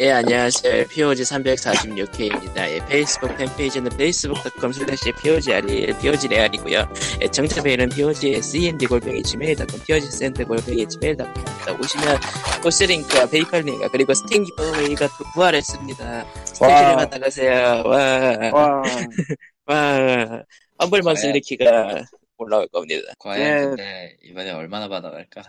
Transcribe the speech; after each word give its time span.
예, 0.00 0.12
안녕하세요. 0.12 0.86
POG 0.86 1.22
346회입니다. 1.24 2.58
예, 2.70 2.78
페이스북 2.86 3.36
팬페이지는 3.36 3.90
facebook.com 3.94 4.70
slash 4.70 5.10
POGR이, 5.20 5.92
POG레알이고요. 6.00 6.88
예, 7.22 7.26
정차 7.28 7.60
메일은 7.62 7.88
POG 7.88 8.34
SEND 8.34 8.86
골뱅이 8.86 9.20
지메일.com, 9.24 9.82
POG 9.84 10.08
샌드 10.12 10.44
골뱅이 10.46 10.86
지메일.com입니다. 10.86 11.72
오시면 11.72 12.16
포스링크와 12.62 13.26
페이팔 13.26 13.62
링크, 13.62 13.88
그리고 13.90 14.14
스팅 14.14 14.44
기버웨이가 14.44 15.08
또 15.18 15.24
부활했습니다. 15.34 16.34
스테이지를 16.44 16.96
받아가세요. 16.96 17.82
와, 17.84 18.36
와, 18.52 18.82
와. 19.66 20.42
험블 20.80 21.02
먼스 21.02 21.26
과연- 21.26 21.32
리키가 21.32 22.04
올라올 22.36 22.68
겁니다. 22.68 23.12
과연 23.18 23.40
예. 23.42 23.64
근데 23.66 24.16
이번에 24.22 24.52
얼마나 24.52 24.86
받아갈까? 24.86 25.42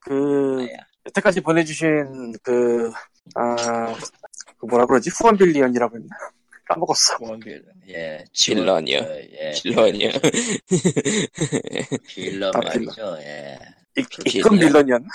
그, 0.00 0.66
아야. 0.68 0.78
여태까지 1.06 1.40
보내주신 1.40 2.32
그, 2.42 2.90
아, 3.34 3.94
그 4.58 4.66
뭐라 4.66 4.86
그러지? 4.86 5.10
후원 5.18 5.36
빌리언이라고 5.36 5.96
했나? 5.96 6.08
까먹었어. 6.68 7.16
원빌 7.20 7.64
예 7.88 8.24
빌런이요. 8.34 8.98
어, 8.98 9.08
예 9.16 9.52
빌런이요. 9.62 10.10
빌런 12.08 12.54
아, 12.54 12.58
말이죠 12.60 13.16
예 13.20 13.58
이- 13.96 14.02
그렇게 14.02 14.38
입금 14.38 14.52
얘기해요. 14.54 14.72
빌런이었나? 14.72 15.08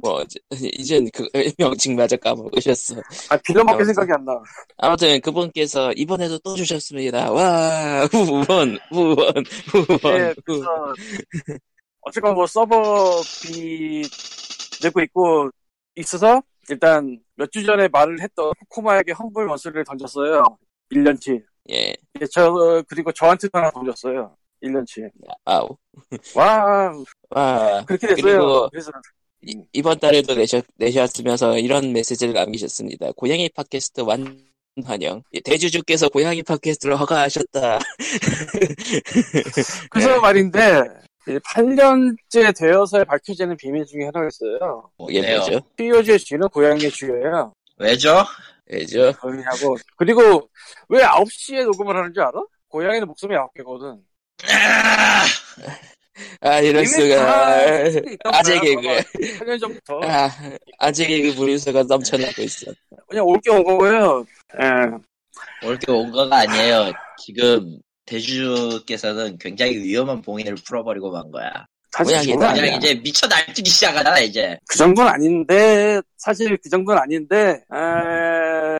뭐, 0.00 0.22
이제- 0.22 0.38
이젠 0.78 1.08
그 1.12 1.28
명칭마저 1.58 2.16
까먹으셨어. 2.18 2.96
아, 3.30 3.36
빌런밖에 3.38 3.82
어, 3.82 3.84
생각이 3.86 4.12
안 4.12 4.24
나. 4.24 4.32
아무튼 4.76 5.20
그분께서 5.20 5.92
이번에도 5.94 6.38
또 6.38 6.54
주셨습니다. 6.54 7.32
와 7.32 8.04
후원 8.06 8.78
후원 8.90 9.44
후원 9.70 10.14
예, 10.20 10.34
그래서, 10.44 10.94
어쨌건 12.02 12.34
뭐 12.34 12.46
서버비 12.46 14.02
내고 14.84 15.00
있고 15.00 15.50
있어서, 15.96 16.40
일단 16.70 17.18
몇 17.36 17.50
주 17.50 17.64
전에 17.64 17.88
말을 17.88 18.20
했던 18.20 18.52
코코마에게 18.60 19.12
험블 19.12 19.46
원수를 19.46 19.84
던졌어요. 19.84 20.42
1년치. 20.92 21.42
예 21.70 21.94
예, 22.20 22.26
저, 22.32 22.82
그리고 22.88 23.12
저한테도 23.12 23.58
하나 23.58 23.70
던졌어요. 23.70 24.34
1년치. 24.62 25.08
아우 25.44 25.68
와, 26.34 26.92
와 27.30 27.84
그렇게 27.84 28.08
됐어요. 28.08 28.68
그래서, 28.70 28.90
이, 29.42 29.56
이번 29.72 29.98
달에도 29.98 30.34
내셨, 30.34 30.64
내셨으면서 30.76 31.58
이런 31.58 31.92
메시지를 31.92 32.34
남기셨습니다. 32.34 33.12
고양이 33.16 33.48
팟캐스트 33.50 34.00
완 34.02 34.38
환영. 34.84 35.22
예, 35.34 35.40
대주주께서 35.40 36.08
고양이 36.08 36.42
팟캐스트를 36.42 36.98
허가하셨다. 37.00 37.78
그래서 39.90 40.10
네. 40.14 40.18
말인데, 40.20 40.84
8년째 41.36 42.56
되어서 42.58 43.04
밝혀지는 43.04 43.56
비밀 43.56 43.84
중에 43.86 44.04
하나가 44.06 44.26
있어요. 44.28 44.90
이게 45.08 45.20
뭐네요 45.20 45.38
뭐죠? 45.40 45.60
POG의 45.76 46.18
주인은 46.18 46.48
고양이의 46.48 46.90
주예요. 46.90 47.52
왜죠? 47.78 48.24
왜죠? 48.66 49.12
고양이하고. 49.20 49.76
그리고 49.96 50.48
왜 50.88 51.02
9시에 51.02 51.64
녹음을 51.64 51.96
하는 51.96 52.12
줄 52.14 52.22
알아? 52.22 52.32
고양이는 52.68 53.06
목숨이 53.06 53.34
9개거든. 53.34 53.98
아, 54.44 55.24
아 56.40 56.60
이럴 56.60 56.84
수가. 56.86 57.84
아재 58.24 58.60
개그. 58.60 58.82
8년 59.38 59.60
전부터. 59.60 60.00
아 60.04 60.30
아재 60.78 61.06
개그 61.06 61.38
무리수가 61.38 61.84
넘쳐나고 61.84 62.42
있어. 62.42 62.72
그냥 63.08 63.24
올 63.26 63.38
게 63.40 63.50
온 63.50 63.64
거고요. 63.64 64.24
예. 64.62 65.66
올게 65.66 65.90
온 65.92 66.10
거가 66.10 66.38
아니에요 66.38 66.92
지금 67.18 67.78
대주주께서는 68.08 69.38
굉장히 69.38 69.76
위험한 69.78 70.22
봉인을 70.22 70.54
풀어버리고 70.66 71.10
만 71.10 71.30
거야 71.30 71.50
사실 71.90 72.16
아니야. 72.16 72.52
그냥 72.52 72.76
이제 72.76 72.94
미쳐 72.94 73.26
날뛰기 73.26 73.68
시작하잖아 73.70 74.20
이제 74.20 74.58
그 74.68 74.76
정도는 74.76 75.10
아닌데, 75.10 76.00
사실 76.18 76.56
그 76.62 76.68
정도는 76.68 77.00
아닌데, 77.00 77.62
에, 77.74 78.78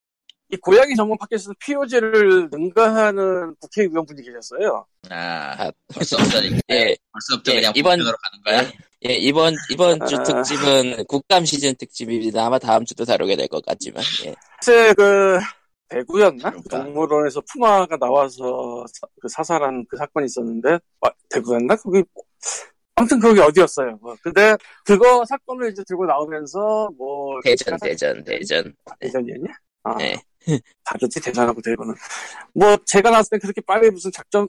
이 0.50 0.56
고양이 0.58 0.94
전문 0.94 1.16
팟캐스트 1.18 1.52
POG를 1.58 2.48
능가하는 2.52 3.54
국회의원분이 3.60 4.22
계셨어요. 4.22 4.86
아 5.10 5.54
아. 5.58 5.70
벌써부터 5.94 6.38
예, 6.70 6.94
벌써부터 7.12 7.52
예, 7.52 7.55
그냥 7.56 7.72
이번- 7.77 7.98
본편으로 7.98 8.17
가는 8.44 8.44
거야? 8.64 8.72
예 9.08 9.14
이번 9.14 9.55
이번 9.70 10.06
주 10.06 10.17
아. 10.17 10.22
특집은 10.22 11.05
국감 11.06 11.44
시즌 11.46 11.74
특집입니다. 11.77 12.46
아마 12.46 12.58
다음 12.58 12.84
주도 12.84 13.05
다루게 13.05 13.36
될 13.36 13.48
것 13.48 13.64
같지만. 13.64 14.02
예. 14.27 14.34
그 14.94 15.38
대구였나? 15.88 16.50
그런가? 16.50 16.82
동물원에서 16.84 17.40
푸마가 17.52 17.96
나와서 17.96 18.84
사, 18.92 19.06
그 19.20 19.28
사살한 19.28 19.84
그 19.88 19.96
사건이 19.96 20.26
있었는데 20.26 20.78
아, 21.00 21.10
대구였나? 21.30 21.76
거기 21.76 22.02
아무튼 22.94 23.20
거기 23.20 23.40
어디였어요. 23.40 23.98
뭐. 24.02 24.16
근데 24.22 24.56
그거 24.84 25.24
사건을 25.24 25.70
이제 25.70 25.82
들고 25.86 26.04
나오면서 26.06 26.90
뭐 26.98 27.38
대전 27.44 27.74
사살- 27.78 27.88
대전 27.90 28.24
대전. 28.24 28.74
대전이었냐? 29.00 29.48
아, 29.84 29.96
네. 29.96 30.16
다르지 30.84 31.20
대전하고 31.20 31.60
대구는. 31.62 31.94
뭐 32.55 32.76
제가 32.84 33.10
나왔을 33.10 33.30
때 33.30 33.38
그렇게 33.38 33.60
빨리 33.60 33.90
무슨 33.90 34.10
작전 34.10 34.48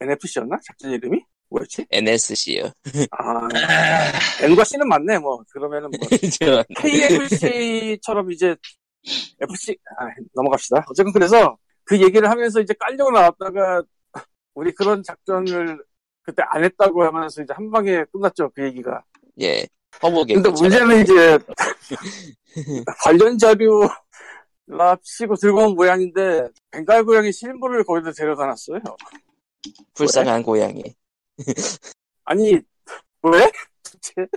NFC였나? 0.00 0.58
작전 0.64 0.92
이름이 0.92 1.20
뭐였지? 1.50 1.86
NSC요. 1.90 2.70
아 3.10 3.48
아, 3.48 3.48
N과 4.44 4.62
C는 4.64 4.86
맞네. 4.86 5.18
뭐 5.18 5.42
그러면은 5.50 5.90
뭐 5.90 5.98
저, 6.40 6.62
KFC처럼 6.80 8.30
이제 8.32 8.54
FC 9.40 9.76
아, 9.98 10.06
넘어갑시다. 10.34 10.84
어쨌든 10.88 11.12
그래서 11.12 11.56
그 11.84 12.00
얘기를 12.00 12.28
하면서 12.30 12.60
이제 12.60 12.74
깔려고 12.78 13.10
나왔다가 13.10 13.82
우리 14.54 14.72
그런 14.72 15.02
작전을 15.02 15.82
그때 16.22 16.42
안 16.50 16.64
했다고 16.64 17.04
하면서 17.04 17.42
이제 17.42 17.52
한 17.54 17.70
방에 17.70 18.04
끝났죠. 18.12 18.50
그 18.54 18.64
얘기가. 18.64 19.02
예. 19.40 19.66
허무게. 20.02 20.34
근데 20.34 20.50
문제는 20.50 21.00
이제 21.00 21.38
관련 23.04 23.38
자료 23.38 23.88
랍시고 24.66 25.36
들고 25.36 25.64
온 25.64 25.74
모양인데 25.74 26.48
벵갈 26.70 27.04
고양이 27.04 27.32
실물을 27.32 27.84
거기다 27.84 28.12
데려다 28.12 28.46
놨어요. 28.46 28.80
불쌍한 29.94 30.42
고양이. 30.42 30.82
아니 32.24 32.60
왜? 33.22 33.50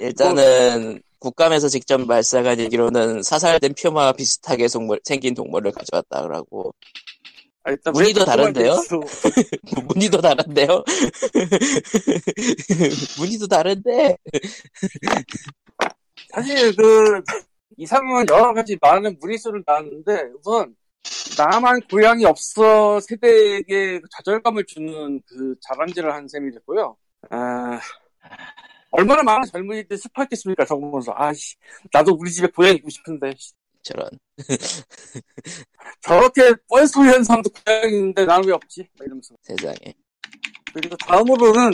일단은 0.00 1.00
국감에서 1.24 1.68
직접 1.68 2.00
말씀한 2.02 2.60
얘기로는 2.60 3.22
사살된 3.22 3.74
퓨마와 3.74 4.12
비슷하게 4.12 4.68
동물, 4.68 5.00
생긴 5.04 5.34
동물을 5.34 5.72
가져왔다 5.72 6.22
그러고 6.22 6.74
아, 7.62 7.70
일단 7.70 7.94
무늬도 7.94 8.20
왜 8.20 8.26
다른데요? 8.26 8.74
무늬도 9.88 10.20
다른데요? 10.20 10.68
무늬도 13.18 13.48
다른데 13.48 14.18
사실 16.28 16.76
그 16.76 17.22
이상은 17.78 18.26
여러 18.30 18.52
가지 18.52 18.76
많은 18.78 19.16
무리수를 19.18 19.62
낳았는데 19.66 20.28
우선 20.38 20.76
나만 21.38 21.80
고향이 21.90 22.26
없어 22.26 23.00
세대에게 23.00 24.02
좌절감을 24.10 24.66
주는 24.66 25.22
그 25.26 25.54
자랑질을 25.62 26.12
한 26.12 26.28
셈이 26.28 26.52
됐고요. 26.52 26.96
아, 27.30 27.80
얼마나 28.96 29.22
많은 29.22 29.44
젊은이들 29.50 29.96
이 29.96 29.98
슬퍼했겠습니까 29.98 30.64
저거 30.64 30.80
보면서 30.80 31.12
아씨 31.16 31.56
나도 31.92 32.12
우리 32.12 32.30
집에 32.30 32.46
고양이 32.46 32.76
있고 32.76 32.88
싶은데 32.90 33.32
씨, 33.36 33.52
저런 33.82 34.08
저렇게 36.00 36.54
뻘소리 36.68 37.08
하는 37.08 37.24
사람도 37.24 37.50
고양이 37.50 37.96
있는데 37.96 38.24
나는 38.24 38.46
왜 38.48 38.54
없지? 38.54 38.86
막 38.98 39.04
이러면서 39.04 39.34
세상에 39.42 39.94
그리고 40.72 40.96
다음으로는 40.96 41.72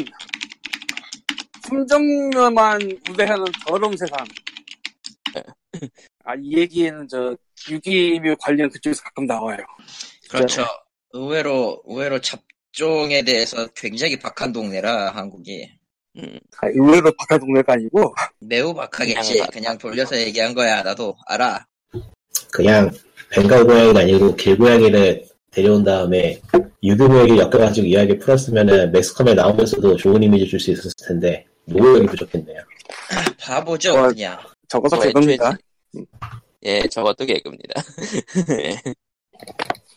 품정만 1.62 2.80
우대하는 3.10 3.44
더러운 3.66 3.96
세상. 3.96 4.18
아, 6.24 6.34
이 6.34 6.58
얘기에는 6.58 7.06
저, 7.08 7.36
유기묘 7.70 8.36
관련 8.40 8.68
그쪽에서 8.70 9.02
가끔 9.02 9.26
나와요. 9.26 9.58
그렇죠. 10.28 10.64
의외로 11.12 11.80
의외로 11.86 12.20
잡종에 12.20 13.22
대해서 13.22 13.66
굉장히 13.68 14.18
박한 14.18 14.52
동네라 14.52 15.10
한국이 15.10 15.79
음, 16.16 16.38
아, 16.60 16.66
의외로 16.68 17.12
바깥 17.16 17.40
동네가 17.40 17.74
아니고, 17.74 18.14
매우 18.40 18.74
박하겠지. 18.74 19.34
그냥 19.34 19.46
그냥 19.52 19.78
돌려서 19.78 20.18
얘기한 20.18 20.54
거야. 20.54 20.82
나도 20.82 21.16
알아. 21.26 21.64
그냥 22.52 22.90
벵갈 23.32 23.64
고양이가 23.64 24.00
아니고 24.00 24.34
길고양이를 24.34 25.24
데려온 25.52 25.84
다음에 25.84 26.40
유교고양이 26.82 27.38
엮여가지고 27.38 27.86
이야기 27.86 28.18
풀었으면은 28.18 28.90
맥스컴에 28.92 29.34
나오면서도 29.34 29.96
좋은 29.96 30.22
이미지 30.22 30.46
줄 30.48 30.58
수 30.58 30.70
있었을 30.72 30.90
텐데 31.06 31.46
노력이 31.66 32.06
부족했네요. 32.06 32.60
바보죠 33.40 33.94
어, 33.96 34.08
그냥. 34.08 34.38
적어서 34.68 34.96
뭐. 34.96 35.04
애초에- 35.06 35.56
예 36.64 36.82
저것도 36.88 37.24
개그입니다 37.24 37.82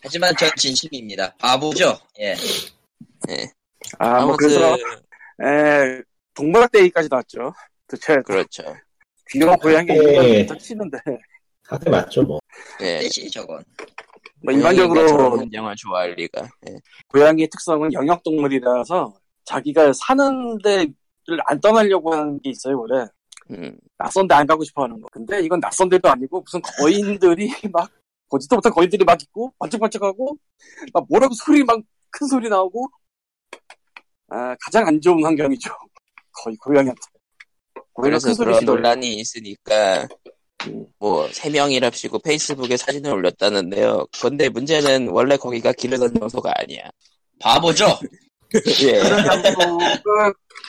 하지만 0.02 0.34
전 0.36 0.50
진심입니다. 0.56 1.34
바보죠. 1.38 1.98
예. 2.20 2.34
아, 3.98 4.08
뭐, 4.24 4.34
아무튼 4.34 4.36
그래서, 4.48 4.76
에, 5.42 6.02
동물학대 6.34 6.80
얘기까지 6.80 7.08
나왔죠. 7.10 7.52
도대체, 7.88 8.20
그렇죠 8.22 8.62
귀여운 9.30 9.56
고양이 9.56 9.86
네. 9.86 10.46
치는데, 10.58 10.98
사태 11.62 11.90
맞죠 11.90 12.22
뭐. 12.22 12.38
예 12.80 13.00
뜻이 13.00 13.30
저건. 13.30 13.62
뭐, 14.42 14.52
일반적으로, 14.52 15.42
영화 15.52 15.74
좋아할 15.74 16.12
리가 16.14 16.42
예. 16.68 16.76
고양이의 17.08 17.48
특성은 17.50 17.92
영역 17.94 18.22
동물이라서, 18.22 19.14
자기가 19.44 19.92
사는 19.94 20.58
데를 20.62 20.92
안 21.46 21.58
떠나려고 21.60 22.12
하는 22.12 22.38
게 22.40 22.50
있어요, 22.50 22.78
원래. 22.80 23.06
음, 23.50 23.76
낯선 23.98 24.26
데 24.26 24.34
안 24.34 24.46
가고 24.46 24.64
싶어 24.64 24.84
하는 24.84 25.00
거. 25.00 25.08
근데 25.12 25.40
이건 25.42 25.60
낯선 25.60 25.88
데도 25.88 26.08
아니고 26.08 26.40
무슨 26.42 26.60
거인들이 26.62 27.48
막 27.72 27.90
보지도 28.30 28.56
못한 28.56 28.72
거인들이 28.72 29.04
막 29.04 29.20
있고 29.22 29.52
반짝반짝하고 29.58 30.36
막 30.92 31.06
뭐라고 31.08 31.34
소리 31.34 31.62
막 31.64 31.78
큰 32.16 32.28
소리 32.28 32.48
나오고 32.48 32.88
아, 34.34 34.56
가장 34.60 34.84
안 34.88 35.00
좋은 35.00 35.24
환경이죠. 35.24 35.70
거의 36.42 36.56
고양이한테. 36.56 37.00
고양이가 37.92 38.18
그래서 38.18 38.34
그런 38.34 38.58
시도를. 38.58 38.82
논란이 38.82 39.14
있으니까 39.14 40.08
음. 40.66 40.86
뭐세 40.98 41.50
명이랍시고 41.50 42.18
페이스북에 42.18 42.76
사진을 42.76 43.12
올렸다는데요. 43.12 44.06
근데 44.20 44.48
문제는 44.48 45.08
원래 45.10 45.36
거기가 45.36 45.72
기르던 45.72 46.14
장소가 46.14 46.52
아니야. 46.56 46.82
바보죠? 47.38 47.86
예, 48.84 49.00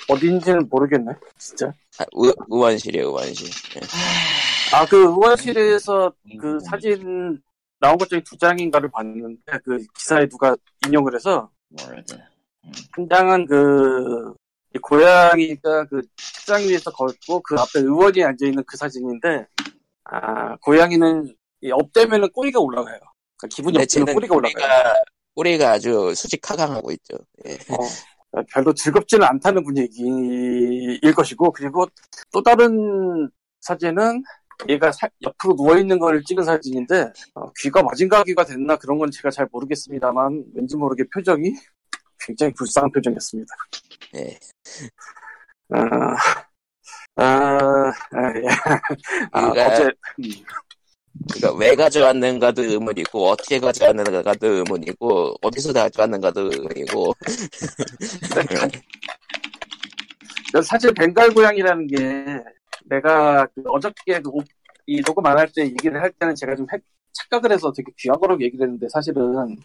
어딘지는 0.09 0.67
모르겠네. 0.69 1.13
진짜. 1.39 1.67
아, 1.97 2.05
의, 2.13 2.33
의원실이에요, 2.49 3.07
의원실. 3.07 3.47
예. 3.77 3.81
아, 4.75 4.85
그 4.85 4.97
의원실에서 4.97 6.13
그 6.39 6.59
사진 6.59 7.41
나온 7.79 7.97
것 7.97 8.09
중에 8.09 8.21
두 8.23 8.37
장인가를 8.37 8.89
봤는데 8.91 9.59
그 9.63 9.77
기사에 9.97 10.27
누가 10.27 10.55
인용을 10.85 11.15
해서 11.15 11.49
워드. 11.71 12.17
한 12.91 13.07
장은 13.09 13.45
그, 13.47 14.33
이 14.73 14.79
고양이가 14.79 15.85
그 15.85 16.01
책장 16.17 16.61
위에서 16.61 16.91
걷고 16.91 17.41
그 17.41 17.55
앞에 17.55 17.79
의원이 17.79 18.23
앉아 18.23 18.45
있는 18.45 18.63
그 18.65 18.77
사진인데, 18.77 19.45
아, 20.05 20.55
고양이는 20.57 21.33
이 21.61 21.71
up되면은 21.71 22.29
꼬리가 22.31 22.59
올라가요. 22.59 22.99
그러니까 23.37 23.55
기분이 23.55 23.77
근데 23.77 23.83
업되면 23.83 24.13
꼬리가 24.13 24.35
올라가요. 24.35 24.53
꼬리가, 24.53 24.93
꼬리가 25.35 25.71
아주 25.71 26.13
수직하강하고 26.15 26.91
있죠. 26.93 27.17
예. 27.47 27.53
어, 27.53 28.41
별로 28.51 28.73
즐겁지는 28.73 29.25
않다는 29.25 29.63
분위기일 29.63 31.13
것이고, 31.15 31.51
그리고 31.51 31.85
또 32.31 32.43
다른 32.43 33.29
사진은 33.61 34.23
얘가 34.69 34.91
사- 34.91 35.09
옆으로 35.21 35.55
누워 35.55 35.77
있는 35.77 35.99
걸 35.99 36.21
찍은 36.23 36.43
사진인데, 36.43 37.11
어, 37.33 37.51
귀가 37.59 37.81
마징가 37.81 38.23
귀가 38.23 38.45
됐나 38.45 38.75
그런 38.77 38.97
건 38.97 39.09
제가 39.11 39.29
잘 39.31 39.47
모르겠습니다만, 39.51 40.45
왠지 40.53 40.75
모르게 40.77 41.03
표정이 41.13 41.53
굉장히 42.25 42.53
불쌍한 42.53 42.91
표정이었습니다. 42.91 43.55
예. 44.15 44.37
아, 45.69 46.15
아, 47.17 47.23
아, 48.11 48.35
예. 48.35 48.47
아, 49.31 49.47
어제, 49.49 49.83
음, 50.19 50.23
그러니까 51.33 51.57
왜 51.59 51.75
가져왔는가도 51.75 52.63
의문이고 52.63 53.27
어떻게 53.29 53.59
가져왔는가도 53.59 54.47
의문이고 54.47 55.35
어디서 55.41 55.71
가져왔는가도 55.73 56.51
의문이고 56.51 57.13
사실 60.63 60.93
벵갈 60.93 61.29
고양이라는 61.33 61.87
게 61.87 62.43
내가 62.85 63.45
그 63.55 63.63
어저께 63.67 64.19
그 64.21 64.29
오- 64.29 64.43
이 64.87 65.01
녹음 65.01 65.25
안 65.25 65.37
할 65.37 65.51
때 65.51 65.63
얘기를 65.63 65.99
할 66.01 66.11
때는 66.11 66.35
제가 66.35 66.55
좀 66.55 66.67
헷- 66.71 66.81
착각을 67.13 67.51
해서 67.51 67.71
되게 67.71 67.91
귀한 67.97 68.19
거라고 68.19 68.41
얘기를 68.43 68.65
했는데 68.65 68.87
사실은 68.89 69.57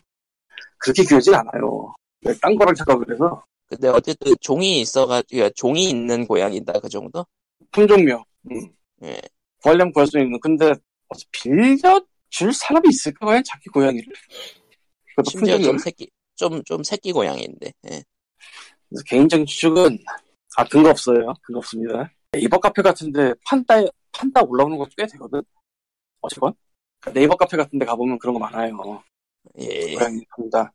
그렇게 0.79 1.03
귀하진 1.05 1.35
않아요. 1.35 1.93
내가 2.23 2.39
딴 2.43 2.55
거랑 2.57 2.75
착각을 2.75 3.13
해서 3.13 3.45
근데 3.67 3.89
어쨌든 3.89 4.35
종이 4.41 4.81
있어가지고 4.81 5.51
종이 5.51 5.89
있는 5.89 6.27
고양이다 6.27 6.73
그 6.81 6.89
정도? 6.89 7.25
품종묘. 7.71 8.25
음. 8.51 8.69
예. 9.05 9.21
구하려면 9.63 9.93
구할 9.93 10.07
수 10.09 10.19
있는. 10.19 10.39
근데 10.41 10.73
빌려줄 11.31 12.53
사람이 12.53 12.89
있을까 12.89 13.27
과연 13.27 13.45
자기 13.45 13.67
고양이를. 13.71 14.13
심지어 15.25 15.55
좀 15.57 15.77
품종묘. 15.77 15.79
새끼 15.79 16.11
좀 16.35 16.63
좀 16.65 16.83
새끼 16.83 17.13
고양이인데 17.13 17.73
예. 17.91 18.03
그래서 18.89 19.05
개인적인 19.07 19.47
추측은 19.47 19.99
아 20.57 20.65
근거 20.65 20.91
없어요. 20.91 21.35
근거 21.43 21.59
없습니다. 21.59 22.11
네이버 22.33 22.59
카페 22.59 22.83
같은데 22.83 23.35
판다 23.45 23.75
판다 24.13 24.43
올라오는 24.43 24.77
것도 24.79 24.91
꽤 24.97 25.07
되거든. 25.07 25.43
어쨌건 26.23 26.55
네이버 27.15 27.37
카페 27.37 27.57
같은데 27.57 27.85
가보면 27.87 28.19
그런 28.19 28.35
거 28.35 28.41
많아요. 28.41 29.03
예. 29.59 29.95
고양이 29.95 30.25
판다. 30.37 30.73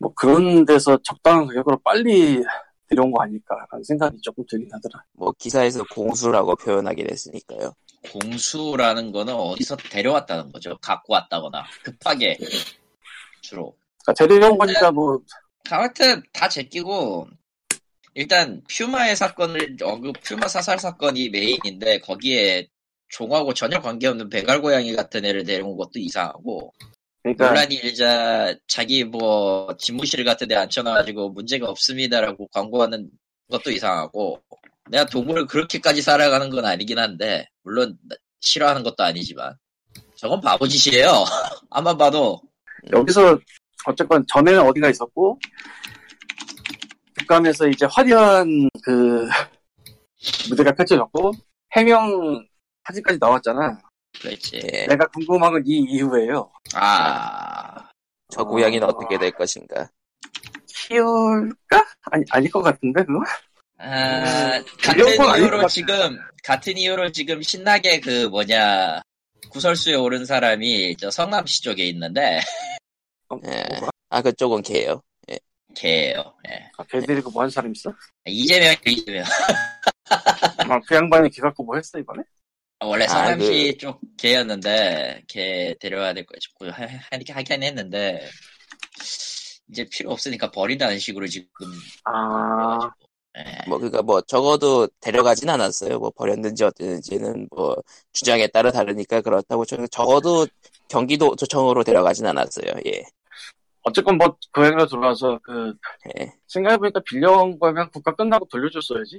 뭐 0.00 0.12
그런 0.14 0.64
데서 0.64 0.98
적당한 1.04 1.46
가격으로 1.46 1.78
빨리 1.84 2.42
데려온 2.88 3.12
거 3.12 3.22
아닐까라는 3.22 3.84
생각이 3.84 4.18
조금 4.22 4.44
들긴 4.48 4.68
하더라. 4.72 5.04
뭐 5.12 5.32
기사에서 5.38 5.84
공수라고 5.94 6.56
표현하긴 6.56 7.08
했으니까요. 7.10 7.72
공수라는 8.10 9.12
거는 9.12 9.34
어디서 9.34 9.76
데려왔다는 9.76 10.50
거죠. 10.50 10.76
갖고 10.78 11.12
왔다거나 11.12 11.64
급하게 11.84 12.38
주로. 13.42 13.76
그러니까 14.02 14.24
데려온 14.26 14.58
거니까 14.58 14.90
뭐 14.90 15.20
아무튼 15.70 16.22
다 16.32 16.48
제끼고 16.48 17.28
일단 18.14 18.62
퓨마의 18.68 19.14
사건을 19.14 19.76
언급 19.82 20.16
퓨마 20.22 20.48
사살 20.48 20.78
사건이 20.78 21.28
메인인데 21.28 22.00
거기에 22.00 22.66
종하고 23.08 23.52
전혀 23.52 23.80
관계없는 23.80 24.30
베갈 24.30 24.62
고양이 24.62 24.94
같은 24.94 25.26
애를 25.26 25.44
데려온 25.44 25.76
것도 25.76 25.92
이상하고 25.96 26.72
그러니까 27.22 27.48
논란이 27.48 27.74
일자 27.76 28.54
자기 28.66 29.04
뭐 29.04 29.74
집무실 29.78 30.24
같은 30.24 30.48
데 30.48 30.54
앉혀놔가지고 30.56 31.30
문제가 31.30 31.68
없습니다라고 31.68 32.48
광고하는 32.48 33.10
것도 33.50 33.70
이상하고 33.70 34.42
내가 34.90 35.04
동물을 35.06 35.46
그렇게까지 35.46 36.02
살아가는 36.02 36.48
건 36.50 36.64
아니긴 36.64 36.98
한데 36.98 37.46
물론 37.62 37.98
나- 38.08 38.16
싫어하는 38.40 38.82
것도 38.82 39.02
아니지만 39.04 39.54
저건 40.16 40.40
바보짓이에요 40.40 41.10
아마 41.70 41.96
봐도 41.96 42.40
여기서 42.92 43.38
어쨌건 43.86 44.24
전에는 44.26 44.60
어디가 44.60 44.88
있었고 44.88 45.38
북한에서 47.18 47.68
이제 47.68 47.86
화려한 47.90 48.68
그 48.82 49.28
무대가 50.48 50.72
펼쳐졌고 50.72 51.32
해명 51.76 52.44
사진까지 52.84 53.18
나왔잖아. 53.20 53.78
그렇지 54.20 54.60
예. 54.72 54.86
내가 54.86 55.06
궁금한 55.08 55.52
건 55.52 55.62
이 55.66 55.78
이후에요. 55.88 56.50
아 56.74 57.88
저 58.32 58.44
고양이는 58.44 58.86
어, 58.86 58.90
어떻게 58.90 59.18
될 59.18 59.32
것인가? 59.32 59.90
키울까? 60.68 61.84
아니 62.12 62.24
아닐 62.30 62.50
것 62.50 62.62
같은데 62.62 63.02
그거? 63.04 63.24
아, 63.78 64.56
음, 64.58 64.64
같은 64.82 65.16
건 65.16 65.30
아닐 65.30 65.32
것 65.32 65.38
이유로 65.38 65.56
같아. 65.56 65.68
지금 65.68 66.18
같은 66.44 66.76
이유로 66.76 67.10
지금 67.12 67.42
신나게 67.42 68.00
그 68.00 68.26
뭐냐 68.28 69.02
구설수에 69.50 69.94
오른 69.94 70.24
사람이 70.24 70.96
저 70.96 71.10
성남시 71.10 71.62
쪽에 71.62 71.86
있는데 71.88 72.40
어, 73.30 73.36
예. 73.46 73.64
뭐가? 73.74 73.90
아 74.10 74.22
그쪽은 74.22 74.62
개요. 74.62 75.02
걔예요. 75.74 76.34
예. 76.48 76.70
아, 76.78 76.84
걔 76.84 77.00
데리고 77.00 77.30
뭐 77.30 77.42
하는 77.42 77.50
사람 77.50 77.72
있어? 77.72 77.92
이재명 78.26 78.74
이재명 78.86 79.24
아, 80.68 80.80
그 80.86 80.94
양반이 80.94 81.30
걔 81.30 81.42
갖고 81.42 81.64
뭐 81.64 81.76
했어 81.76 81.98
이번에? 81.98 82.22
원래 82.82 83.04
아, 83.04 83.08
성남시 83.08 83.76
쪽 83.78 84.00
걔였는데 84.16 85.22
걔 85.28 85.74
데려와야 85.80 86.14
될 86.14 86.24
거 86.24 86.34
싶고 86.40 86.66
하- 86.70 86.84
하- 86.86 86.98
하긴 87.34 87.62
했는데 87.62 88.26
이제 89.70 89.84
필요 89.90 90.10
없으니까 90.12 90.50
버린다는 90.50 90.98
식으로 90.98 91.26
지금 91.26 91.48
아. 92.04 92.90
예. 93.38 93.68
뭐 93.68 93.78
그니까 93.78 94.02
뭐 94.02 94.20
적어도 94.22 94.88
데려가진 95.00 95.48
않았어요. 95.48 95.98
뭐 96.00 96.10
버렸는지 96.10 96.64
어땠는지는 96.64 97.46
뭐 97.54 97.76
주장에 98.12 98.48
따라 98.48 98.72
다르니까 98.72 99.20
그렇다고 99.20 99.64
저- 99.64 99.86
적어도 99.86 100.46
경기도 100.88 101.36
도청으로 101.36 101.84
데려가진 101.84 102.26
않았어요. 102.26 102.72
예. 102.86 103.04
어쨌건 103.82 104.18
뭐 104.18 104.36
고향으로 104.52 104.86
돌아와서 104.86 105.38
그 105.42 105.74
예. 106.18 106.32
생각해보니까 106.48 107.00
빌려온 107.04 107.58
거면 107.58 107.90
국가 107.90 108.14
끝나고 108.14 108.46
돌려줬어야지. 108.46 109.18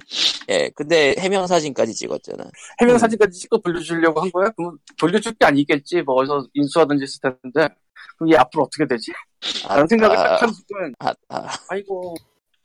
예. 0.49 0.69
근데 0.75 1.15
해명 1.17 1.47
사진까지 1.47 1.93
찍었잖아. 1.93 2.43
해명 2.79 2.95
음. 2.95 2.99
사진까지 2.99 3.39
찍고 3.39 3.59
돌려주려고 3.59 4.21
한 4.21 4.31
거야? 4.31 4.49
그럼 4.51 4.77
돌려줄 4.97 5.33
게 5.33 5.45
아니겠지. 5.45 6.01
뭐 6.03 6.15
어디서 6.15 6.47
인수하든지 6.53 7.03
했을 7.03 7.19
텐데. 7.21 7.73
그럼 8.17 8.33
얘 8.33 8.37
앞으로 8.37 8.63
어떻게 8.63 8.85
되지? 8.87 9.11
아, 9.67 9.75
라는 9.75 9.87
생각을 9.87 10.17
아, 10.17 10.23
딱한 10.23 10.53
순간 10.53 10.93
아, 10.99 11.13
아, 11.29 11.47
아이고 11.69 12.15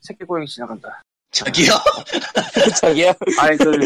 새끼 0.01 0.25
고양이 0.25 0.47
지나간다. 0.47 1.03
저기요 1.31 1.73
저기요. 2.81 3.13
아니 3.41 3.57
그, 3.57 3.81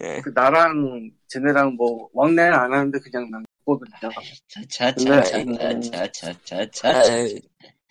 예. 0.00 0.20
그 0.22 0.30
나랑 0.34 1.10
쟤네랑 1.28 1.74
뭐 1.74 2.08
왕래는 2.12 2.52
안 2.52 2.72
하는데 2.72 2.98
그냥 3.00 3.30
난 3.30 3.44
보고 3.68 3.84
지나가. 4.00 4.20
자자자자자자자자 4.68 6.88
아, 6.90 7.02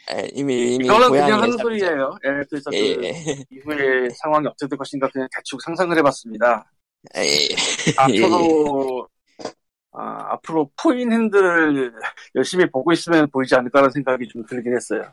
아, 0.09 0.21
이미 0.33 0.75
이미 0.75 0.85
이거는 0.85 1.09
그냥 1.11 1.41
하는. 1.41 1.57
소리예요. 1.57 2.17
예, 2.25 2.29
그래서 2.49 2.69
예, 2.73 2.95
그 2.95 3.03
예. 3.05 3.11
이후에 3.51 4.09
상황이 4.21 4.47
어떻게 4.47 4.67
될 4.69 4.77
것인가 4.77 5.09
그냥 5.09 5.27
대충 5.35 5.59
상상을 5.59 5.97
해봤습니다. 5.97 6.71
예, 7.17 7.21
예. 7.21 7.47
앞으로 7.97 9.07
아, 9.91 10.33
앞으로 10.33 10.69
포인 10.81 11.11
핸들을 11.11 11.91
열심히 12.35 12.69
보고 12.69 12.91
있으면 12.93 13.29
보이지 13.31 13.55
않을까라는 13.55 13.91
생각이 13.91 14.27
좀 14.29 14.45
들긴 14.45 14.75
했어요. 14.75 15.03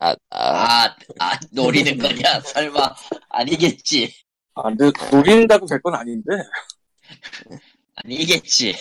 아, 0.00 0.14
아, 0.30 0.84
아, 0.86 0.96
아 1.18 1.38
노리는 1.52 1.98
거냐 1.98 2.40
설마 2.46 2.94
아니겠지 3.30 4.12
아, 4.54 4.62
근데 4.62 4.92
노린다고 5.10 5.66
될 5.66 5.80
건 5.82 5.94
아닌데 5.96 6.30
아니겠지 7.96 8.74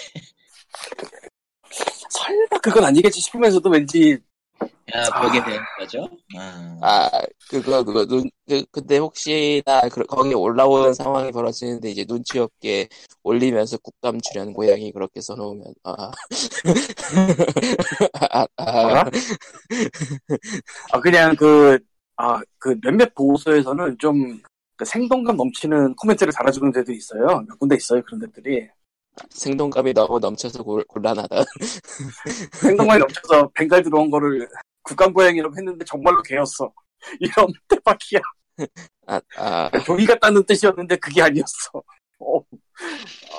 설마 2.10 2.60
그건 2.62 2.86
아니겠지 2.86 3.20
싶으면서도 3.20 3.70
왠지 3.70 4.18
야, 4.96 5.22
보게 5.22 5.44
되는 5.44 5.60
거죠? 5.78 6.10
아, 6.36 6.80
아, 6.82 7.10
그거, 7.50 7.84
그거, 7.84 8.06
눈, 8.06 8.30
그, 8.48 8.64
근데 8.72 8.98
혹시나 8.98 9.82
그, 9.92 10.04
거기 10.06 10.34
올라오는 10.34 10.94
상황이 10.94 11.32
벌어지는데 11.32 11.92
이제 11.92 12.06
눈치 12.06 12.40
없게 12.40 12.88
올리면서 13.24 13.78
국감 13.80 14.20
출연 14.22 14.54
고양이 14.54 14.92
그렇게 14.92 15.22
써놓으면, 15.22 15.74
아. 15.84 16.12
아, 18.32 18.48
아, 18.56 18.82
뭐라? 18.84 19.10
아, 20.94 21.00
그냥 21.02 21.36
그, 21.36 21.78
아, 22.16 22.40
그 22.58 22.80
몇몇 22.82 23.14
보고서에서는 23.14 23.98
좀 24.00 24.42
그 24.78 24.86
생동감 24.86 25.36
넘치는 25.36 25.96
코멘트를 25.96 26.32
달아주는 26.32 26.72
데도 26.72 26.94
있어요. 26.94 27.44
몇 27.48 27.60
군데 27.60 27.76
있어요, 27.76 28.02
그런 28.04 28.22
데들이. 28.22 28.70
생동감이 29.30 29.94
너무 29.94 30.20
넘쳐서 30.20 30.64
곤- 30.64 30.84
곤란하다. 30.88 31.44
생동감이 32.62 33.00
넘쳐서 33.00 33.50
벵갈 33.54 33.84
들어온 33.84 34.10
거를 34.10 34.48
국감고양이라고 34.84 35.56
했는데 35.58 35.86
정말로 35.86 36.22
개였어. 36.24 36.72
이런 37.20 37.48
대박이야. 37.68 38.20
아, 39.08 39.22
아, 39.38 39.70
종이 39.86 40.06
같다는 40.06 40.44
뜻이었는데 40.46 40.96
그게 40.98 41.22
아니었어. 41.22 41.84
어, 42.20 42.40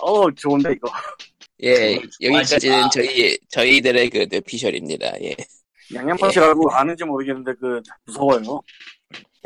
어 0.03 0.31
좋은데, 0.31 0.73
이거. 0.73 0.89
예, 1.63 1.99
여기까지는? 2.21 2.89
저희, 2.93 3.37
저희들의 3.49 4.11
그 4.11 4.27
뇌피셜입니다. 4.31 5.21
예. 5.23 5.35
양양펀치라고 5.93 6.71
아는지 6.71 7.05
모르겠는데, 7.05 7.55
그, 7.61 7.83
무서워요. 8.07 8.63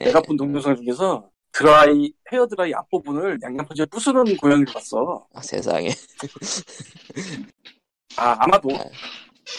예. 0.01 0.05
내가 0.05 0.21
본 0.21 0.37
동영상 0.37 0.77
중에서 0.77 1.32
드라이, 1.53 2.13
헤어 2.33 2.47
드라이 2.47 2.73
앞 2.75 2.89
부분을 2.91 3.39
양양펀치에 3.43 3.87
부수는 3.87 4.37
고양이를 4.37 4.73
봤어. 4.73 5.27
아, 5.35 5.43
세상에. 5.43 5.91
아, 8.17 8.37
아마도 8.41 8.71
아. 8.77 8.85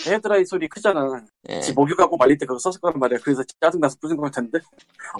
헤어 0.08 0.20
드라이 0.20 0.46
소리 0.46 0.68
크잖아. 0.68 1.24
예. 1.50 1.60
지 1.62 1.72
목욕하고 1.74 2.18
말릴 2.18 2.38
때 2.38 2.46
그거 2.46 2.58
썼을 2.58 2.80
거란 2.82 3.00
말이야. 3.00 3.20
그래서 3.24 3.44
짜증 3.62 3.80
나서 3.80 3.96
부순 4.02 4.18
걸 4.18 4.32
텐데. 4.32 4.60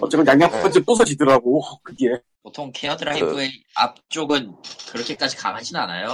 어쨌건 0.00 0.26
양양펀치 0.26 0.80
부서지더라고, 0.84 1.62
그게. 1.82 2.18
보통 2.42 2.70
케어 2.74 2.96
드라이브의 2.96 3.50
앞쪽은 3.76 4.52
그렇게까지 4.92 5.36
강하진 5.36 5.76
않아요. 5.76 6.08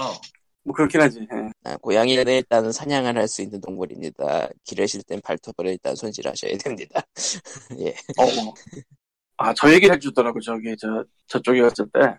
뭐 0.63 0.75
그렇긴 0.75 1.01
하지. 1.01 1.21
예. 1.21 1.51
아, 1.65 1.77
고양이는 1.79 2.27
일단은 2.29 2.71
사냥을 2.71 3.17
할 3.17 3.27
수 3.29 3.41
있는 3.43 3.61
동물입니다. 3.61 4.49
기르실 4.65 5.03
땐 5.05 5.21
발톱을 5.23 5.67
일단 5.67 5.97
손질하셔야 5.97 6.57
됩니다. 6.59 7.03
예. 7.81 7.91
어, 8.19 8.25
어. 8.25 8.55
아, 9.43 9.55
저 9.55 9.73
얘기를 9.73 9.95
해주더라고, 9.95 10.39
저기, 10.41 10.77
저, 10.79 11.03
저쪽에 11.27 11.63
갔을 11.63 11.87
때. 11.95 12.15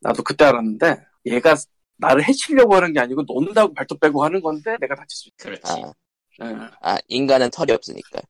나도 0.00 0.22
그때 0.22 0.44
알았는데, 0.44 1.02
얘가 1.26 1.56
나를 1.96 2.22
해치려고 2.28 2.74
하는 2.74 2.92
게 2.92 3.00
아니고, 3.00 3.22
논다고 3.22 3.72
발톱 3.72 3.98
빼고 3.98 4.22
하는 4.22 4.42
건데, 4.42 4.76
내가 4.78 4.94
다칠 4.94 5.16
수 5.16 5.30
그렇지. 5.38 5.62
아, 5.64 5.78
있다. 5.78 5.92
예. 6.50 6.56
아, 6.82 6.98
인간은 7.08 7.50
털이 7.50 7.72
없으니까. 7.72 8.20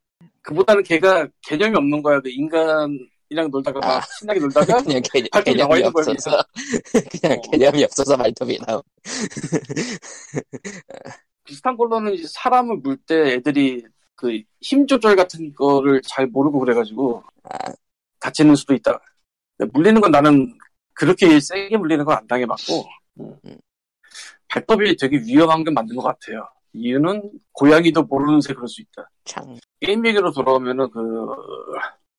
그보다는 0.43 0.85
걔가 0.85 1.27
개념이 1.43 1.77
없는 1.77 2.03
거야. 2.03 2.21
그 2.21 2.29
인간이랑 2.31 3.51
놀다가 3.51 3.81
막 3.81 3.97
아. 3.99 4.01
신나게 4.19 4.39
놀다가, 4.39 4.67
그냥 4.83 5.03
개념, 5.13 5.29
발톱이 5.33 5.57
나와 5.57 5.75
개념이 5.75 5.81
있는 5.81 5.93
거야, 5.93 6.05
없어서. 6.13 6.45
그냥 7.11 7.39
어. 7.39 7.43
개념이 7.51 7.83
없어서 7.85 8.17
발톱이 8.17 8.59
나오. 8.65 8.81
비슷한 11.45 11.77
걸로는 11.77 12.15
이제 12.15 12.29
사람을 12.29 12.77
물 12.77 12.97
때 12.97 13.33
애들이 13.35 13.85
그 14.15 14.31
힘 14.63 14.87
조절 14.87 15.17
같은 15.17 15.53
거를 15.55 16.01
잘 16.03 16.27
모르고 16.29 16.61
그래가지고, 16.61 17.25
아, 17.45 17.73
다치는 18.21 18.55
수도 18.57 18.75
있다. 18.75 18.99
물리는 19.73 20.01
건 20.01 20.11
나는 20.11 20.57
그렇게 20.95 21.41
세게 21.41 21.77
물리는 21.77 22.05
건 22.05 22.17
안 22.17 22.27
당해봤고, 22.27 22.85
음. 23.21 23.37
음. 23.47 23.59
발톱이 24.49 24.97
되게 24.97 25.19
위험한 25.19 25.65
게 25.65 25.71
맞는 25.71 25.95
것 25.97 26.03
같아요. 26.03 26.47
이유는 26.73 27.31
고양이도 27.53 28.03
모르는 28.05 28.41
새 28.41 28.53
그럴 28.55 28.69
수 28.69 28.81
있다. 28.83 29.09
창. 29.25 29.57
게임 29.81 30.05
얘기로 30.07 30.33
돌아오면은 30.33 30.89
그 30.91 31.27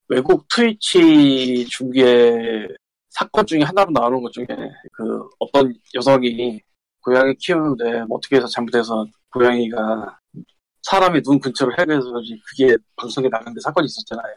외국 0.07 0.45
트위치 0.49 1.65
중계 1.69 2.67
사건 3.09 3.45
중에 3.45 3.61
하나로 3.61 3.91
나오는 3.91 4.21
것 4.21 4.31
중에 4.31 4.45
그 4.93 5.27
어떤 5.39 5.73
여성이 5.93 6.59
고양이 7.01 7.33
키우는데 7.35 8.03
뭐 8.05 8.17
어떻게 8.17 8.37
해서 8.37 8.47
잘못해서 8.47 9.05
고양이가 9.33 10.19
사람의 10.83 11.21
눈 11.23 11.39
근처를 11.39 11.77
헤매서 11.79 12.11
그게 12.45 12.75
방송에 12.95 13.27
나갔는데 13.29 13.59
사건이 13.61 13.85
있었잖아요. 13.85 14.35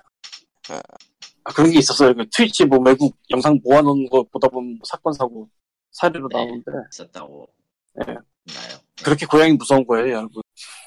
아. 1.44 1.50
아, 1.50 1.52
그런 1.52 1.70
게 1.70 1.78
있었어요. 1.78 2.14
그 2.14 2.24
트위치 2.30 2.64
뭐 2.64 2.78
외국 2.80 3.16
영상 3.30 3.58
모아놓은 3.62 4.08
거 4.08 4.22
보다 4.24 4.48
보면 4.48 4.78
사건 4.84 5.12
사고 5.12 5.48
사례로 5.92 6.28
네. 6.28 6.36
나오는데 6.38 6.70
있었다고. 6.92 7.48
네. 7.94 8.14
나요. 8.14 8.78
그렇게 9.02 9.26
고양이 9.26 9.52
무서운 9.52 9.86
거예요, 9.86 10.08
여러분. 10.16 10.42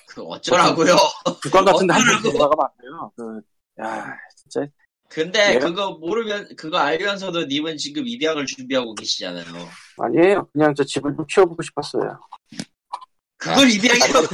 그 0.07 0.23
어쩌라고요? 0.23 0.95
국감 1.43 1.65
같은데 1.65 1.93
한번 1.93 2.15
어쩌라고. 2.15 2.31
돌아가면 2.37 2.65
안 2.65 2.71
돼요. 2.81 3.11
그, 3.15 3.81
야, 3.83 4.17
진짜 4.35 4.67
근데 5.09 5.55
얘가- 5.55 5.59
그거 5.69 5.91
모르면 5.91 6.55
그거 6.57 6.77
알면서도 6.77 7.45
님은 7.45 7.77
지금 7.77 8.05
입양을 8.07 8.45
준비하고 8.45 8.93
계시잖아요. 8.95 9.45
아니에요. 9.99 10.47
그냥 10.51 10.73
저 10.75 10.83
집을 10.83 11.15
좀 11.15 11.25
키워보고 11.27 11.61
싶었어요. 11.61 12.19
그걸 13.38 13.70
입양이라고 13.70 14.27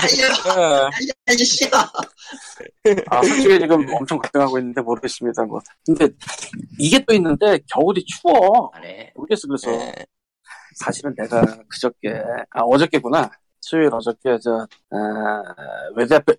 알려 0.00 1.12
아저씨야. 1.26 1.70
아, 3.08 3.22
솔직히 3.22 3.58
지금 3.58 3.86
엄청 3.94 4.18
걱정하고 4.18 4.58
있는데 4.58 4.80
모르겠습니다. 4.82 5.44
뭐. 5.44 5.60
근데 5.86 6.08
이게 6.78 7.02
또 7.04 7.14
있는데 7.14 7.58
겨울이 7.72 8.04
추워. 8.04 8.70
그래. 8.72 9.10
모르겠어. 9.14 9.48
그래서 9.48 9.72
예. 9.72 9.94
사실은 10.76 11.14
내가 11.16 11.42
그저께, 11.68 12.22
아, 12.50 12.60
어저께구나. 12.62 13.30
수요일 13.60 13.94
어저께 13.94 14.38
저, 14.42 14.66
아, 14.90 15.42
외대 15.96 16.16
앞에, 16.16 16.34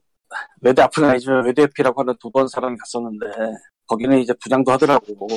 외대 0.62 0.82
앞은 0.82 1.04
아니지만 1.06 1.46
외대 1.46 1.64
앞이라고 1.64 2.02
하는 2.02 2.16
두번 2.20 2.48
사람이 2.48 2.78
갔었는데 2.78 3.26
거기는 3.88 4.20
이제 4.20 4.34
부장도 4.42 4.72
하더라고. 4.74 5.28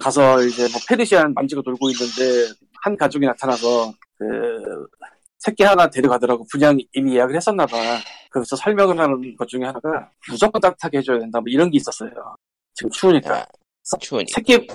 가서 0.00 0.42
이제 0.42 0.68
뭐 0.72 0.80
페르시안 0.88 1.32
만지고 1.32 1.62
놀고 1.64 1.90
있는데 1.90 2.52
한 2.82 2.96
가족이 2.96 3.26
나타나서 3.26 3.92
그 4.16 4.86
새끼 5.38 5.62
하나 5.62 5.88
데려가더라고. 5.88 6.46
분양 6.50 6.78
이미 6.92 7.16
예약을 7.16 7.36
했었나 7.36 7.66
봐. 7.66 7.76
그래서 8.30 8.56
설명을 8.56 8.98
하는 8.98 9.36
것 9.36 9.46
중에 9.48 9.64
하나가 9.64 10.10
무조건 10.28 10.60
따뜻하게 10.60 10.98
해줘야 10.98 11.18
된다. 11.18 11.40
뭐 11.40 11.46
이런 11.48 11.70
게 11.70 11.76
있었어요. 11.76 12.10
지금 12.74 12.90
추우니까. 12.90 13.38
아, 13.38 13.98
추우니까. 14.00 14.32
새끼, 14.34 14.66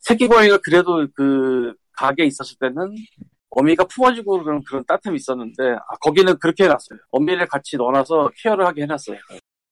새끼 0.00 0.26
고양이가 0.26 0.58
그래도 0.58 1.06
그 1.14 1.74
가게에 1.92 2.26
있었을 2.26 2.56
때는 2.60 2.94
어미가 3.50 3.84
품어주고 3.84 4.42
그런, 4.42 4.62
그런 4.64 4.84
따뜻함이 4.86 5.16
있었는데, 5.16 5.72
아, 5.72 5.96
거기는 6.00 6.38
그렇게 6.38 6.64
해놨어요. 6.64 6.98
어미를 7.10 7.46
같이 7.46 7.76
넣어놔서 7.76 8.30
케어를 8.36 8.66
하게 8.66 8.82
해놨어요. 8.82 9.16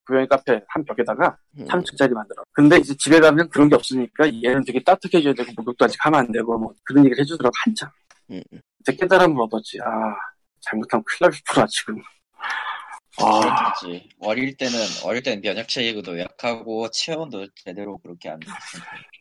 고양이 0.07 0.27
카페 0.29 0.61
한 0.69 0.85
벽에다가 0.85 1.37
음, 1.59 1.65
3층짜리 1.67 2.13
만들어. 2.13 2.45
근데 2.53 2.77
이제 2.79 2.95
집에 2.97 3.21
가면 3.21 3.49
그런 3.49 3.69
게 3.69 3.75
없으니까 3.75 4.27
얘는 4.43 4.65
되게 4.65 4.83
따뜻하게 4.83 5.19
해줘야 5.19 5.35
되고, 5.35 5.53
목욕도 5.57 5.85
아직 5.85 5.97
하면 6.05 6.21
안 6.21 6.33
되고, 6.33 6.59
뭐 6.59 6.73
그런 6.85 7.05
얘기를 7.05 7.21
해주더라고, 7.23 7.53
한참. 7.65 7.91
음. 8.31 8.43
그때 8.79 8.97
깨달음을 8.97 9.41
얻었지. 9.43 9.79
아, 9.83 10.15
잘못하면 10.61 11.05
큰일 11.07 11.31
날뻔하 11.31 11.67
지금. 11.69 12.03
아, 13.19 13.73
그렇지. 13.81 14.09
어릴 14.21 14.57
때는 14.57 14.75
어릴 15.05 15.23
때는 15.23 15.41
면역 15.41 15.69
체계도 15.69 16.19
약하고 16.19 16.91
체온도 16.91 17.47
제대로 17.55 17.97
그렇게 17.99 18.29
안 18.29 18.41
돼. 18.41 18.47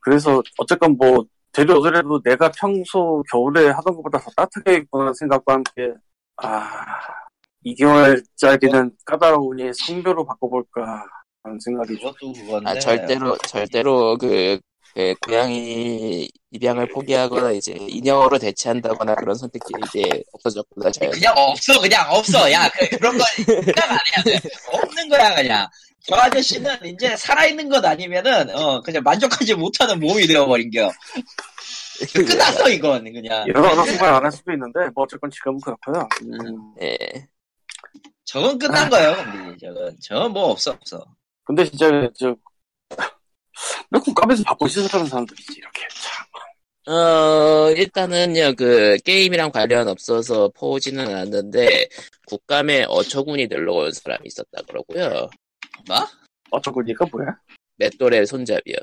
그래서 0.01 0.41
어쨌건 0.57 0.97
뭐 0.97 1.25
데려오더라도 1.51 2.21
내가 2.23 2.51
평소 2.57 3.23
겨울에 3.31 3.69
하던 3.69 3.95
것보다 3.95 4.17
더 4.17 4.31
따뜻하게 4.35 4.77
입거나 4.77 5.13
생각과 5.13 5.53
함께 5.53 5.93
아 6.37 7.22
2개월짜리는 7.65 8.91
까다로우니 9.05 9.71
성별로 9.73 10.25
바꿔볼까 10.25 11.05
하는 11.43 11.59
생각이 11.59 11.97
좀 11.99 12.11
그것도 12.13 12.33
그건데. 12.33 12.69
아, 12.69 12.79
절대로, 12.79 13.37
절대로 13.47 14.17
그, 14.17 14.59
그 14.93 15.13
고양이 15.25 16.29
입양을 16.51 16.87
포기하거나 16.89 17.51
이제 17.51 17.73
인형으로 17.73 18.37
대체한다거나 18.37 19.15
그런 19.15 19.35
선택지는 19.35 19.81
이제 19.87 20.23
없어졌구나. 20.33 20.91
잘. 20.91 21.09
그냥 21.09 21.33
없어 21.35 21.81
그냥 21.81 22.05
없어. 22.11 22.51
야 22.51 22.69
그, 22.69 22.97
그런 22.97 23.17
거 23.17 23.23
생각 23.35 23.91
안 23.91 23.97
해야 23.97 24.23
돼. 24.23 24.49
없는 24.71 25.09
거야 25.09 25.35
그냥. 25.35 25.67
저 26.05 26.15
아저씨는 26.15 26.85
이제 26.85 27.15
살아있는 27.15 27.69
것 27.69 27.83
아니면은 27.83 28.53
어 28.55 28.81
그냥 28.81 29.01
만족하지 29.03 29.55
못하는 29.55 29.99
몸이 29.99 30.27
되어버린겨. 30.27 30.91
끝났어 32.13 32.69
이건 32.69 33.03
그냥. 33.05 33.47
여러 33.47 33.71
어느 33.71 33.89
순간 33.89 34.15
안할 34.15 34.31
수도 34.31 34.51
있는데 34.51 34.79
뭐 34.93 35.05
어쨌건 35.05 35.31
지금은 35.31 35.59
그렇고요. 35.61 36.07
음, 36.23 36.75
예. 36.81 36.97
저건 38.25 38.57
끝난 38.57 38.89
거예요 38.89 39.15
근데 39.15 39.57
저건 39.57 39.97
저건 40.01 40.31
뭐 40.33 40.51
없어 40.51 40.71
없어. 40.71 41.05
근데 41.45 41.65
진짜 41.65 41.89
저 42.17 42.35
왜 43.91 43.99
국감에서 43.99 44.43
바꿔 44.43 44.67
시설하는 44.67 45.05
사람들이지 45.07 45.53
이렇게 45.57 45.81
참. 45.89 46.93
어, 46.93 47.71
일단은요, 47.71 48.55
그, 48.57 48.97
게임이랑 49.05 49.51
관련 49.51 49.87
없어서 49.87 50.49
퍼오지는 50.53 51.07
않았는데, 51.07 51.87
국감에 52.27 52.85
어처구니 52.89 53.47
놀러 53.47 53.73
온 53.73 53.91
사람이 53.91 54.23
있었다 54.25 54.61
그러고요. 54.67 55.29
뭐? 55.87 55.97
어쩌고 56.51 56.81
니까 56.81 57.05
뭐야? 57.11 57.27
맷돌의 57.77 58.25
손잡이요. 58.27 58.75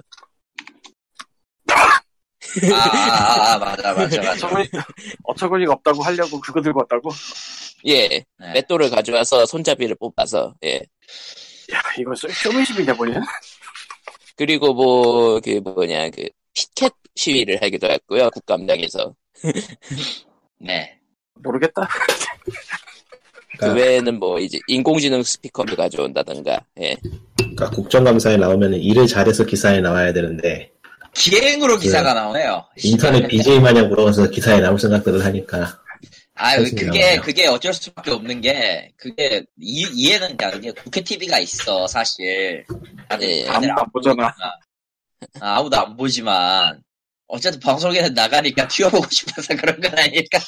아, 2.73 2.77
아, 2.77 3.53
아, 3.53 3.55
아, 3.55 3.59
맞아 3.59 3.93
맞아 3.95 4.23
맞아. 4.23 4.33
어처구니, 4.33 4.69
어처구니가 5.25 5.73
없다고 5.75 6.03
하려고 6.03 6.41
그거 6.41 6.61
들고 6.61 6.81
왔다고? 6.81 7.11
예, 7.87 8.09
네. 8.09 8.25
맷돌을 8.55 8.91
가져와서 8.91 9.47
손잡이를 9.47 9.97
뽑아서, 9.97 10.55
예. 10.65 10.77
야, 11.73 11.81
이거 11.99 12.15
쇼- 12.15 12.29
쇼맨십이 12.29 12.85
돼버리네? 12.85 13.21
그리고 14.37 14.75
뭐, 14.75 15.41
그 15.41 15.61
뭐냐, 15.63 16.11
그, 16.11 16.29
피켓 16.55 16.93
시위를 17.15 17.63
하기도 17.63 17.89
했고요, 17.89 18.31
국감장에서. 18.31 19.15
네. 20.59 20.99
모르겠다. 21.35 21.89
그 22.45 23.57
그러니까, 23.59 23.81
외에는 23.81 24.19
뭐, 24.19 24.39
이제, 24.39 24.59
인공지능 24.67 25.23
스피커를 25.23 25.77
가져온다던가, 25.77 26.61
예. 26.81 26.97
그러니까 27.37 27.71
국정감사에 27.71 28.37
나오면 28.37 28.75
일을 28.75 29.07
잘해서 29.07 29.45
기사에 29.45 29.81
나와야 29.81 30.13
되는데 30.13 30.73
기행으로 31.15 31.79
기사가 31.79 32.15
나오네요. 32.15 32.67
인터넷 32.77 33.27
BJ 33.27 33.61
마냥 33.61 33.89
물어가서 33.89 34.31
기사에 34.31 34.61
나올 34.61 34.79
생각들을 34.79 35.25
하니까 35.25 35.81
아, 36.35 36.51
사진이 36.57 36.71
그게, 36.71 36.87
나오네요. 36.87 37.21
그게 37.23 37.47
어쩔 37.47 37.75
수밖에 37.75 38.11
없는 38.13 38.41
게, 38.41 38.93
그게, 38.97 39.45
이, 39.61 39.87
이해는 39.93 40.37
가. 40.37 40.49
이게 40.51 40.73
국회 40.73 41.03
TV가 41.03 41.39
있어, 41.39 41.87
사실. 41.87 42.65
다들, 43.09 43.29
예, 43.29 43.45
다들 43.45 43.71
아무도 43.71 43.83
안 43.83 43.93
보잖아. 43.93 44.35
아, 45.41 45.59
아무도 45.59 45.77
안 45.79 45.97
보지만, 45.97 46.83
어쨌든 47.27 47.61
방송에는 47.61 48.15
나가니까 48.15 48.67
튀어보고 48.69 49.07
싶어서 49.11 49.55
그런 49.57 49.81
건 49.81 49.99
아닐까. 49.99 50.39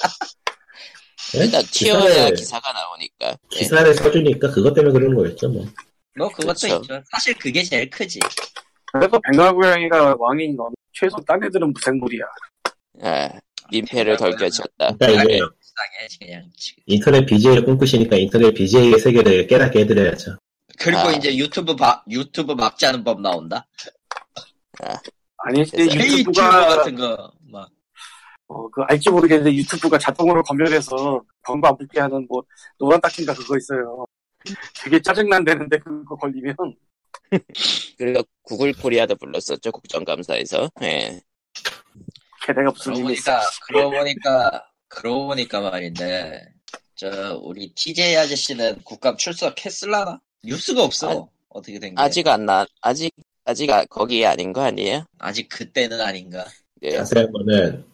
일단 1.34 1.62
튀어야 1.70 2.08
기사를, 2.08 2.34
기사가 2.34 2.72
나오니까. 2.72 3.36
예. 3.54 3.58
기사를 3.58 3.94
써주니까 3.94 4.50
그것 4.50 4.74
때문에 4.74 4.92
그러는 4.92 5.16
거였죠 5.16 5.48
뭐 5.48 5.66
뭐, 6.16 6.28
그것도 6.28 6.52
그쵸. 6.54 6.76
있죠. 6.82 7.02
사실 7.10 7.34
그게 7.38 7.62
제일 7.62 7.88
크지. 7.88 8.20
그래도 8.92 9.18
벵갈 9.20 9.54
고양이가 9.54 10.16
왕인 10.18 10.56
건 10.56 10.72
최소 10.92 11.16
딴 11.26 11.42
애들은 11.42 11.72
무생물이야. 11.72 12.24
아, 13.02 13.30
민폐를 13.70 14.16
덜 14.16 14.36
끼쳤다. 14.36 14.94
그러니까 14.98 15.22
이게. 15.22 15.40
지금. 16.56 16.82
인터넷 16.86 17.24
BJ를 17.24 17.64
꿈꾸시니까 17.64 18.16
인터넷 18.16 18.52
BJ의 18.52 18.98
세계를 18.98 19.46
깨닫게 19.46 19.80
해드려야죠 19.80 20.36
그리고 20.78 21.00
아. 21.00 21.12
이제 21.12 21.34
유튜브 21.36 21.74
바, 21.74 22.02
유튜브 22.10 22.52
막자는 22.52 23.04
법 23.04 23.20
나온다. 23.20 23.66
아니, 25.38 25.62
이제 25.62 25.84
유튜브가, 25.84 26.76
같은 26.76 26.94
거, 26.94 27.32
막. 27.50 27.68
어, 28.48 28.68
그 28.70 28.82
알지 28.82 29.10
모르겠는데 29.10 29.54
유튜브가 29.56 29.98
자동으로 29.98 30.42
검열해서 30.42 31.22
광고 31.42 31.68
안 31.68 31.76
붙게 31.76 32.00
하는 32.00 32.26
뭐, 32.28 32.42
노란 32.78 33.00
딱지인가 33.00 33.32
그거 33.34 33.56
있어요. 33.56 34.04
되게 34.82 35.00
짜증난다는데 35.00 35.78
그거 35.78 36.16
걸리면. 36.16 36.54
그리고 37.98 38.22
구글 38.42 38.72
코리아도 38.72 39.16
불렀었죠, 39.16 39.72
국정감사에서. 39.72 40.70
예. 40.82 41.20
걔네가 42.46 42.70
무슨 42.72 42.92
그러고 42.94 43.10
일이 43.10 43.18
있어. 43.18 43.32
보니까, 43.32 43.50
그러고 43.66 43.90
보니까, 43.90 44.66
그러고 44.88 45.26
보니까 45.28 45.60
말인데, 45.60 46.42
저, 46.96 47.38
우리 47.42 47.72
TJ 47.74 48.16
아저씨는 48.16 48.82
국감 48.84 49.16
출석했을라나? 49.16 50.20
뉴스가 50.44 50.82
없어. 50.82 51.10
아, 51.10 51.26
어떻게 51.48 51.78
된 51.78 51.94
게. 51.94 52.02
아직 52.02 52.26
안 52.28 52.46
나, 52.46 52.66
아직, 52.80 53.12
아직 53.44 53.70
아- 53.70 53.84
거기에 53.84 54.26
아닌 54.26 54.52
거 54.52 54.62
아니에요? 54.62 55.04
아직 55.18 55.48
그때는 55.48 56.00
아닌가. 56.00 56.44
예. 56.82 56.90
자세한 56.92 57.30
거는 57.32 57.84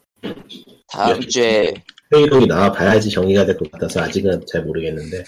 다음 0.91 1.21
주에, 1.21 1.75
회의록이 2.13 2.47
나와 2.47 2.73
봐야지 2.73 3.11
정리가 3.11 3.45
될 3.45 3.57
것 3.59 3.71
같아서 3.71 4.01
아직은 4.01 4.45
잘 4.51 4.63
모르겠는데 4.65 5.25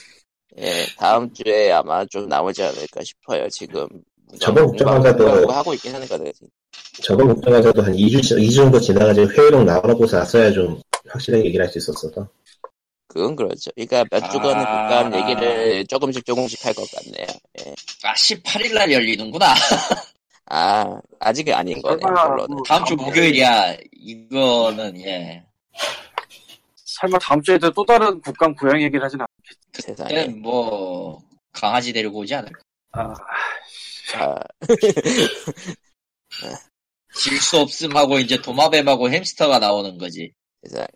예, 0.59 0.85
다음 0.97 1.33
주에 1.33 1.71
아마 1.73 2.04
좀 2.07 2.28
나오지 2.28 2.62
않을까 2.62 3.00
싶어요, 3.04 3.49
지금. 3.49 3.87
저번 4.40 4.66
공부하고 4.66 5.52
하고 5.52 5.75
있긴 5.75 5.95
하는 5.95 6.07
거든. 6.07 6.30
저번 7.02 7.28
국정감사도 7.35 7.83
한 7.83 7.92
2주, 7.95 8.21
2주 8.38 8.54
정도 8.57 8.78
지나가지고 8.80 9.28
회의록 9.33 9.64
나오라고서 9.64 10.19
왔어야 10.19 10.52
좀 10.52 10.80
확실하게 11.09 11.45
얘기를 11.47 11.64
할 11.64 11.73
수 11.73 11.78
있었어서 11.78 12.28
그건 13.09 13.35
그렇죠. 13.35 13.71
그러니까 13.75 14.04
몇 14.11 14.30
주간의 14.30 14.64
아. 14.64 14.88
국감 15.09 15.14
얘기를 15.21 15.87
조금씩 15.87 16.25
조금씩 16.25 16.64
할 16.64 16.73
것 16.75 16.88
같네요. 16.92 17.26
예. 17.66 17.75
아, 18.04 18.14
18일 18.14 18.73
날 18.75 18.92
열리는구나. 18.92 19.52
아, 20.52 21.00
아직은 21.21 21.54
아닌 21.54 21.80
거네요, 21.83 21.99
설마, 22.02 22.28
물론은. 22.28 22.54
뭐, 22.57 22.62
다음 22.69 22.85
주 22.85 22.95
목요일이야. 22.97 23.76
이거는, 23.92 25.00
예. 25.00 25.42
설마 27.00 27.19
다음 27.19 27.40
주에도 27.40 27.71
또 27.73 27.85
다른 27.85 28.21
국감 28.21 28.54
고양이 28.54 28.85
얘기를 28.85 29.02
하진 29.02 29.21
않 29.21 29.26
세상에. 29.73 30.26
뭐, 30.28 31.23
강아지 31.52 31.93
데리고 31.93 32.19
오지 32.19 32.34
않을까. 32.34 32.60
아, 32.93 33.15
자, 34.10 34.39
질수 37.15 37.58
없음 37.58 37.97
하고 37.97 38.19
이제 38.19 38.41
도마뱀하고 38.41 39.10
햄스터가 39.10 39.58
나오는 39.58 39.97
거지. 39.97 40.30
세상. 40.63 40.86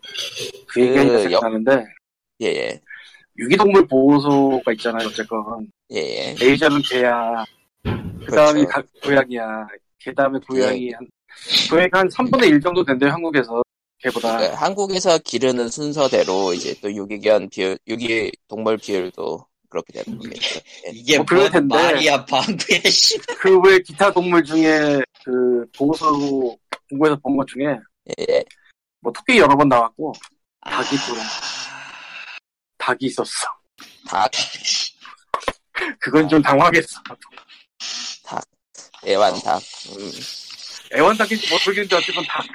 그그 0.67 1.31
역- 1.31 1.41
생각나는데, 1.41 1.85
예, 2.41 2.45
예. 2.47 2.81
유기동물 3.37 3.87
보호소가 3.87 4.71
있잖아요, 4.73 5.07
어쨌건. 5.07 5.67
예, 5.91 5.97
예. 5.97 6.35
레이저는 6.39 6.81
개야, 6.83 7.43
그 7.83 8.31
다음이 8.31 8.65
그렇죠. 8.65 8.87
고양이야, 9.03 9.67
그 10.03 10.13
다음에 10.13 10.39
고양이 10.47 10.91
한, 10.91 11.07
고양이가 11.69 11.99
한 11.99 12.07
3분의 12.09 12.47
1 12.49 12.61
정도 12.61 12.83
된대요, 12.83 13.09
한국에서. 13.09 13.64
개보다. 14.05 14.37
그러니까 14.37 14.61
한국에서 14.61 15.17
기르는 15.19 15.69
순서대로 15.69 16.53
이제 16.53 16.75
또 16.81 16.93
유기견 16.93 17.49
비율, 17.49 17.77
유기 17.87 18.31
동물 18.47 18.77
비율도 18.77 19.45
그렇게 19.69 20.01
되는 20.03 20.17
거겠죠. 20.19 20.59
예. 20.87 20.91
이게 20.93 21.17
뭐 21.17 21.25
그럴 21.25 21.41
뭔 21.43 21.51
텐데. 21.51 21.75
말이야, 21.75 22.25
방구야, 22.25 22.79
씨. 22.89 23.17
그외 23.39 23.79
기타 23.79 24.11
동물 24.11 24.43
중에, 24.43 24.99
그, 25.23 25.65
보호소 25.77 26.57
공부에서 26.89 27.15
본 27.17 27.35
것 27.35 27.45
중에, 27.47 27.65
예. 28.19 28.43
뭐, 29.01 29.11
토끼 29.11 29.37
여러 29.37 29.55
번 29.57 29.67
나왔고, 29.67 30.13
아, 30.61 30.69
닭이 30.81 30.89
또, 31.07 31.15
닭이 32.77 32.97
있었어. 33.07 33.47
닭, 34.07 34.31
그건 35.99 36.29
좀 36.29 36.41
당황했어. 36.41 37.01
애완닭, 39.07 39.61
음, 39.89 40.11
애완닭인지 40.95 41.49
모르겠는데, 41.49 41.95
어쨌건 41.95 42.23
닭. 42.27 42.45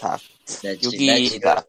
닭, 0.00 0.20
네, 0.62 0.76
지- 0.76 1.06
난 1.06 1.18
유기닭. 1.18 1.68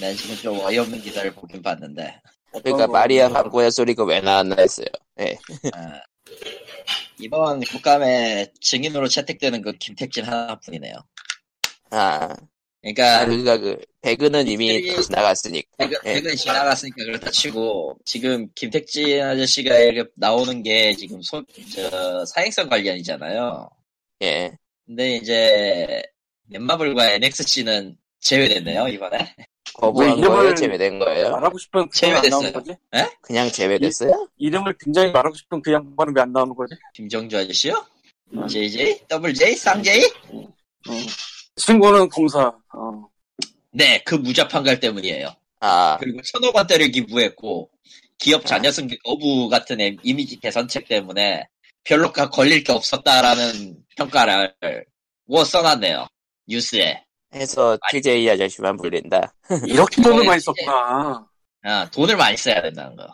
난 0.00 0.16
지금 0.16 0.36
좀 0.36 0.60
어이없는 0.60 1.00
기사를 1.02 1.30
보긴 1.34 1.62
봤는데. 1.62 2.20
그러니까 2.52 2.84
어, 2.84 2.86
마리아 2.86 3.28
광고의 3.28 3.70
소리가 3.70 4.04
왜 4.04 4.20
나왔나 4.20 4.56
했어요. 4.58 4.86
예. 5.20 5.36
아, 5.74 6.00
이번 7.18 7.60
국감에 7.60 8.52
증인으로 8.60 9.08
채택되는 9.08 9.60
그 9.62 9.72
김택진 9.72 10.24
하나뿐이네요. 10.24 10.94
아, 11.90 12.34
그러니까, 12.80 13.20
아, 13.20 13.24
그러니까 13.26 13.58
그, 13.58 13.78
배그는 14.00 14.48
이미 14.48 14.74
이- 14.76 15.02
지나갔으니까. 15.02 15.68
백은, 15.78 15.98
예. 16.06 16.14
백은 16.14 16.36
지나갔으니까 16.36 16.96
그렇다 17.04 17.30
치고, 17.30 17.98
지금 18.04 18.48
김택진 18.54 19.20
아저씨가 19.22 19.76
이렇게 19.78 20.10
나오는 20.14 20.62
게 20.62 20.94
지금 20.94 21.20
소, 21.22 21.42
저, 21.74 22.24
사행성 22.26 22.68
관련이잖아요. 22.68 23.68
예. 24.22 24.56
근데 24.86 25.16
이제, 25.16 26.02
넷마블과 26.48 27.12
NXC는 27.12 27.96
제외됐네요, 28.20 28.88
이번에. 28.88 29.34
거부한 29.74 30.18
왜 30.18 30.26
거예요? 30.28 30.50
이름을- 30.52 30.56
제외된 30.56 30.98
거예요? 30.98 31.30
말하고 31.32 31.58
싶은 31.58 31.88
그 31.88 31.98
양반 32.06 32.24
안 32.24 32.30
나오는 32.30 32.52
거지? 32.52 32.76
그냥 33.20 33.50
제외됐어요? 33.50 34.28
이름을 34.38 34.74
굉장히 34.80 35.10
말하고 35.12 35.34
싶은 35.36 35.60
그 35.60 35.72
양반은 35.72 36.14
왜 36.16 36.22
안 36.22 36.32
나오는 36.32 36.54
거지? 36.54 36.74
김정주 36.94 37.36
아저씨요? 37.36 37.84
JJ? 38.48 39.06
더블 39.08 39.34
J? 39.34 39.54
쌍J? 39.54 40.10
어. 40.32 40.48
친구는 41.56 42.08
검사. 42.08 42.52
어. 42.72 43.08
네, 43.70 44.02
그 44.04 44.14
무자판갈 44.14 44.80
때문이에요. 44.80 45.28
아, 45.60 45.96
그리고 46.00 46.20
천억 46.22 46.54
원대를 46.56 46.90
기부했고, 46.90 47.70
기업 48.18 48.46
자녀 48.46 48.70
승계 48.72 48.96
거부 49.04 49.48
같은 49.48 49.80
애- 49.80 49.96
이미지 50.02 50.38
개선책 50.40 50.88
때문에 50.88 51.46
별로 51.84 52.10
가- 52.12 52.30
걸릴 52.30 52.64
게 52.64 52.72
없었다라는 52.72 53.76
평가를 53.96 54.54
뭐 55.26 55.44
써놨네요. 55.44 56.06
뉴스에. 56.46 57.02
해서 57.34 57.76
TJ 57.90 58.30
아저씨만 58.30 58.76
불린다. 58.76 59.32
이렇게 59.66 60.00
돈을 60.02 60.24
많이 60.24 60.40
썼구나. 60.40 61.26
아, 61.64 61.90
돈을 61.90 62.16
많이 62.16 62.36
써야 62.36 62.62
된다는 62.62 62.96
거. 62.96 63.06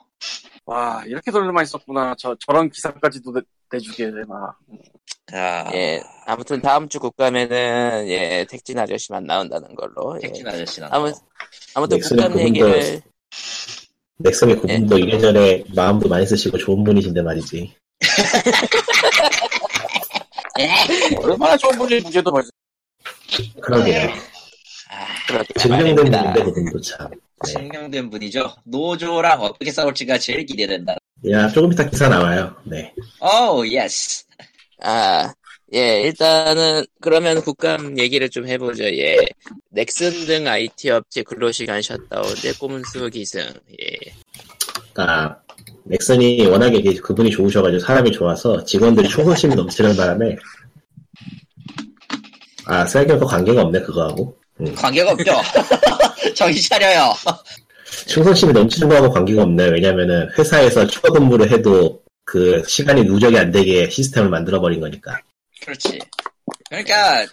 와, 0.67 1.03
이렇게 1.07 1.31
돈을 1.31 1.51
많이 1.53 1.67
썼구나. 1.67 2.15
저, 2.19 2.37
저런 2.47 2.71
기사까지도 2.71 3.33
내, 3.33 3.41
내주게, 3.71 4.07
막. 4.29 4.57
아, 5.33 5.71
예. 5.75 6.03
아무튼 6.27 6.61
다음 6.61 6.89
주 6.89 7.01
국감에는, 7.01 8.07
예, 8.09 8.47
택진 8.49 8.79
아저씨만 8.79 9.25
나온다는 9.25 9.75
걸로. 9.75 10.17
예. 10.23 10.27
택진 10.29 10.47
아저씨는. 10.47 10.89
아무, 10.93 11.11
아무튼 11.75 11.99
국감 12.01 12.33
그분도- 12.35 12.41
얘기를, 12.41 13.01
넥슨의 14.19 14.61
그분도 14.61 14.99
이래저래 14.99 15.65
마음도 15.75 16.09
많이 16.09 16.25
쓰시고 16.27 16.59
좋은 16.59 16.85
분이신데 16.85 17.23
말이지 17.23 17.75
얼마나 21.23 21.57
좋은 21.57 21.77
분이 21.77 22.01
무죄도 22.03 22.31
맞아. 22.31 22.49
그러게요 23.61 24.11
아, 24.91 25.07
그렇게 25.27 25.55
증명된 25.59 25.95
말입니다. 25.95 26.23
분인데 26.33 26.43
그분도 26.45 26.81
참 26.81 27.09
네. 27.11 27.53
증명된 27.53 28.11
분이죠. 28.11 28.55
노조랑 28.65 29.41
어떻게 29.41 29.71
싸울지가 29.73 30.19
제일 30.19 30.45
기대된다. 30.47 30.97
야 31.31 31.49
조금 31.49 31.73
이따 31.73 31.89
기사 31.89 32.09
나와요 32.09 32.55
네 32.65 32.93
oh, 33.21 33.67
yes. 33.67 34.25
아, 34.81 35.33
예, 35.75 36.03
일단은 36.03 36.85
그러면 37.01 37.41
국감 37.43 37.99
얘기를 37.99 38.29
좀 38.29 38.47
해보죠. 38.49 38.85
예, 38.85 39.17
넥슨 39.71 40.11
등 40.27 40.47
IT 40.47 40.91
업체 40.91 41.23
근로시간 41.23 41.81
셧다운제 41.81 42.55
꼼수 42.59 43.09
기승. 43.11 43.41
예, 43.81 44.13
그러니까 44.93 45.41
넥슨이 45.85 46.47
워낙에 46.47 46.83
그- 46.83 46.95
그분이 47.01 47.31
좋으셔가지고 47.31 47.81
사람이 47.81 48.13
좋아서 48.13 48.63
직원들이 48.65 49.09
충성심이 49.47 49.55
넘치는 49.55 49.97
바람에 49.97 50.37
아 52.73 52.87
생각해보니까 52.87 53.27
관계가 53.27 53.63
없네 53.63 53.81
그거하고 53.83 54.35
관계가 54.77 55.11
없죠. 55.13 55.33
정신 56.35 56.71
차려요. 56.71 57.13
충성심이 58.07 58.53
넘치는 58.53 58.89
거하고 58.89 59.11
관계가 59.11 59.43
없네 59.43 59.69
왜냐면은 59.69 60.31
회사에서 60.39 60.87
추가 60.87 61.11
근무를 61.11 61.51
해도 61.51 62.01
그 62.25 62.63
시간이 62.67 63.05
누적이 63.05 63.39
안 63.39 63.51
되게 63.51 63.91
시스템을 63.91 64.31
만들어 64.31 64.59
버린 64.59 64.81
거니까 64.81 65.21
그렇지. 65.61 65.99
그러니까 66.71 67.27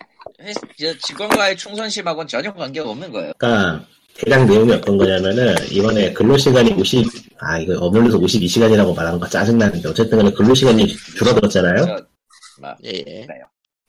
직원과의 1.07 1.55
충성심하고는 1.55 2.27
전혀 2.27 2.53
관계가 2.53 2.89
없는 2.89 3.11
거예요. 3.11 3.31
그러니까 3.37 3.85
대략 4.15 4.45
내용이 4.45 4.73
어떤 4.73 4.97
거냐면은 4.97 5.55
이번에 5.71 6.11
근로시간이 6.11 6.73
50, 6.73 7.07
아 7.39 7.57
이거 7.59 7.77
어물려서 7.79 8.19
52시간이라고 8.19 8.93
말하는 8.93 9.17
거 9.17 9.27
짜증나는데 9.29 9.87
어쨌든 9.87 10.17
간에 10.17 10.31
근로시간이 10.31 10.87
줄어들었잖아요. 11.17 11.85
저, 11.85 11.97
막 12.59 12.77
예, 12.83 13.03
예. 13.07 13.27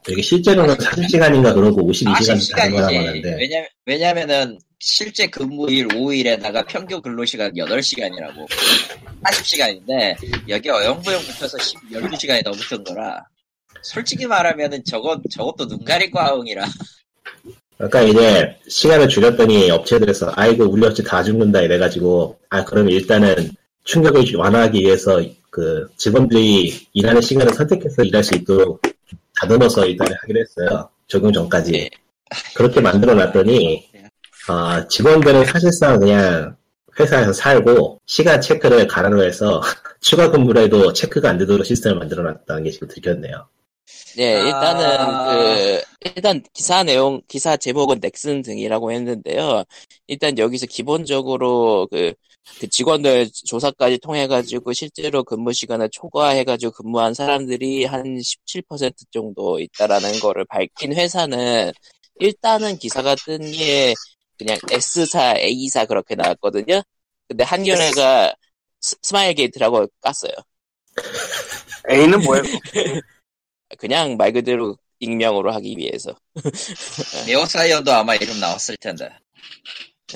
이게 0.09 0.23
실제로는 0.23 0.75
40시간인가 0.77 1.55
그러고 1.55 1.83
52시간 1.91 2.57
다른 2.57 2.73
거라고 2.73 2.93
40시간이지. 2.93 3.07
하는데. 3.07 3.37
왜냐, 3.37 3.65
왜냐면은 3.87 4.59
실제 4.79 5.27
근무일 5.27 5.89
5일에다가 5.89 6.67
평균 6.67 7.03
근로시간 7.03 7.53
8시간이라고. 7.53 8.47
40시간인데 9.25 10.49
여기 10.49 10.71
어영부영 10.71 11.21
붙어서 11.21 11.59
10, 11.59 11.79
12시간이 11.93 12.43
더 12.45 12.51
붙은 12.53 12.83
거라. 12.85 13.23
솔직히 13.83 14.27
말하면은 14.27 14.83
저것, 14.85 15.21
저것도 15.31 15.69
눈 15.69 15.85
가릴 15.85 16.11
과응이라. 16.11 16.67
그러니까 17.77 18.03
이제 18.03 18.57
시간을 18.69 19.09
줄였더니 19.09 19.71
업체들에서 19.71 20.33
아이고 20.37 20.65
우리 20.65 20.85
업체 20.85 21.03
다 21.03 21.23
죽는다 21.23 21.63
이래가지고 21.63 22.39
아 22.51 22.63
그러면 22.65 22.93
일단은 22.93 23.51
충격을 23.85 24.37
완화하기 24.37 24.81
위해서 24.81 25.23
그 25.49 25.89
직원들이 25.97 26.89
일하는 26.93 27.23
시간을 27.23 27.55
선택해서 27.55 28.03
일할 28.03 28.23
수 28.23 28.37
있도록 28.37 28.83
다듬어서 29.41 29.87
일단은 29.87 30.15
하기로 30.21 30.41
했어요 30.41 30.89
적용 31.07 31.33
전까지 31.33 31.73
네. 31.73 31.91
그렇게 32.55 32.81
만들어 32.81 33.15
놨더니 33.15 33.91
어, 34.49 34.87
직원들은 34.89 35.47
사실상 35.47 35.99
그냥 35.99 36.57
회사에서 36.99 37.33
살고 37.33 38.01
시간 38.07 38.41
체크를 38.41 38.87
가라로 38.87 39.25
해서 39.25 39.61
추가 40.01 40.31
근무를 40.31 40.63
해도 40.63 40.93
체크가 40.93 41.31
안 41.31 41.39
되도록 41.39 41.65
시스템을 41.65 41.99
만들어 41.99 42.23
놨다는 42.23 42.65
게 42.65 42.71
지금 42.71 42.89
들켰네요 42.89 43.49
예, 44.19 44.37
아. 44.37 44.41
일단은 44.41 45.25
그 45.27 45.83
일단 46.17 46.43
기사 46.53 46.83
내용 46.83 47.23
기사 47.29 47.57
제목은 47.57 48.01
넥슨 48.01 48.43
등이라고 48.43 48.93
했는데요. 48.93 49.65
일단 50.09 50.37
여기서 50.39 50.67
기본적으로 50.67 51.87
그, 51.91 52.13
그 52.61 52.69
직원들 52.69 53.31
조사까지 53.47 53.99
통해 53.99 54.27
가지고 54.27 54.73
실제로 54.73 55.25
근무 55.25 55.53
시간을 55.53 55.89
초과해 55.93 56.45
가지고 56.45 56.73
근무한 56.73 57.15
사람들이 57.15 57.85
한 57.85 58.21
17% 58.21 59.05
정도 59.13 59.59
있다라는 59.61 60.19
거를 60.21 60.45
밝힌 60.47 60.95
회사는 60.95 61.73
일단은 62.19 62.77
기사가 62.79 63.15
뜬 63.17 63.39
게 63.53 63.95
그냥 64.39 64.59
S사, 64.71 65.35
A사 65.39 65.85
그렇게 65.87 66.15
나왔거든요. 66.15 66.83
근데 67.29 67.45
한겨레가 67.45 68.35
스- 68.81 68.97
스마일 69.03 69.35
게이트라고 69.35 69.87
깠어요. 70.01 70.33
A는 71.91 72.23
뭐예요? 72.23 72.43
그냥 73.79 74.17
말 74.17 74.33
그대로 74.33 74.77
익명으로 74.99 75.53
하기 75.55 75.77
위해서. 75.79 76.15
네오사이언도 77.27 77.93
아마 77.93 78.15
이름 78.15 78.39
나왔을 78.41 78.77
텐데 78.77 79.09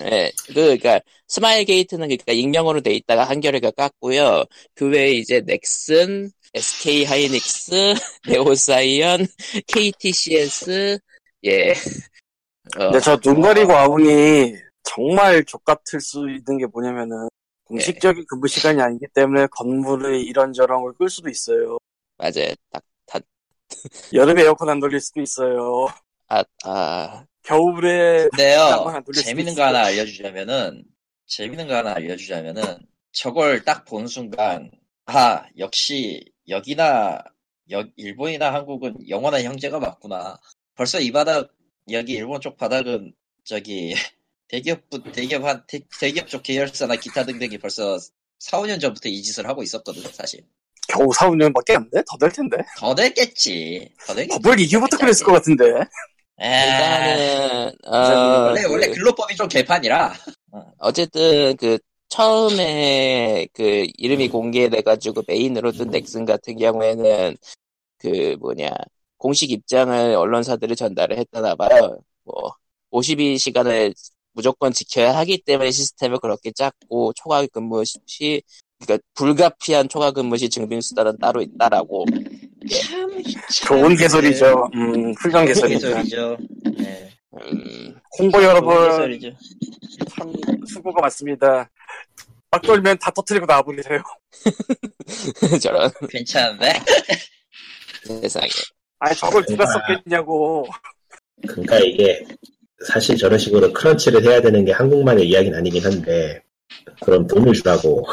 예, 0.00 0.32
그, 0.46 0.52
그니까, 0.54 1.00
스마일 1.28 1.64
게이트는 1.64 2.08
그니까 2.08 2.32
익명으로 2.32 2.80
돼 2.80 2.92
있다가 2.94 3.24
한겨레가 3.24 3.70
깠고요. 3.72 4.46
그 4.74 4.88
외에 4.88 5.12
이제 5.12 5.40
넥슨, 5.40 6.30
SK 6.54 7.04
하이닉스, 7.04 7.94
네오사이언, 8.28 9.26
KTCS, 9.68 10.98
예. 11.44 11.72
어, 12.76 12.90
근데 12.90 13.00
저 13.00 13.16
눈 13.20 13.40
가리고 13.40 13.72
아웅이 13.74 14.54
정말 14.82 15.44
족같을 15.44 16.00
수 16.00 16.28
있는 16.30 16.58
게 16.58 16.66
뭐냐면은 16.66 17.28
공식적인 17.64 18.24
근무 18.28 18.46
시간이 18.48 18.80
아니기 18.82 19.06
때문에 19.14 19.46
건물의 19.52 20.22
이런저런 20.22 20.82
걸 20.82 20.92
끌 20.94 21.08
수도 21.08 21.28
있어요. 21.30 21.78
맞아요. 22.18 22.54
딱, 22.70 22.82
다, 23.06 23.18
여름에 24.12 24.42
에어컨 24.42 24.68
안 24.70 24.80
돌릴 24.80 25.00
수도 25.00 25.20
있어요. 25.20 25.86
아, 26.28 26.42
아, 26.64 27.24
겨울에 27.44 28.28
근데요 28.30 28.58
재밌는. 29.12 29.54
거 29.54 29.64
하나 29.64 29.84
알려주자면은 29.86 30.84
재밌는 31.26 31.68
거 31.68 31.76
하나 31.76 31.94
알려주자면은 31.94 32.62
저걸 33.12 33.64
딱 33.64 33.84
본 33.86 34.06
순간 34.08 34.70
아 35.06 35.44
역시 35.58 36.24
여기나 36.48 37.22
여, 37.70 37.84
일본이나 37.96 38.52
한국은 38.54 39.08
영원한 39.08 39.42
형제가 39.44 39.78
맞구나 39.78 40.38
벌써 40.74 41.00
이 41.00 41.12
바닥 41.12 41.50
여기 41.90 42.12
일본 42.14 42.40
쪽 42.40 42.56
바닥은 42.56 43.12
저기 43.44 43.94
대기업 44.48 44.80
대기업 45.12 45.44
한 45.44 45.64
대, 45.66 45.80
대기업 46.00 46.28
쪽 46.28 46.42
계열사나 46.42 46.96
기타 46.96 47.24
등등이 47.24 47.58
벌써 47.58 47.98
4, 48.38 48.58
5년 48.60 48.80
전부터 48.80 49.08
이 49.08 49.22
짓을 49.22 49.46
하고 49.48 49.62
있었거든 49.62 50.02
사실 50.12 50.44
겨우 50.88 51.12
4, 51.12 51.30
5년밖에 51.30 51.76
안 51.76 51.88
돼? 51.90 52.02
더 52.10 52.16
될 52.18 52.30
텐데. 52.32 52.56
더 52.78 52.94
됐겠지 52.94 53.90
더 54.06 54.14
됐겠지 54.14 54.38
버블 54.42 54.60
이후부터 54.60 54.98
그랬을 54.98 55.24
것 55.26 55.32
같은데. 55.32 55.64
일단은, 56.38 57.72
어, 57.84 57.96
원래 58.46 58.62
그- 58.62 58.72
원래 58.72 58.86
근로법이 58.88 59.36
좀 59.36 59.48
개판이라 59.48 60.14
어쨌든 60.78 61.56
그 61.56 61.78
처음에 62.08 63.46
그 63.52 63.86
이름이 63.96 64.28
공개돼가지고 64.28 65.22
메인으로 65.26 65.72
뜬 65.72 65.90
넥슨 65.90 66.24
같은 66.24 66.56
경우에는 66.56 67.36
그 67.98 68.36
뭐냐 68.40 68.68
공식 69.16 69.50
입장을 69.50 70.14
언론사들이 70.14 70.76
전달을 70.76 71.18
했다나 71.18 71.54
봐요. 71.56 71.98
뭐 72.24 72.54
52시간을 72.90 73.94
무조건 74.32 74.72
지켜야 74.72 75.16
하기 75.18 75.42
때문에 75.42 75.70
시스템을 75.70 76.18
그렇게 76.18 76.52
짰고 76.52 77.14
초과 77.14 77.46
근무 77.46 77.82
시 77.84 78.42
그러니까 78.78 79.02
불가피한 79.14 79.88
초과 79.88 80.10
근무 80.12 80.36
시 80.36 80.48
증빙 80.48 80.80
수단은 80.80 81.18
따로 81.18 81.40
있다라고. 81.42 82.04
참, 82.70 83.22
좋은 83.66 83.96
개소리죠. 83.96 84.70
음, 84.74 85.12
훌륭한 85.14 85.46
개소리죠. 85.46 85.88
개소리죠. 85.88 86.36
네. 86.78 87.10
음, 87.34 87.94
홍보 88.18 88.42
여러분. 88.42 88.74
참 90.16 90.32
수고가 90.66 91.02
많습니다. 91.02 91.68
막 92.50 92.62
돌면 92.62 92.98
다 92.98 93.10
터트리고 93.10 93.46
나와버리세요. 93.46 94.02
저런 95.60 95.90
괜찮은데? 96.08 96.72
세상에. 98.06 98.48
아니, 99.00 99.16
저걸 99.16 99.44
누가 99.46 99.64
아. 99.64 99.66
썼겠냐고. 99.66 100.66
그러니까 101.48 101.78
이게 101.80 102.24
사실 102.86 103.16
저런 103.16 103.38
식으로 103.38 103.72
크런치를 103.72 104.22
해야 104.24 104.40
되는 104.40 104.64
게 104.64 104.72
한국만의 104.72 105.26
이야기는 105.28 105.58
아니긴 105.58 105.84
한데 105.84 106.42
그럼 107.02 107.26
돈을 107.26 107.52
주라고 107.52 108.06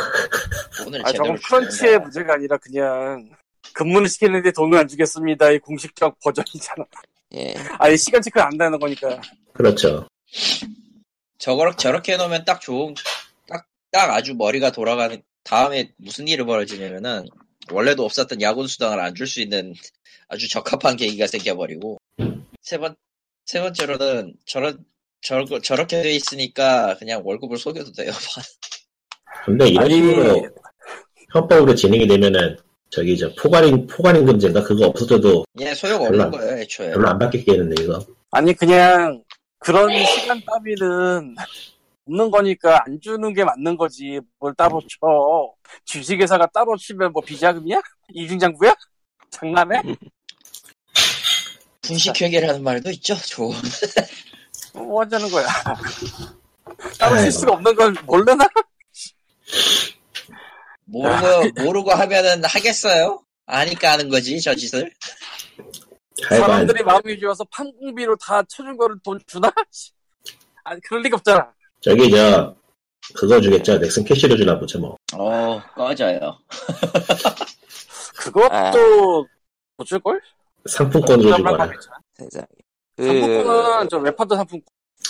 아, 1.03 1.11
저건 1.13 1.37
크런치의. 1.37 1.99
문제가 1.99 2.33
아니라 2.33 2.57
그냥 2.57 3.29
근무를 3.73 4.07
시키는데 4.10 4.51
돈을 4.51 4.77
안 4.77 4.88
주겠습니다. 4.88 5.51
이 5.51 5.60
공식적 5.60 6.19
버전이잖아. 6.19 6.86
예. 7.36 7.53
아니, 7.79 7.97
시간 7.97 8.21
체크를 8.21 8.45
안 8.45 8.57
되는 8.57 8.77
거니까. 8.79 9.21
그렇죠 9.53 10.07
저걸 11.38 11.75
저렇게 11.77 12.13
해놓으면 12.13 12.45
딱 12.45 12.62
좋은, 12.62 12.93
딱, 13.47 13.65
딱 13.91 14.12
아주 14.12 14.36
머리가 14.36 14.71
돌아가는, 14.71 15.21
다음에 15.43 15.91
무슨 15.97 16.27
일이 16.27 16.43
벌어지냐면은, 16.43 17.25
원래도 17.71 18.05
없었던 18.05 18.41
야구 18.41 18.67
수당을 18.67 18.99
안 18.99 19.15
줄 19.15 19.27
수 19.27 19.41
있는 19.41 19.73
아주 20.27 20.47
적합한 20.49 20.97
계기가 20.97 21.27
생겨버리고, 21.27 21.97
세 22.62 22.77
번, 22.77 22.95
세 23.45 23.60
번째로는 23.62 24.34
저런, 24.45 24.86
저러, 25.21 25.45
저렇게 25.62 26.01
돼 26.01 26.12
있으니까 26.13 26.95
그냥 26.97 27.21
월급을 27.23 27.57
속여도 27.57 27.91
돼요. 27.91 28.12
근데 29.45 29.67
이런 29.69 29.86
아니, 29.86 29.95
식으로 29.95 30.49
협법으로 31.34 31.73
진행이 31.75 32.07
되면은 32.07 32.57
저기 32.91 33.17
저 33.17 33.34
포괄임 33.36 33.88
포괄임 33.88 34.25
금제인가 34.25 34.62
그거 34.63 34.88
없어져도 34.88 35.45
예, 35.60 35.73
소용 35.73 36.01
없는 36.06 36.17
별로 36.17 36.32
거예요, 36.32 36.58
애초에. 36.60 36.91
별로 36.91 37.08
안 37.08 37.17
바뀌겠는데 37.17 37.84
이거 37.84 38.06
아니, 38.32 38.54
그냥 38.54 39.23
그런 39.60 39.89
시간 40.06 40.41
따위는 40.45 41.36
없는 42.08 42.32
거니까 42.32 42.84
안 42.86 42.99
주는 42.99 43.34
게 43.34 43.45
맞는 43.45 43.77
거지. 43.77 44.19
뭘 44.39 44.54
따로 44.56 44.82
쳐. 44.82 45.54
주식회사가 45.86 46.47
따로 46.54 46.75
치면 46.75 47.13
뭐 47.13 47.21
비자금이야? 47.21 47.80
이중장부야? 48.13 48.75
장난해? 49.30 49.82
분식회계라는 51.82 52.62
말도 52.63 52.89
있죠, 52.91 53.15
좋은. 53.15 53.56
뭐 54.73 55.01
하자는 55.01 55.30
거야. 55.30 55.47
따로 56.99 57.17
칠 57.19 57.32
수가 57.32 57.54
없는 57.54 57.75
걸 57.75 57.93
모르나? 58.06 58.45
모르고, 60.91 61.63
모르고 61.63 61.91
하면은 61.91 62.43
하겠어요? 62.43 63.23
아니까 63.45 63.93
하는 63.93 64.10
거지, 64.10 64.39
저 64.41 64.54
짓을. 64.54 64.91
사람들이 66.27 66.84
마음이 66.84 67.19
좋아서 67.19 67.43
판공비로 67.45 68.15
다 68.17 68.43
쳐준 68.43 68.77
거를 68.77 68.97
돈 69.04 69.19
주나? 69.25 69.51
아니 70.63 70.80
그럴 70.82 71.01
리가 71.01 71.17
없잖아. 71.17 71.51
저기 71.80 72.12
저 72.12 72.56
그거 73.15 73.41
주겠죠. 73.41 73.80
넥슨 73.80 74.04
캐시로 74.04 74.38
주나 74.38 74.60
보죠 74.60 74.80
뭐. 74.80 74.95
어 75.15 75.60
꺼져요. 75.75 76.38
그것도 78.17 79.27
못 79.77 79.86
줄걸? 79.86 80.21
상품권으로 80.69 81.38
주거나. 81.38 81.71
세상에. 82.13 82.45
그, 82.97 83.06
상품권은 83.06 83.89
저 83.89 83.97
웹하드 83.97 84.36
상품권. 84.36 84.65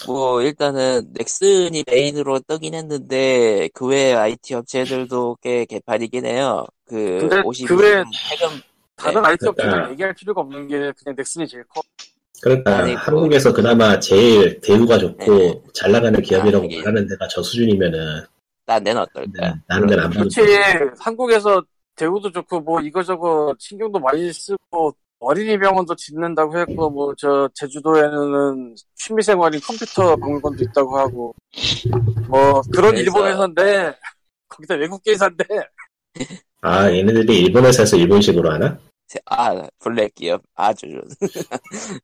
뭐, 0.08 0.42
일단은, 0.42 1.10
넥슨이 1.14 1.84
메인으로 1.88 2.40
뜨긴 2.48 2.74
했는데, 2.74 3.70
그 3.74 3.86
외 3.88 4.14
IT 4.14 4.54
업체들도 4.56 5.38
꽤 5.42 5.66
개판이긴 5.66 6.26
해요. 6.26 6.66
그, 6.86 7.20
근데 7.22 7.42
50. 7.46 7.68
그 7.68 7.78
외에 7.78 7.98
해금, 7.98 8.62
다른 8.96 9.22
네. 9.22 9.28
IT 9.30 9.48
업체들 9.48 9.70
그러니까. 9.72 9.92
얘기할 9.92 10.14
필요가 10.14 10.42
없는 10.42 10.68
게 10.68 10.78
그냥 10.98 11.16
넥슨이 11.16 11.48
제일 11.48 11.64
커. 11.66 11.82
그러니까 12.42 12.78
아니, 12.80 12.94
그- 12.96 13.00
한국에서 13.02 13.54
그나마 13.54 14.00
제일 14.00 14.60
대우가 14.62 14.98
좋고 14.98 15.26
네. 15.38 15.62
잘 15.74 15.92
나가는 15.92 16.20
기업이라고 16.22 16.64
아, 16.64 16.68
이게- 16.68 16.78
말하는 16.80 17.08
데가 17.08 17.28
저 17.28 17.44
수준이면은 17.44 18.24
딴 18.66 18.84
데는 18.84 19.02
어떨까? 19.02 19.56
나는 19.68 19.88
데는 19.88 20.04
안 20.06 20.10
봐도 20.10 20.30
그렇지. 20.34 20.42
한국에서 21.00 21.62
대우도 21.96 22.32
좋고 22.32 22.62
뭐 22.62 22.80
이거저거 22.82 23.54
신경도 23.60 24.00
많이 24.00 24.32
쓰고 24.34 24.96
어린이 25.22 25.58
병원도 25.58 25.96
짓는다고 25.96 26.58
했고 26.60 26.90
뭐 26.90 27.14
저 27.18 27.48
제주도에는 27.54 28.76
취미생활인 28.96 29.60
컴퓨터 29.62 30.16
박물관도 30.16 30.64
있다고 30.64 30.98
하고 30.98 31.36
뭐 32.28 32.62
그런 32.74 32.92
그래서- 32.96 33.04
일본 33.04 33.28
회사인데 33.28 33.94
거기다 34.50 34.76
외국 34.76 35.02
회사인데 35.08 35.46
아 36.62 36.92
얘네들이 36.92 37.42
일본 37.44 37.66
회사에서 37.66 37.98
일본식으로 37.98 38.52
하나? 38.52 38.80
아, 39.26 39.68
블랙 39.80 40.16
기업. 40.16 40.42
아주 40.56 40.88
좋. 40.88 41.02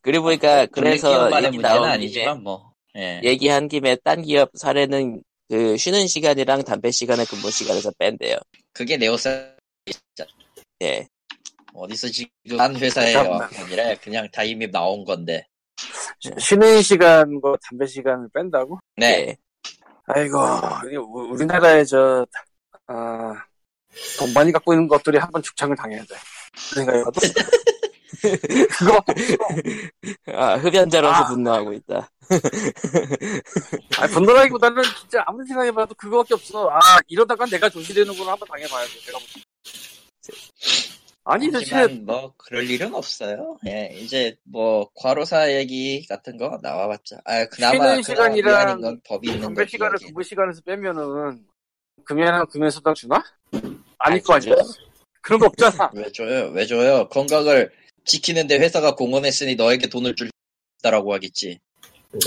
그리고 0.00 0.24
보니까, 0.24 0.64
그래서 0.66 1.08
블랙기업만의 1.10 1.46
얘기 1.48 1.58
나온 1.58 1.80
김에, 1.82 1.92
아니지만 1.92 2.42
뭐. 2.42 2.72
예. 2.96 3.20
얘기한 3.22 3.68
김에 3.68 3.96
딴 4.02 4.22
기업 4.22 4.50
사례는 4.54 5.22
그 5.50 5.76
쉬는 5.76 6.06
시간이랑 6.06 6.64
담배 6.64 6.90
시간을 6.90 7.26
근무 7.26 7.50
시간에서 7.50 7.90
뺀대요. 7.98 8.38
그게 8.72 8.96
네오사 8.96 9.28
예. 10.82 11.06
어디서 11.76 12.08
지금 12.08 12.30
한 12.58 12.74
잠깐만. 12.78 13.48
아니라 13.58 13.94
그냥 13.96 14.28
다 14.32 14.42
이미 14.42 14.70
나온 14.70 15.04
건데. 15.04 15.46
쉬는 16.38 16.82
시간과 16.82 17.56
담배 17.68 17.86
시간을 17.86 18.28
뺀다고? 18.34 18.78
네. 18.96 19.28
예. 19.28 19.36
아이고 20.06 20.38
우- 20.38 21.32
우리나라에 21.34 21.84
저 21.84 22.24
아, 22.86 23.34
돈 24.18 24.32
많이 24.32 24.52
갖고 24.52 24.72
있는 24.72 24.86
것들이 24.88 25.18
한 25.18 25.30
번 25.30 25.42
죽창을 25.42 25.76
당해야 25.76 26.00
돼. 26.04 26.14
그 26.54 26.74
생각해봐도 26.76 27.20
그거밖에 28.78 29.12
없어. 29.22 29.36
아, 30.32 30.54
흡연자로서 30.56 31.14
아. 31.14 31.26
분노하고 31.28 31.72
있다. 31.74 32.10
아니, 33.98 34.12
분노라기보다는 34.12 34.82
진짜 35.00 35.22
아무리 35.26 35.46
생각해봐도 35.46 35.94
그거밖에 35.96 36.34
없어. 36.34 36.70
아, 36.70 36.80
이러다가 37.08 37.44
내가 37.46 37.68
조시되는구나 37.68 38.32
한번 38.32 38.48
당해봐야 38.48 38.86
돼. 38.86 38.92
내가. 39.06 39.18
아니, 41.28 41.50
대체, 41.50 41.88
뭐 41.88 42.32
그럴 42.36 42.70
일은 42.70 42.94
없어요. 42.94 43.58
예, 43.66 43.90
이제 44.00 44.36
뭐 44.44 44.88
과로사 44.94 45.52
얘기 45.54 46.06
같은 46.06 46.36
거 46.36 46.60
나와봤자. 46.62 47.18
아 47.24 47.44
그나마 47.46 47.90
쉬는 47.90 48.02
시간이랑 48.04 48.80
건 48.80 49.00
법이 49.04 49.26
있는 49.26 49.40
담배. 49.40 49.66
시간을. 49.66 49.98
근무 49.98 50.22
시간에서 50.22 50.60
빼면은, 50.60 51.44
금연하고 52.04 52.46
금연수당 52.46 52.94
주나? 52.94 53.24
아닐 53.98 54.22
거 54.22 54.34
아니야. 54.34 54.54
그런 55.20 55.40
거 55.40 55.46
없잖아. 55.46 55.90
왜 55.94 56.12
줘요? 56.12 56.52
왜 56.52 56.64
줘요? 56.64 57.08
건강을 57.08 57.72
지키는데 58.04 58.60
회사가 58.60 58.94
공헌했으니 58.94 59.56
너에게 59.56 59.88
돈을 59.88 60.14
줄다라고 60.14 61.12
하겠지. 61.12 61.58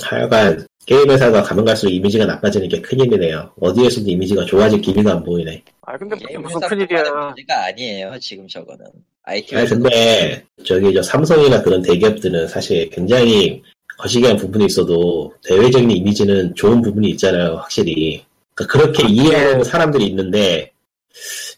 하여간 0.03 0.67
게임 0.85 1.09
회사가 1.09 1.43
가면 1.43 1.65
갈수록 1.65 1.91
이미지가 1.91 2.25
나빠지는 2.25 2.67
게 2.67 2.81
큰일이네요. 2.81 3.51
어디에서도 3.59 4.07
이미지가 4.09 4.45
좋아질 4.45 4.81
기미가 4.81 5.11
안 5.11 5.23
보이네. 5.23 5.63
아, 5.81 5.97
근데 5.97 6.15
게임 6.17 6.41
무슨 6.41 6.59
큰일이야. 6.61 7.03
문제가 7.03 7.65
아니에요. 7.65 8.17
지금 8.19 8.47
저거는. 8.47 8.85
IT 9.23 9.55
아니 9.55 9.67
근데 9.67 10.43
저기 10.65 10.93
저 10.93 11.01
삼성이나 11.03 11.61
그런 11.61 11.81
대기업들은 11.83 12.47
사실 12.47 12.89
굉장히 12.89 13.61
거시기한 13.99 14.37
부분이 14.37 14.65
있어도 14.65 15.31
대외적인 15.43 15.91
이미지는 15.91 16.55
좋은 16.55 16.81
부분이 16.81 17.09
있잖아요. 17.11 17.55
확실히. 17.57 18.23
그렇게 18.55 19.07
이해하는 19.07 19.63
사람들이 19.63 20.05
있는데 20.07 20.71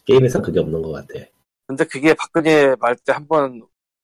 게임에선 0.06 0.42
그게 0.42 0.60
없는 0.60 0.82
것 0.82 0.92
같아. 0.92 1.24
근데 1.66 1.84
그게 1.84 2.12
박근혜 2.14 2.74
말 2.78 2.94
때 2.96 3.12
한 3.12 3.26
번 3.26 3.62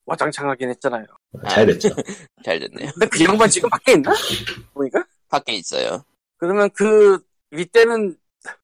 와장창하긴 0.09 0.71
했잖아요. 0.71 1.05
잘 1.49 1.67
됐죠. 1.67 1.91
잘 2.45 2.59
됐네요. 2.59 2.91
근데 2.93 3.07
그 3.07 3.25
양반 3.25 3.49
지금 3.49 3.69
밖에 3.69 3.93
있나? 3.93 4.13
보니까? 4.73 5.05
밖에 5.29 5.53
있어요. 5.53 6.03
그러면 6.39 6.71
그 6.73 7.19
윗대는 7.51 8.17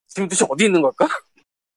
지금 0.07 0.27
도대체 0.27 0.45
어디 0.49 0.65
있는 0.65 0.81
걸까? 0.81 1.07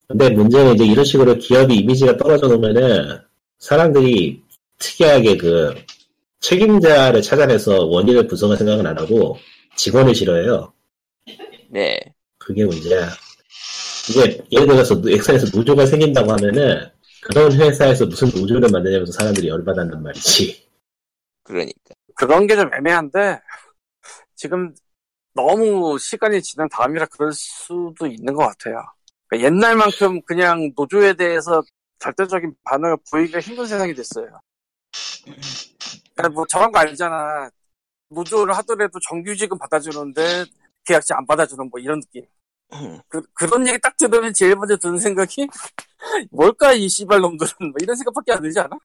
근데 0.07 0.31
문제는 0.31 0.75
이제 0.75 0.87
이런 0.87 1.05
식으로 1.05 1.37
기업이 1.37 1.77
이미지가 1.77 2.17
떨어져 2.17 2.49
놓으면은 2.49 3.21
사람들이 3.59 4.43
특이하게 4.79 5.37
그 5.37 5.75
책임자를 6.41 7.21
찾아내서 7.21 7.85
원인을 7.85 8.27
분석할 8.27 8.57
생각은 8.57 8.87
안 8.87 8.97
하고 8.97 9.37
직원을 9.77 10.15
싫어해요. 10.15 10.73
네. 11.69 12.01
그게 12.39 12.65
문제야. 12.65 13.11
이게 14.09 14.41
예를 14.51 14.69
들어서 14.69 15.03
엑셀에서 15.07 15.49
노조가 15.55 15.85
생긴다고 15.85 16.33
하면은 16.33 16.89
그런 17.29 17.53
회사에서 17.53 18.07
무슨 18.07 18.29
노조를 18.29 18.69
만드냐면서 18.73 19.13
사람들이 19.13 19.49
열받았단 19.49 20.03
말이지. 20.03 20.69
그러니까. 21.43 21.95
그런 22.15 22.47
게 22.47 22.57
좀 22.57 22.73
애매한데 22.75 23.41
지금 24.35 24.75
너무 25.35 25.99
시간이 25.99 26.43
지난 26.43 26.69
다음이라 26.69 27.07
그럴 27.07 27.33
수도 27.33 28.07
있는 28.07 28.35
것 28.35 28.47
같아요. 28.47 28.83
그러니까 29.27 29.47
옛날만큼 29.47 30.23
그냥 30.23 30.73
노조에 30.77 31.13
대해서 31.15 31.63
절대적인 32.01 32.55
반응을 32.65 32.97
보이기가 33.11 33.41
힘든 33.41 33.67
세상이 33.67 33.95
됐어요. 33.95 34.41
그러니까 36.15 36.29
뭐 36.35 36.45
저런 36.49 36.73
거 36.73 36.79
알잖아. 36.81 37.51
노조를 38.11 38.57
하더라도 38.59 38.99
정규직은 39.09 39.59
받아주는데 39.59 40.45
계약직 40.85 41.15
안 41.17 41.27
받아주는 41.27 41.69
뭐 41.71 41.79
이런 41.79 42.01
느낌. 42.01 42.25
그, 43.09 43.23
그런 43.35 43.67
얘기 43.67 43.79
딱 43.81 43.97
들으면 43.97 44.33
제일 44.33 44.57
먼저 44.57 44.77
드는 44.77 44.99
생각이 44.99 45.49
뭘까 46.31 46.73
이 46.73 46.89
씨발 46.89 47.21
놈들은 47.21 47.53
뭐 47.61 47.73
이런 47.81 47.97
생각밖에 47.97 48.33
안 48.33 48.43
들지 48.43 48.61
않아? 48.61 48.77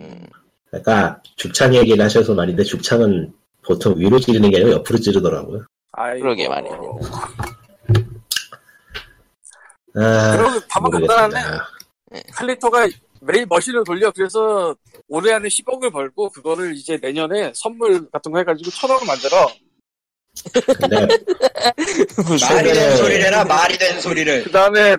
음, 0.00 0.26
그러니까 0.66 1.22
죽창 1.36 1.74
얘기를 1.74 2.02
하셔서 2.04 2.34
말인데 2.34 2.64
죽창은 2.64 3.32
보통 3.62 3.98
위로 3.98 4.18
찌르는 4.18 4.50
게 4.50 4.58
아니라 4.58 4.72
옆으로 4.76 4.98
찌르더라고요. 4.98 5.64
아이고. 5.92 6.22
그러게 6.22 6.48
말이에요. 6.48 7.00
아, 9.94 10.36
그러면 10.36 10.62
답은 10.68 10.90
간단하네. 10.90 11.34
모르겠습니다. 11.34 11.76
칼리토가 12.32 12.88
매일 13.20 13.46
머신을 13.46 13.84
돌려 13.84 14.10
그래서 14.12 14.76
올해 15.08 15.32
안에 15.32 15.48
10억을 15.48 15.92
벌고 15.92 16.30
그거를 16.30 16.74
이제 16.74 16.98
내년에 17.00 17.52
선물 17.54 18.08
같은 18.10 18.30
거 18.30 18.38
해가지고 18.38 18.70
천억을 18.70 19.06
만들어 19.06 19.48
근데 20.52 20.96
말이 20.96 22.72
되는 22.72 22.92
최근에- 22.92 22.96
소리를 22.96 23.24
해라. 23.24 23.44
말이 23.44 23.78
되는 23.78 24.00
소리를. 24.00 24.44
그 24.44 24.50
다음에 24.50 24.96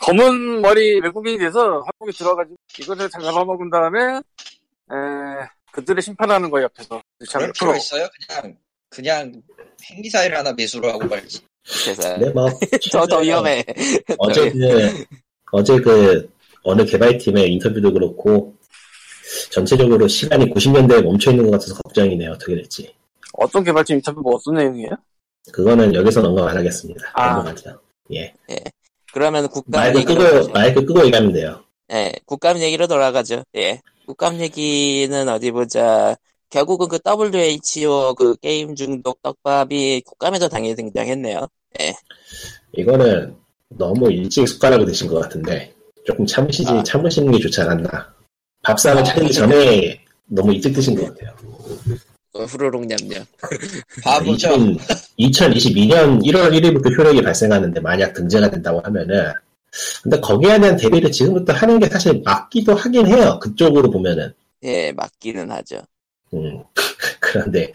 검은 0.00 0.60
머리 0.62 1.00
외국인이 1.00 1.38
돼서 1.38 1.84
한국에 1.86 2.12
들어가지고 2.16 2.56
이거를 2.80 3.08
잘 3.10 3.22
잡아먹은 3.22 3.70
다음에 3.70 4.16
에, 4.16 5.46
그들의 5.72 6.02
심판하는 6.02 6.50
거예요 6.50 6.64
옆에서 6.64 7.00
그럴 7.30 7.52
필요 7.52 7.76
있어요? 7.76 8.08
그냥 8.28 8.56
그냥 8.88 9.42
행기사일 9.92 10.34
하나 10.36 10.52
매수로 10.52 10.88
하고 10.90 11.06
말지. 11.06 11.40
세상. 11.64 12.18
근데 12.18 12.30
뭐 12.32 12.48
더, 12.90 13.06
더 13.06 13.06
최근에 13.06 13.22
위험해. 13.22 13.64
어제 14.18 14.50
그 14.50 15.04
어제 15.52 15.78
그 15.80 16.28
어느 16.64 16.84
개발팀의 16.84 17.52
인터뷰도 17.52 17.92
그렇고 17.92 18.56
전체적으로 19.50 20.08
시간이 20.08 20.46
90년대에 20.46 21.02
멈춰 21.02 21.30
있는 21.30 21.44
것 21.44 21.52
같아서 21.52 21.74
걱정이네요. 21.74 22.32
어떻게 22.32 22.56
될지. 22.56 22.92
어떤 23.34 23.64
개발팀 23.64 23.96
인터뷰 23.96 24.20
뭐 24.20 24.36
어떤 24.36 24.54
내용이에요? 24.54 24.90
그거는 25.52 25.94
여기서 25.94 26.22
언급 26.22 26.46
안 26.46 26.56
하겠습니다. 26.56 27.00
아. 27.14 27.30
넘어가죠. 27.30 27.80
예. 28.12 28.34
그러면 29.12 29.48
국감 29.48 29.92
마이크 29.92 30.14
끄고. 30.14 30.52
마이크 30.52 30.84
끄고 30.84 31.04
얘기하면 31.06 31.32
돼요. 31.32 31.60
예, 31.92 32.12
국감 32.24 32.58
얘기로 32.58 32.86
돌아가죠. 32.86 33.42
예. 33.56 33.80
국감 34.06 34.40
얘기는 34.40 35.28
어디 35.28 35.50
보자. 35.50 36.16
결국은 36.50 36.88
그 36.88 36.98
WHO 37.04 38.14
그 38.16 38.36
게임 38.36 38.74
중독 38.74 39.22
떡밥이 39.22 40.02
국감에도 40.04 40.48
당연히 40.48 40.74
등장했네요. 40.74 41.46
이거는 42.72 43.36
너무 43.68 44.10
일찍 44.10 44.48
숟가락을 44.48 44.86
드신 44.86 45.08
것 45.08 45.20
같은데 45.20 45.72
조금 46.04 46.26
참으시지 46.26 46.70
아. 46.70 46.82
참으시는 46.82 47.32
게 47.32 47.38
좋지 47.38 47.60
않았나. 47.60 48.14
밥상을 48.62 49.02
차리기 49.04 49.32
전에 49.32 50.04
너무 50.26 50.52
일찍 50.52 50.72
드신 50.72 50.96
것 50.96 51.06
같아요. 51.06 51.34
어, 52.32 52.44
후루룩 52.44 52.86
냠냠. 52.86 53.26
바보죠. 54.04 54.48
2022년 55.18 56.22
1월 56.24 56.50
1일부터 56.52 56.96
효력이 56.96 57.22
발생하는데 57.22 57.80
만약 57.80 58.12
등재가 58.14 58.50
된다고 58.50 58.80
하면은 58.80 59.32
근데 60.02 60.20
거기에 60.20 60.58
대한 60.58 60.76
대비를 60.76 61.10
지금부터 61.12 61.52
하는 61.52 61.78
게 61.78 61.88
사실 61.88 62.20
맞기도 62.24 62.74
하긴 62.74 63.06
해요. 63.06 63.38
그쪽으로 63.40 63.90
보면은. 63.90 64.32
예, 64.62 64.92
맞기는 64.92 65.50
하죠. 65.50 65.80
음. 66.34 66.62
그런데 67.20 67.72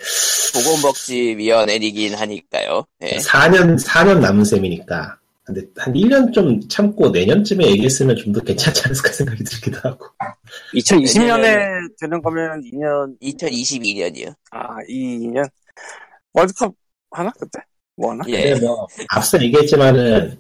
보건복지위원회이긴 0.54 2.16
하니까요. 2.16 2.86
예. 3.02 3.18
4년 3.18 3.82
4년 3.82 4.20
남은 4.20 4.46
셈이니까. 4.46 5.18
근데 5.46 5.62
한 5.78 5.94
1년 5.94 6.34
좀 6.34 6.60
참고 6.68 7.10
내년쯤에 7.10 7.66
얘기했으면 7.68 8.16
좀 8.16 8.34
더 8.34 8.42
괜찮지 8.42 8.82
않을까 8.86 9.12
생각이 9.12 9.44
들기도 9.44 9.78
하고. 9.84 10.08
2020년에 10.74 12.00
되는 12.00 12.22
거면 12.22 12.62
2년 12.64 13.20
2022년이요. 13.22 14.34
아 14.52 14.78
2년 14.90 15.48
월드컵 16.34 16.74
하나 17.12 17.32
그때 17.40 17.60
뭐 17.96 18.12
하나? 18.12 18.24
예. 18.28 18.52
근데 18.54 18.66
뭐 18.66 18.88
앞서 19.10 19.42
얘기했지만은 19.42 20.38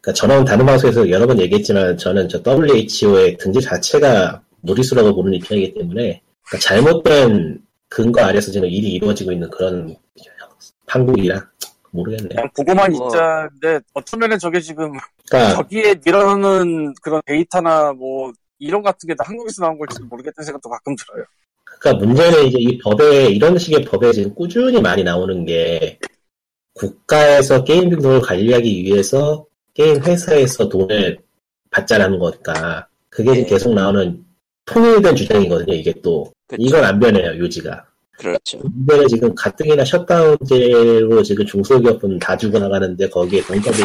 그러니까 0.00 0.12
저는 0.14 0.44
다른 0.44 0.66
방송에서 0.66 1.08
여러 1.08 1.26
번 1.26 1.40
얘기했지만 1.40 1.96
저는 1.96 2.28
저 2.28 2.42
WHO의 2.44 3.36
등재 3.38 3.60
자체가 3.60 4.42
무리수라고 4.60 5.14
보는 5.14 5.34
입장이기 5.34 5.74
때문에 5.74 6.20
그러니까 6.42 6.68
잘못된 6.68 7.60
근거 7.88 8.22
아래서 8.22 8.50
지금 8.50 8.68
일이 8.68 8.92
이루어지고 8.92 9.32
있는 9.32 9.48
그런 9.50 9.96
한국이라 10.86 11.48
모르겠네요. 11.90 12.28
그냥 12.28 12.50
보고만 12.56 12.92
뭐. 12.92 13.06
있자인데 13.08 13.80
어쩌면은 13.94 14.38
저게 14.38 14.60
지금 14.60 14.92
그러니까 15.28 15.56
저기에 15.62 15.96
밀어넣는 16.04 16.94
그런 17.02 17.20
데이터나 17.26 17.92
뭐 17.92 18.32
이론 18.58 18.82
같은 18.82 19.06
게 19.06 19.14
다 19.14 19.24
한국에서 19.26 19.62
나온 19.64 19.78
걸지 19.78 20.02
모르겠다는 20.02 20.44
생각도 20.46 20.68
가끔 20.68 20.94
들어요. 20.96 21.24
그러니까 21.80 22.04
문제는 22.06 22.44
이제 22.46 22.58
이 22.58 22.78
법에 22.78 23.26
이런 23.28 23.56
식의 23.58 23.84
법에 23.84 24.12
지금 24.12 24.34
꾸준히 24.34 24.80
많이 24.80 25.04
나오는 25.04 25.44
게 25.44 25.98
국가에서 26.74 27.64
게임 27.64 27.88
등록을 27.90 28.20
관리하기 28.20 28.84
위해서 28.84 29.46
게임 29.74 30.02
회사에서 30.02 30.68
돈을 30.68 31.18
받자라는 31.70 32.18
거니까 32.18 32.88
그게 33.10 33.30
지금 33.32 33.42
네. 33.44 33.48
계속 33.50 33.74
나오는 33.74 34.24
통일된 34.64 35.14
주장이거든요. 35.16 35.74
이게 35.74 35.92
또 36.02 36.32
그쵸. 36.46 36.62
이건 36.62 36.84
안 36.84 36.98
변해요. 36.98 37.38
요지가. 37.38 37.86
그렇죠. 38.18 38.58
문제는 38.62 39.08
지금 39.08 39.34
가뜩이나 39.34 39.84
셧다운제로 39.84 41.22
지금 41.22 41.46
중소기업은 41.46 42.18
다 42.18 42.36
죽어나가는데 42.36 43.08
거기에 43.08 43.42
돈값이 43.42 43.82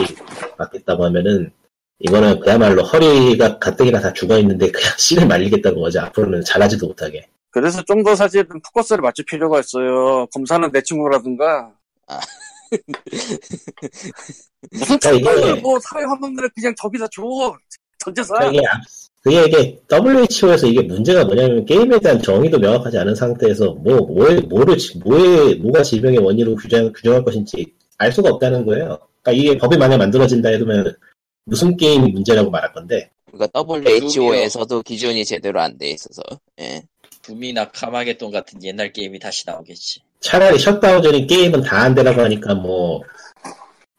받겠다고 0.58 1.06
하면은 1.06 1.52
이거는 2.00 2.40
그야말로 2.40 2.84
허리가 2.84 3.60
가뜩이나 3.60 4.00
다 4.02 4.12
죽어있는데 4.12 4.72
그냥 4.72 4.92
씨를 4.98 5.28
말리겠다는 5.28 5.80
거죠. 5.80 6.02
앞으로는 6.02 6.44
잘하지도 6.44 6.88
못하게. 6.88 7.28
그래서 7.52 7.84
좀 7.84 8.04
더 8.04 8.16
사실은 8.16 8.48
포커스를 8.62 9.02
맞출 9.04 9.24
필요가 9.26 9.60
있어요. 9.60 10.26
검사는 10.34 10.70
내 10.72 10.82
친구라든가. 10.82 11.72
아. 12.08 12.20
무슨 14.72 14.98
그러니까 15.00 15.12
이게- 15.12 15.24
특별히 15.24 15.62
뭐 15.62 15.80
사회 15.80 16.04
환경들을 16.04 16.50
그냥 16.56 16.74
저기다 16.82 17.08
줘. 17.10 17.22
전재산. 18.00 18.40
그게, 18.52 18.60
앞- 18.68 18.82
그게 19.24 19.46
이게 19.46 19.80
WHO에서 19.90 20.68
이게 20.68 20.82
문제가 20.82 21.24
뭐냐면 21.24 21.66
게임에 21.66 21.98
대한 22.00 22.22
정의도 22.22 22.60
명확하지 22.60 22.98
않은 22.98 23.16
상태에서 23.16 23.72
뭐, 23.76 23.96
뭐에, 24.02 24.36
뭐를, 24.42 24.78
지- 24.78 24.98
뭐에, 24.98 25.56
뭐가 25.56 25.82
질병의 25.82 26.20
원인으로 26.20 26.56
규정, 26.58 26.92
규정할 26.92 27.24
것인지 27.24 27.66
알 27.98 28.12
수가 28.12 28.30
없다는 28.32 28.66
거예요. 28.66 29.00
그러니까 29.22 29.32
이게 29.32 29.58
법이 29.58 29.78
만약 29.78 29.98
만들어진다 29.98 30.50
해두면 30.50 30.94
무슨 31.46 31.78
게임이 31.78 32.12
문제라고 32.12 32.50
말할 32.52 32.74
건데 32.74 33.10
그러니까 33.32 33.64
WHO에서도 33.66 34.82
기준이 34.82 35.24
제대로 35.24 35.62
안 35.62 35.78
돼 35.78 35.92
있어서. 35.92 36.22
예. 36.60 36.84
붐이나 37.22 37.72
카마게돈 37.72 38.30
같은 38.32 38.62
옛날 38.64 38.92
게임이 38.92 39.20
다시 39.20 39.44
나오겠지. 39.48 40.02
차라리 40.20 40.60
셧다운 40.60 41.02
전인 41.02 41.26
게임은 41.28 41.62
다 41.64 41.78
안 41.84 41.96
되라고 41.96 42.22
하니까 42.22 42.54
뭐 42.56 43.02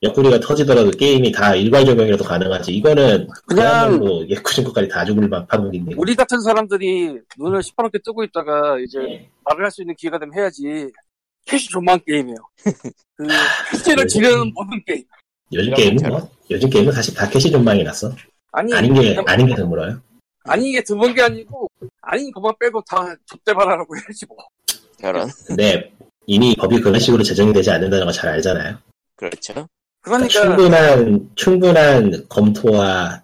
옆구리가 0.05 0.41
터지더라도 0.41 0.91
게임이 0.91 1.33
다 1.33 1.55
일괄 1.55 1.85
적용이라도 1.85 2.23
가능하지. 2.25 2.73
이거는 2.75 3.27
그냥 3.47 3.99
그냥 3.99 4.29
예쿠신국까지 4.29 4.89
다 4.89 5.05
죽을 5.05 5.29
만 5.29 5.47
파국인데. 5.47 5.95
우리 5.97 6.15
같은 6.15 6.41
사람들이 6.41 7.19
눈을 7.39 7.63
시퍼렇게 7.63 7.99
뜨고 8.05 8.23
있다가 8.25 8.79
이제 8.81 8.99
네. 8.99 9.31
말을 9.45 9.65
할 9.65 9.71
수 9.71 9.83
있는 9.83 9.95
기회가 9.97 10.19
되면 10.19 10.35
해야지. 10.35 10.91
캐시 11.47 11.69
존망 11.71 11.99
게임이에요. 12.07 12.37
그 13.17 13.27
캐시를 13.71 14.07
지르는 14.07 14.53
모든 14.55 14.83
게임. 14.87 15.03
요즘 15.53 15.75
게임은. 15.75 16.09
뭐 16.09 16.31
요즘 16.51 16.71
게임은 16.71 16.93
사실 16.93 17.15
다 17.15 17.29
캐시 17.29 17.51
전망이 17.51 17.83
났어. 17.83 18.13
아니 18.53 18.73
아닌 18.75 18.95
게 18.95 19.01
그냥 19.15 19.25
아닌 19.27 19.47
게 19.47 19.55
드물어요. 19.55 20.01
아닌 20.45 20.73
게 20.73 20.83
드문 20.83 21.15
게 21.15 21.23
아니고 21.23 21.69
아닌 22.03 22.31
것만 22.33 22.55
빼고 22.61 22.83
다 22.89 23.15
좆대발하라고 23.27 23.97
해야지 23.97 24.27
뭐. 24.29 24.37
결혼. 24.99 25.29
근데 25.47 25.93
이미 26.27 26.55
법이 26.57 26.81
그런 26.81 26.99
식으로 27.01 27.23
제정이 27.23 27.53
되지 27.53 27.71
않는다는 27.71 28.05
걸 28.07 28.13
잘 28.13 28.31
알잖아요. 28.31 28.77
그렇죠. 29.17 29.67
그러니까 30.05 30.29
충분한 30.29 31.31
충분한 31.35 32.29
검토와 32.29 33.23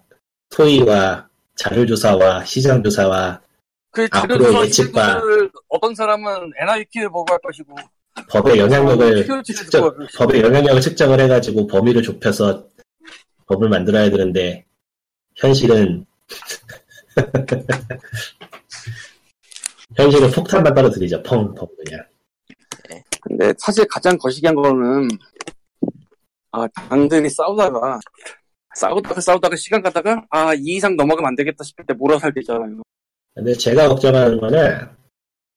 토의와 0.49 1.29
자료 1.55 1.85
조사와 1.85 2.43
시장 2.43 2.81
조사와 2.83 3.39
그 3.91 4.07
앞으로 4.11 4.51
자료 4.51 4.51
조사 4.51 4.65
예측과- 4.65 5.51
어떤 5.69 5.93
사람은 5.93 6.51
NIP를 6.59 7.09
보고 7.09 7.31
할 7.31 7.39
것이고 7.39 7.75
법의 8.29 8.57
영향력을 8.57 9.43
측정. 9.43 9.91
법의 10.17 10.41
영향력을 10.41 10.81
측정을 10.81 11.19
해가지고 11.19 11.67
범위를 11.67 12.01
좁혀서 12.01 12.65
법을 13.47 13.69
만들어야 13.69 14.09
되는데 14.09 14.65
현실은 15.35 16.05
현실은 19.97 20.31
폭탄만 20.31 20.73
떨어뜨리죠. 20.73 21.21
펑, 21.23 21.53
펑 21.53 21.67
그냥. 21.85 22.03
근데 23.21 23.53
사실 23.59 23.85
가장 23.87 24.17
거시기한 24.17 24.55
거는 24.55 25.09
아 26.51 26.67
당들이 26.89 27.29
싸우다가 27.29 27.99
싸우다가 28.75 29.21
싸우다가 29.21 29.55
시간 29.55 29.81
가다가 29.81 30.25
아 30.29 30.53
이 30.53 30.75
이상 30.75 30.95
넘어가면 30.95 31.29
안 31.29 31.35
되겠다 31.35 31.63
싶을 31.63 31.85
때 31.85 31.93
몰아서 31.93 32.25
할때 32.27 32.41
있잖아요. 32.41 32.81
근데 33.35 33.53
제가 33.53 33.87
걱정하는 33.89 34.39
거는 34.39 34.87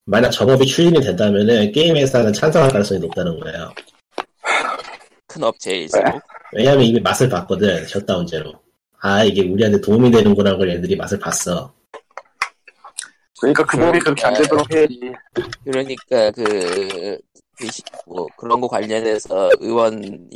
만약 0.07 0.31
저 0.31 0.45
법이 0.47 0.67
추진이 0.67 1.01
된다면은 1.01 1.73
게임 1.73 1.97
회사는 1.97 2.33
찬성할 2.33 2.71
가능성이 2.71 3.01
높다는 3.01 3.39
거예요. 3.41 3.73
큰 5.27 5.43
업체일수록. 5.43 6.21
왜냐하면 6.53 6.85
이미 6.85 7.01
맛을 7.01 7.29
봤거든 7.29 7.87
셧다운제로. 7.87 8.53
아 9.01 9.25
이게 9.25 9.43
우리한테 9.43 9.81
도움이 9.81 10.11
되는구나 10.11 10.57
걸 10.57 10.71
얘들이 10.71 10.95
맛을 10.97 11.19
봤어. 11.19 11.75
그러니까 13.41 13.65
그 13.67 13.77
법이 13.77 13.99
그렇게 13.99 14.25
안 14.25 14.35
되도록 14.35 14.73
해야지. 14.73 15.13
그러니까 15.65 16.31
그, 16.31 17.19
그 17.57 17.71
시- 17.71 17.83
뭐 18.07 18.27
그런 18.37 18.61
거 18.61 18.69
관련해서 18.69 19.51
의원이 19.61 20.29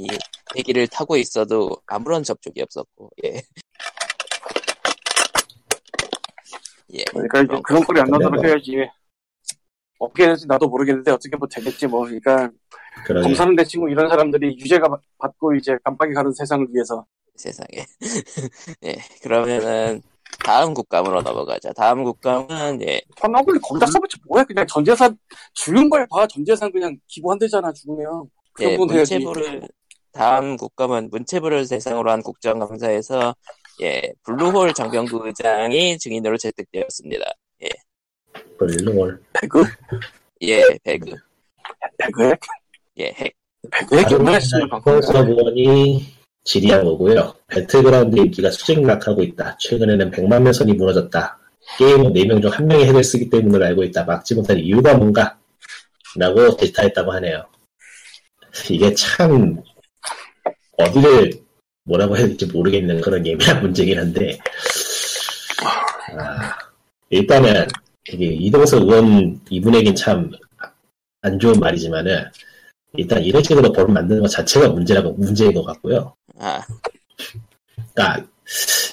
얘기를 0.57 0.87
타고 0.89 1.17
있어도 1.17 1.77
아무런 1.87 2.23
접촉이 2.23 2.61
없었고 2.63 3.11
예. 3.25 3.35
예. 6.95 7.05
그러니까 7.11 7.41
이제 7.41 7.47
그런 7.49 7.63
그런 7.63 7.85
꼴이 7.85 8.01
안 8.01 8.09
나도록 8.11 8.35
뭐- 8.37 8.45
해야지. 8.45 8.73
어떻게 10.01 10.27
될지 10.27 10.47
나도 10.47 10.69
모르겠는데 10.69 11.11
어떻게 11.11 11.37
뭐 11.37 11.49
되겠지 11.49 11.87
뭐. 11.89 12.03
그러니까 12.05 12.51
그러게. 13.05 13.25
검사는 13.25 13.55
내 13.57 13.65
친구 13.65 13.91
이런 13.91 14.09
사람들이 14.09 14.57
유죄가 14.59 14.89
받- 14.89 15.01
받고 15.19 15.55
이제 15.57 15.77
깜빡이 15.85 16.15
가는 16.15 16.33
세상을 16.33 16.67
위해서 16.73 17.05
세상에. 17.35 17.85
예. 18.85 18.97
그러면은 19.23 20.03
다음 20.45 20.73
국감으로 20.73 21.21
넘어가자. 21.23 21.73
다음 21.73 22.05
국감은 22.05 22.81
예. 22.83 23.01
헌업을 23.23 23.59
거기다 23.61 23.87
써봤지 23.87 24.17
뭐야 24.29 24.45
그냥 24.45 24.67
전재산 24.67 25.17
죽은 25.55 25.91
걸 25.91 26.07
봐. 26.09 26.27
전재산 26.27 26.73
그냥 26.73 26.97
기부한대잖아 27.07 27.73
죽으면. 27.73 28.25
그 28.55 28.65
예. 28.65 28.77
문체부를 28.77 29.69
다음 30.13 30.57
국감은 30.57 31.11
문체부를 31.11 31.69
대상으로 31.69 32.11
한 32.11 32.23
국정감사에서 32.23 33.35
예 33.83 34.13
블루홀 34.25 34.75
장병규 34.75 35.27
의장이 35.27 35.99
증인으로 35.99 36.37
채택되었습니다. 36.39 37.25
블루홀. 38.59 39.23
배그? 39.41 39.63
예 40.43 40.63
배그 40.83 41.15
배그 41.99 42.21
핵? 42.21 42.41
예 42.99 43.13
핵. 43.17 43.35
배그 43.71 43.95
핵이 43.95 44.15
얼마나 44.15 44.41
심한 44.41 44.69
방송이 44.69 46.18
질의한 46.49 46.85
거고요. 46.85 47.35
배틀그라운드 47.49 48.17
인기가 48.19 48.51
수직낙하하고 48.51 49.23
있다. 49.23 49.57
최근에는 49.61 50.11
100만 50.11 50.43
명 50.43 50.53
선이 50.53 50.73
무너졌다. 50.75 51.39
게임은 51.79 52.13
4명 52.15 52.41
중 52.43 52.51
1명이 52.51 52.85
핵을 52.85 53.05
쓰기 53.05 53.29
때문으로 53.29 53.65
알고 53.67 53.85
있다. 53.85 54.05
막지 54.05 54.35
못한 54.35 54.59
이유가 54.59 54.95
뭔가? 54.95 55.39
라고 56.17 56.57
질타했다고 56.57 57.13
하네요. 57.13 57.45
이게 58.71 58.93
참 58.95 59.63
어디를 60.79 61.33
뭐라고 61.85 62.17
해야 62.17 62.27
될지 62.27 62.47
모르겠는 62.47 63.01
그런 63.01 63.25
예민한 63.27 63.61
문제긴 63.61 63.99
한데 63.99 64.39
아, 66.19 66.57
일단은 67.11 67.67
이게 68.11 68.27
이동석 68.27 68.83
의원 68.83 69.41
이분에겐 69.51 69.95
참 69.95 70.31
안 71.23 71.39
좋은 71.39 71.59
말이지만은 71.59 72.25
일단 72.95 73.23
이런 73.23 73.43
식으로 73.43 73.73
법을 73.73 73.93
만드는 73.93 74.23
것 74.23 74.29
자체가 74.29 74.69
문제라고 74.69 75.13
문제인 75.13 75.53
것 75.53 75.65
같고요. 75.65 76.15
아 76.39 76.61
그러니까 77.95 78.29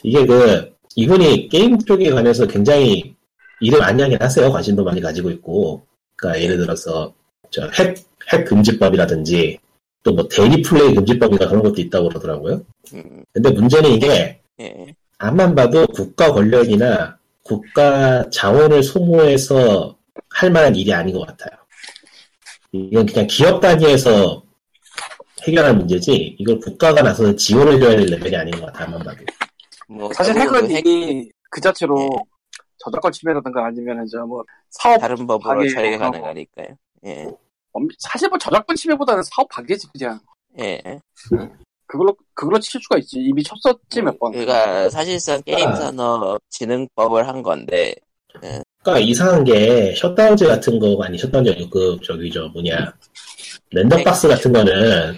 이게 0.04 0.26
그 0.26 0.76
이분이 0.96 1.50
게임 1.50 1.78
쪽에 1.80 2.10
관해서 2.12 2.48
굉장히 2.48 3.16
일을 3.62 3.80
많이 3.80 4.02
하긴 4.02 4.22
하세요. 4.22 4.52
관심도 4.52 4.84
많이 4.84 5.02
가지고 5.02 5.30
있고. 5.32 5.86
그러니까 6.16 6.42
예를 6.42 6.58
들어서 6.58 7.14
저 7.52 7.70
핵, 7.78 7.98
핵 8.32 8.46
금지법이라든지 8.46 9.60
또 10.06 10.14
뭐 10.14 10.28
대리 10.30 10.62
플레이 10.62 10.94
금지법인가 10.94 11.48
그런 11.48 11.64
것도 11.64 11.82
있다고 11.82 12.10
그러더라고요. 12.10 12.62
음, 12.94 13.24
근데 13.34 13.50
문제는 13.50 13.90
이게 13.90 14.40
예. 14.62 14.96
앞만 15.18 15.56
봐도 15.56 15.86
국가 15.88 16.32
권력이나 16.32 17.18
국가 17.42 18.30
자원을 18.30 18.84
소모해서 18.84 19.98
할 20.30 20.52
만한 20.52 20.76
일이 20.76 20.94
아닌 20.94 21.16
것 21.16 21.26
같아요. 21.26 21.58
이건 22.72 23.08
그냥 23.08 23.26
기업 23.28 23.60
단위에서 23.62 24.44
해결할 25.48 25.76
문제지 25.76 26.36
이걸 26.40 26.60
국가가 26.60 27.02
나서 27.02 27.36
지원해줘야 27.36 27.96
될 27.98 28.06
레벨이 28.08 28.36
아닌 28.36 28.52
것 28.60 28.66
같아요. 28.68 28.86
앞만 28.88 29.00
봐도. 29.04 29.18
뭐 29.88 30.12
사실 30.14 30.36
핵은 30.36 30.72
핵- 30.72 30.86
이미 30.86 31.30
그 31.50 31.62
자체로 31.62 32.02
예. 32.02 32.08
저작권 32.78 33.12
침해라든가 33.12 33.66
아니면 33.66 34.04
이제 34.06 34.18
뭐 34.20 34.44
사업 34.70 34.98
다른 35.00 35.26
법으로 35.28 35.68
처리가. 35.70 36.10
가능하니까요. 36.10 36.68
예, 37.06 37.28
엄- 37.74 37.88
사실 38.00 38.28
뭐 38.30 38.38
저작권 38.38 38.76
침해보다는 38.76 39.24
사업 39.24 39.48
파괴지 39.50 39.88
그냥 39.98 40.20
예. 40.60 40.82
그걸로 41.88 42.16
그걸로 42.34 42.60
칠 42.60 42.82
수가 42.82 42.98
있지 42.98 43.20
이미 43.20 43.44
쳤었지 43.44 44.02
몇 44.02 44.18
번. 44.18 44.32
그러니까 44.32 44.90
사실상 44.90 45.42
게임 45.44 45.74
산업 45.76 46.40
진흥법을 46.50 47.28
한 47.28 47.44
건데 47.44 47.94
그러니까 48.42 49.00
이상한 49.00 49.44
게 49.44 49.94
셧다운제 49.96 50.48
같은 50.48 50.80
거 50.80 50.98
아니 51.04 51.18
셧다운제 51.18 51.56
그 51.72 51.98
저기 52.04 52.32
저 52.32 52.48
뭐냐 52.48 52.92
랜덤박스 53.72 54.28
같은 54.28 54.54
거는 54.54 55.16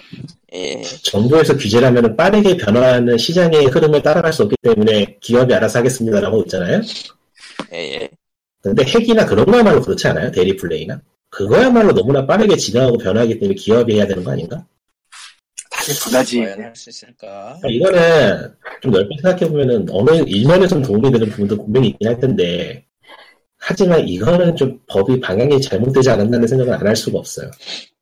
예, 0.54 0.80
정부에서 1.02 1.56
규제를 1.56 1.88
하면 1.88 2.16
빠르게 2.16 2.56
변화하는 2.56 3.18
시장의 3.18 3.66
흐름을 3.66 4.02
따라갈 4.02 4.32
수 4.32 4.42
없기 4.44 4.56
때문에 4.62 5.18
기업이 5.20 5.52
알아서 5.52 5.80
하겠습니다라고 5.80 6.42
있잖아요. 6.42 6.80
예, 7.74 7.78
예. 7.94 8.10
근데 8.62 8.84
핵이나 8.84 9.26
그런 9.26 9.44
거야말로 9.46 9.80
그렇지 9.82 10.08
않아요? 10.08 10.30
대리 10.32 10.56
플레이나? 10.56 11.00
그거야말로 11.30 11.92
너무나 11.92 12.26
빠르게 12.26 12.56
진화하고 12.56 12.98
변화하기 12.98 13.38
때문에 13.38 13.54
기업이 13.54 13.94
해야 13.94 14.06
되는 14.06 14.24
거 14.24 14.32
아닌가? 14.32 14.64
다시 15.70 15.94
두 16.00 16.10
가지. 16.10 16.40
과연 16.40 16.60
할수 16.62 16.88
있을까? 16.90 17.58
그러니까 17.60 17.68
이거는 17.68 18.54
좀 18.82 18.90
넓게 18.90 19.14
생각해보면은 19.22 19.86
어느 19.90 20.10
일면에서는 20.26 20.82
도움이 20.82 21.12
되는 21.12 21.28
부분도 21.28 21.56
분명히 21.62 21.88
있긴 21.88 22.08
할 22.08 22.18
텐데 22.18 22.84
하지만 23.58 24.08
이거는 24.08 24.56
좀 24.56 24.80
법이 24.88 25.20
방향이 25.20 25.60
잘못되지 25.60 26.08
않았나는 26.10 26.48
생각을 26.48 26.72
안 26.74 26.86
할 26.86 26.96
수가 26.96 27.18
없어요. 27.18 27.50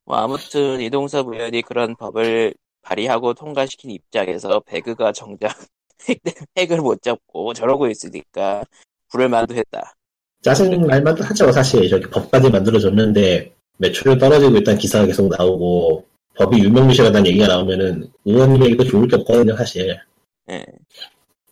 뭐 0.06 0.16
아무튼 0.16 0.80
이동섭 0.80 1.28
의원이 1.28 1.62
그런 1.62 1.96
법을 1.96 2.54
발의하고 2.82 3.34
통과시킨 3.34 3.90
입장에서 3.90 4.60
배그가 4.60 5.12
정작 5.12 5.58
핵, 6.08 6.20
핵을 6.56 6.78
못 6.78 7.02
잡고 7.02 7.52
저러고 7.54 7.88
있으니까 7.88 8.64
불을 9.10 9.28
만두했다. 9.28 9.94
짜증 10.42 10.86
날 10.86 11.02
만도 11.02 11.24
하죠 11.24 11.50
사실 11.50 11.88
저기 11.88 12.08
법까지 12.08 12.50
만들어줬는데 12.50 13.52
매출은 13.78 14.18
떨어지고 14.18 14.58
있다는 14.58 14.78
기사가 14.78 15.06
계속 15.06 15.28
나오고 15.28 16.04
법이 16.36 16.62
유명무실하다는 16.62 17.26
얘기가 17.26 17.48
나오면은 17.48 18.08
의원님에게도 18.24 18.84
좋을 18.84 19.08
게 19.08 19.16
없거든요 19.16 19.56
사실 19.56 19.98
예. 20.50 20.64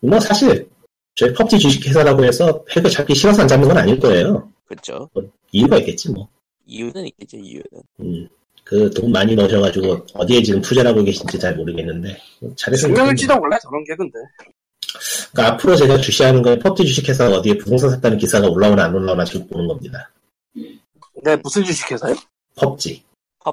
뭐 0.01 0.19
사실 0.19 0.69
저희 1.15 1.33
펍지 1.33 1.59
주식회사라고 1.59 2.23
해서 2.23 2.63
핵을 2.71 2.89
잡기 2.89 3.15
싫어서 3.15 3.41
안 3.41 3.47
잡는 3.47 3.67
건 3.67 3.77
아닐 3.77 3.99
거예요 3.99 4.49
그쵸. 4.65 5.09
이유가 5.51 5.77
있겠지 5.77 6.11
뭐 6.11 6.29
이유는 6.65 7.05
있겠죠, 7.07 7.37
이유는. 7.37 7.83
음, 8.01 8.27
그 8.65 8.89
돈 8.89 9.11
많이 9.11 9.35
넣으셔가지고 9.35 10.07
어디에 10.15 10.41
지금 10.41 10.59
투자를 10.59 10.89
하고 10.91 11.03
계신지 11.03 11.37
잘 11.39 11.55
모르겠는데 11.55 12.17
뭐 12.41 12.51
잘해서 12.57 12.87
증명일지도 12.87 13.35
몰라 13.37 13.57
저런 13.59 13.83
게 13.83 13.95
근데. 13.95 14.13
그러니까 15.31 15.53
앞으로 15.53 15.75
제가 15.75 15.97
주시하는 15.97 16.41
건 16.41 16.57
펍지 16.59 16.83
주식회사가 16.85 17.37
어디에 17.37 17.57
부동산 17.57 17.91
샀다는 17.91 18.17
기사가 18.17 18.47
올라오나 18.47 18.85
안 18.85 18.95
올라오나 18.95 19.23
쭉 19.25 19.47
보는 19.49 19.67
겁니다 19.67 20.09
네 21.23 21.35
무슨 21.43 21.63
주식회사요? 21.63 22.15
펍지 22.55 23.03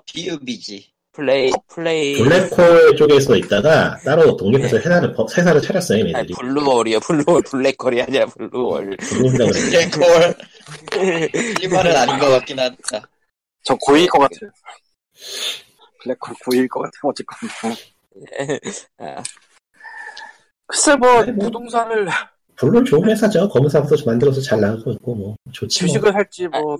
비유비지. 0.06 0.90
플레이, 1.12 1.52
플레이. 1.68 2.16
블랙홀 2.16 2.96
쪽에서 2.96 3.36
있다가 3.36 3.98
따로 4.02 4.34
독립해서 4.34 4.78
회사를, 4.78 5.12
법- 5.12 5.36
회사를 5.36 5.60
차렸어요, 5.60 5.98
얘네들이. 6.06 6.32
블루월이요, 6.40 7.00
블루월, 7.00 7.42
블랙홀이. 7.42 8.02
블랙홀이라고 8.06 8.32
그래요. 8.32 8.96
블랙홀. 9.90 10.34
이 11.62 11.68
말은 11.68 11.94
아닌 11.94 12.18
것 12.18 12.30
같긴 12.30 12.58
한다. 12.58 13.06
저 13.62 13.74
고일 13.74 14.06
것 14.08 14.20
같아요. 14.20 14.50
블랙홀 16.02 16.34
고일 16.44 16.68
것 16.68 16.80
같아요. 16.80 17.10
어쨌건. 17.10 17.48
아, 18.98 19.22
글쎄 20.66 20.96
뭐 20.96 21.24
네, 21.24 21.32
뭐. 21.32 21.46
부동산을 21.46 22.08
물론 22.60 22.84
좋은 22.84 23.08
회사죠. 23.10 23.48
검은 23.48 23.68
사업도 23.68 23.96
만들어서 24.06 24.40
잘 24.40 24.60
나가고 24.60 24.92
있고, 24.92 25.14
뭐. 25.14 25.36
좋지. 25.52 25.82
뭐. 25.84 25.88
주식을 25.88 26.14
할지 26.14 26.46
뭐 26.48 26.76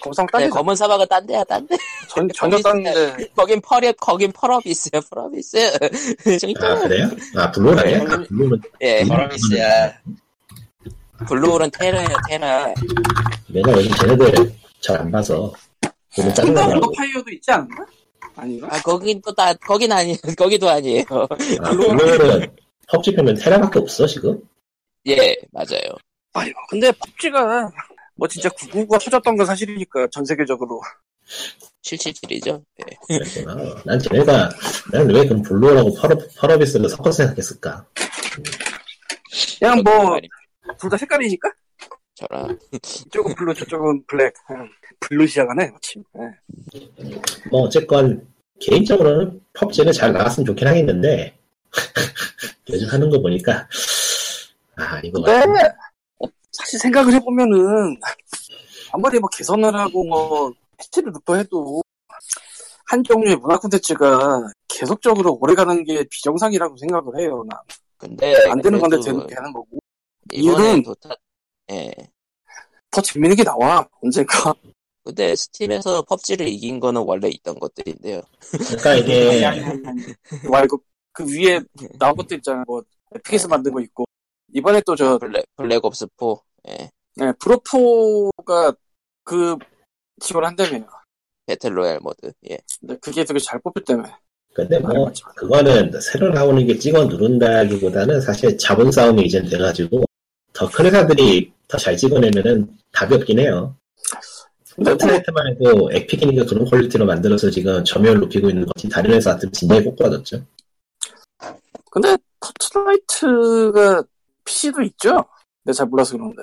검상 0.00 0.26
네, 0.26 0.32
따지 0.32 0.48
검은 0.48 0.74
사막은 0.76 1.06
딴 1.08 1.26
데야, 1.26 1.42
딴 1.44 1.66
데. 1.66 1.76
전 2.08 2.28
전혀 2.34 2.58
땄는데 2.58 3.28
거긴 3.34 3.60
펄이, 3.60 3.92
거긴 3.94 4.32
펄업 4.32 4.66
있어요, 4.66 5.00
펄업 5.10 5.34
있어요. 5.36 5.68
아, 5.68 6.74
그래요? 6.80 7.10
아, 7.36 7.50
블루는 7.50 7.78
아니야? 7.78 8.00
아, 8.02 8.24
블루는, 8.28 8.60
예, 8.82 9.04
버러미스야. 9.04 9.92
블루홀은 11.26 11.70
테라예요, 11.72 12.08
테라. 12.28 12.74
내가 13.48 13.72
요즘 13.72 13.90
쟤네들 13.96 14.52
잘 14.80 15.00
안 15.00 15.10
봐서. 15.10 15.52
킨더 16.14 16.32
짜증나더라고. 16.34 16.72
언더파이어도 16.86 17.30
있지 17.32 17.50
않나? 17.50 17.86
아닌가? 18.36 18.68
아, 18.70 18.80
거긴 18.82 19.20
또 19.24 19.34
다, 19.34 19.52
거긴 19.54 19.92
아니, 19.92 20.16
거기도 20.38 20.68
아니에요. 20.70 21.04
아, 21.60 21.70
블루는 21.70 22.56
펍지 22.88 23.12
빼면 23.14 23.34
테라밖에 23.36 23.78
없어, 23.78 24.06
지금? 24.06 24.40
예, 25.06 25.36
맞아요. 25.50 25.96
아이고 26.34 26.58
근데 26.70 26.92
펍지가 26.92 27.70
뭐 28.14 28.28
진짜 28.28 28.48
999가 28.50 29.02
터졌던 29.04 29.36
건 29.36 29.44
사실이니까 29.46 30.08
전 30.10 30.24
세계적으로 30.24 30.80
777이죠. 31.82 32.62
예. 32.80 33.18
그랬구나. 33.18 33.82
난 33.84 33.98
쟤네가, 33.98 34.50
난왜 34.92 35.26
그럼 35.26 35.42
블루라고 35.42 35.94
펄업, 35.94 36.20
펄업이스를 36.38 36.88
섞어서 36.88 37.12
생각했을까? 37.24 37.84
그냥 39.58 39.82
뭐 39.82 40.18
둘 40.78 40.88
다 40.90 40.96
색깔이니까 40.96 41.50
저랑. 42.28 42.58
이쪽은 42.72 43.34
블루 43.34 43.54
저쪽은 43.54 44.04
블랙 44.06 44.34
응. 44.50 44.68
블루 45.00 45.26
시작하네 45.26 45.70
마침 45.70 46.04
예. 46.18 47.20
뭐, 47.50 47.62
어쨌건, 47.62 48.26
개인적으로는 48.60 49.40
펍지는 49.54 49.92
잘 49.92 50.12
나갔으면 50.12 50.44
좋긴 50.46 50.68
하겠는데, 50.68 51.36
요즘 52.70 52.88
하는 52.88 53.10
거 53.10 53.20
보니까, 53.20 53.66
아, 54.76 55.00
이거. 55.02 55.20
어, 55.20 56.26
사실 56.52 56.78
생각을 56.78 57.12
해보면은 57.14 57.96
아무리 58.92 59.18
뭐 59.18 59.28
개선을 59.30 59.74
하고 59.74 60.04
뭐 60.04 60.52
패치를 60.78 61.12
넣고 61.12 61.82
한 62.86 63.02
종류의 63.02 63.36
문화 63.36 63.58
콘텐츠가 63.58 64.46
계속적으로 64.68 65.38
오래가는 65.40 65.82
게 65.84 66.04
비정상이라고 66.10 66.76
생각을 66.76 67.18
해요. 67.20 67.44
나. 67.48 67.60
근데. 67.96 68.34
안 68.50 68.60
되는 68.60 68.78
건데 68.78 68.98
되는, 69.02 69.26
되는 69.26 69.52
거고. 69.52 69.78
이유는- 70.32 70.84
도타, 70.84 71.10
예. 71.70 71.90
더 72.92 73.00
재밌는 73.00 73.36
게 73.36 73.42
나와 73.42 73.86
언젠가. 74.00 74.54
근데 75.04 75.34
스팀에서 75.34 76.02
펍지를 76.02 76.46
이긴 76.46 76.78
거는 76.78 77.02
원래 77.04 77.28
있던 77.28 77.58
것들인데요. 77.58 78.22
그러니까 78.52 78.94
이게, 78.94 79.40
말고 80.48 80.78
그 81.12 81.24
위에 81.26 81.60
나온 81.98 82.14
것도 82.14 82.36
있잖아. 82.36 82.62
뭐 82.66 82.82
에픽에서 83.14 83.48
만든 83.48 83.72
거 83.72 83.80
있고 83.80 84.04
이번에 84.54 84.80
또 84.86 84.94
저 84.94 85.18
블랙, 85.18 85.44
블랙 85.56 85.84
옵스 85.84 86.06
4. 86.18 86.36
예. 86.68 86.90
네, 87.16 87.32
블옵포가 87.40 88.74
그 89.24 89.56
지원을 90.20 90.48
한다며요. 90.48 90.86
배틀로얄 91.46 91.98
모드. 92.00 92.32
예. 92.50 92.58
근데 92.80 92.96
그게 93.00 93.24
되게 93.24 93.40
잘 93.40 93.58
뽑혔다며. 93.60 94.04
근데 94.54 94.78
뭐, 94.78 95.10
그거는 95.34 95.98
새로 96.00 96.28
나오는 96.28 96.64
게 96.66 96.78
찍어 96.78 97.06
누른다기보다는 97.06 98.20
사실 98.20 98.56
자본 98.58 98.92
싸움이 98.92 99.22
이젠 99.22 99.48
돼가지고, 99.48 100.04
더 100.52 100.68
큰 100.68 100.86
회사들이 100.86 101.52
더 101.68 101.78
잘 101.78 101.96
찍어내면은 101.96 102.68
답이 102.92 103.14
없긴 103.14 103.38
해요. 103.38 103.74
근데 104.74 104.90
뭐, 104.90 104.98
포트나이트만 104.98 105.46
해도 105.48 105.90
에픽이니까 105.92 106.44
그런 106.46 106.64
퀄리티로 106.64 107.04
만들어서 107.04 107.50
지금 107.50 107.82
점유율 107.84 108.18
높이고 108.20 108.48
있는 108.48 108.66
거지 108.66 108.88
다른 108.88 109.12
회사한테 109.12 109.50
진작에 109.50 109.82
꼬꾸라졌죠. 109.82 110.42
근데 111.90 112.16
포트나이트가 112.40 114.02
PC도 114.44 114.82
있죠? 114.82 115.24
내가 115.64 115.74
잘 115.74 115.86
몰라서 115.86 116.16
그런데. 116.16 116.42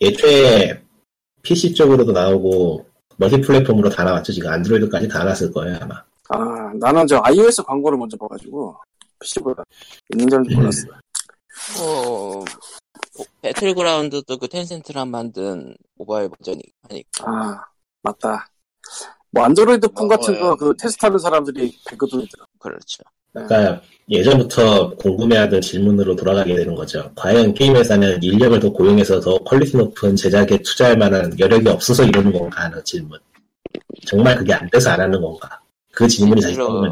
애초에 0.00 0.82
PC 1.42 1.74
쪽으로도 1.74 2.12
나오고 2.12 2.86
멀티 3.16 3.40
플랫폼으로 3.40 3.88
다 3.90 4.04
나왔죠. 4.04 4.32
지금 4.32 4.50
안드로이드까지 4.50 5.08
다 5.08 5.20
나왔을 5.20 5.50
거예요 5.52 5.78
아마. 5.80 6.02
아, 6.28 6.72
나는 6.74 7.06
저 7.06 7.20
iOS 7.24 7.62
광고를 7.64 7.98
먼저 7.98 8.16
봐가지고, 8.16 8.76
PC보다. 9.20 9.64
있는 10.12 10.28
줄 10.28 10.56
몰랐어. 10.56 10.86
뭐, 11.76 12.44
배틀그라운드도 13.50 14.38
그 14.38 14.48
텐센트랑 14.48 15.10
만든 15.10 15.74
모바일 15.96 16.28
버전이 16.28 16.62
하니까. 16.88 17.24
아, 17.26 17.64
맞다. 18.02 18.48
뭐, 19.30 19.44
안드로이드 19.44 19.88
폰 19.88 20.08
같은 20.08 20.38
거. 20.40 20.56
그, 20.56 20.74
테스트하는 20.76 21.18
사람들이 21.18 21.76
배그도 21.88 22.20
있더라. 22.20 22.46
그렇죠. 22.58 23.02
그러니까 23.32 23.80
예전부터 24.08 24.96
궁금해하던 24.96 25.60
질문으로 25.60 26.16
돌아가게 26.16 26.56
되는 26.56 26.74
거죠. 26.74 27.12
과연 27.14 27.54
게임 27.54 27.76
회사는 27.76 28.20
인력을 28.22 28.58
더 28.58 28.72
고용해서 28.72 29.20
더 29.20 29.38
퀄리티 29.38 29.76
높은 29.76 30.16
제작에 30.16 30.58
투자할 30.64 30.96
만한 30.96 31.38
여력이 31.38 31.68
없어서 31.68 32.04
이러는 32.04 32.32
건가 32.32 32.64
하는 32.64 32.82
질문. 32.82 33.18
정말 34.04 34.36
그게 34.36 34.52
안 34.52 34.68
돼서 34.70 34.90
안 34.90 35.00
하는 35.00 35.20
건가? 35.20 35.60
그 35.92 36.08
질문이 36.08 36.40
사실 36.40 36.58
궁금해. 36.58 36.90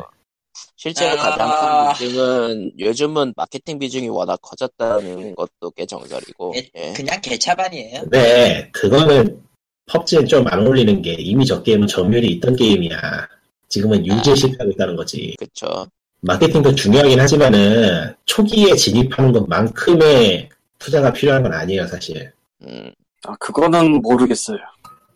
실제로 0.76 1.18
아. 1.20 1.30
가장 1.30 1.48
큰 1.48 1.92
비중은 1.92 2.72
요즘은 2.78 3.34
마케팅 3.36 3.78
비중이 3.78 4.08
워낙 4.08 4.38
커졌다는 4.42 5.34
것도 5.34 5.70
꽤 5.76 5.86
정설이고 5.86 6.54
예, 6.56 6.70
예. 6.76 6.92
그냥 6.92 7.20
개차반이에요. 7.20 8.00
근데 8.02 8.70
그거는 8.72 9.42
펍지는 9.86 10.26
좀안 10.26 10.66
어울리는 10.66 11.02
게 11.02 11.14
이미 11.18 11.44
저 11.44 11.62
게임은 11.62 11.86
점유율이 11.86 12.28
있던 12.34 12.56
게임이야. 12.56 12.98
지금은 13.68 14.06
유지 14.06 14.34
실패하고 14.36 14.70
있다는 14.72 14.96
거지. 14.96 15.34
그쵸 15.38 15.86
마케팅도 16.20 16.74
중요하긴 16.74 17.20
하지만은 17.20 18.14
초기에 18.24 18.74
진입하는 18.74 19.32
것만큼의 19.32 20.48
투자가 20.78 21.12
필요한 21.12 21.42
건 21.42 21.52
아니에요, 21.52 21.86
사실. 21.86 22.32
음, 22.62 22.92
아, 23.24 23.34
그거는 23.36 24.00
모르겠어요. 24.02 24.58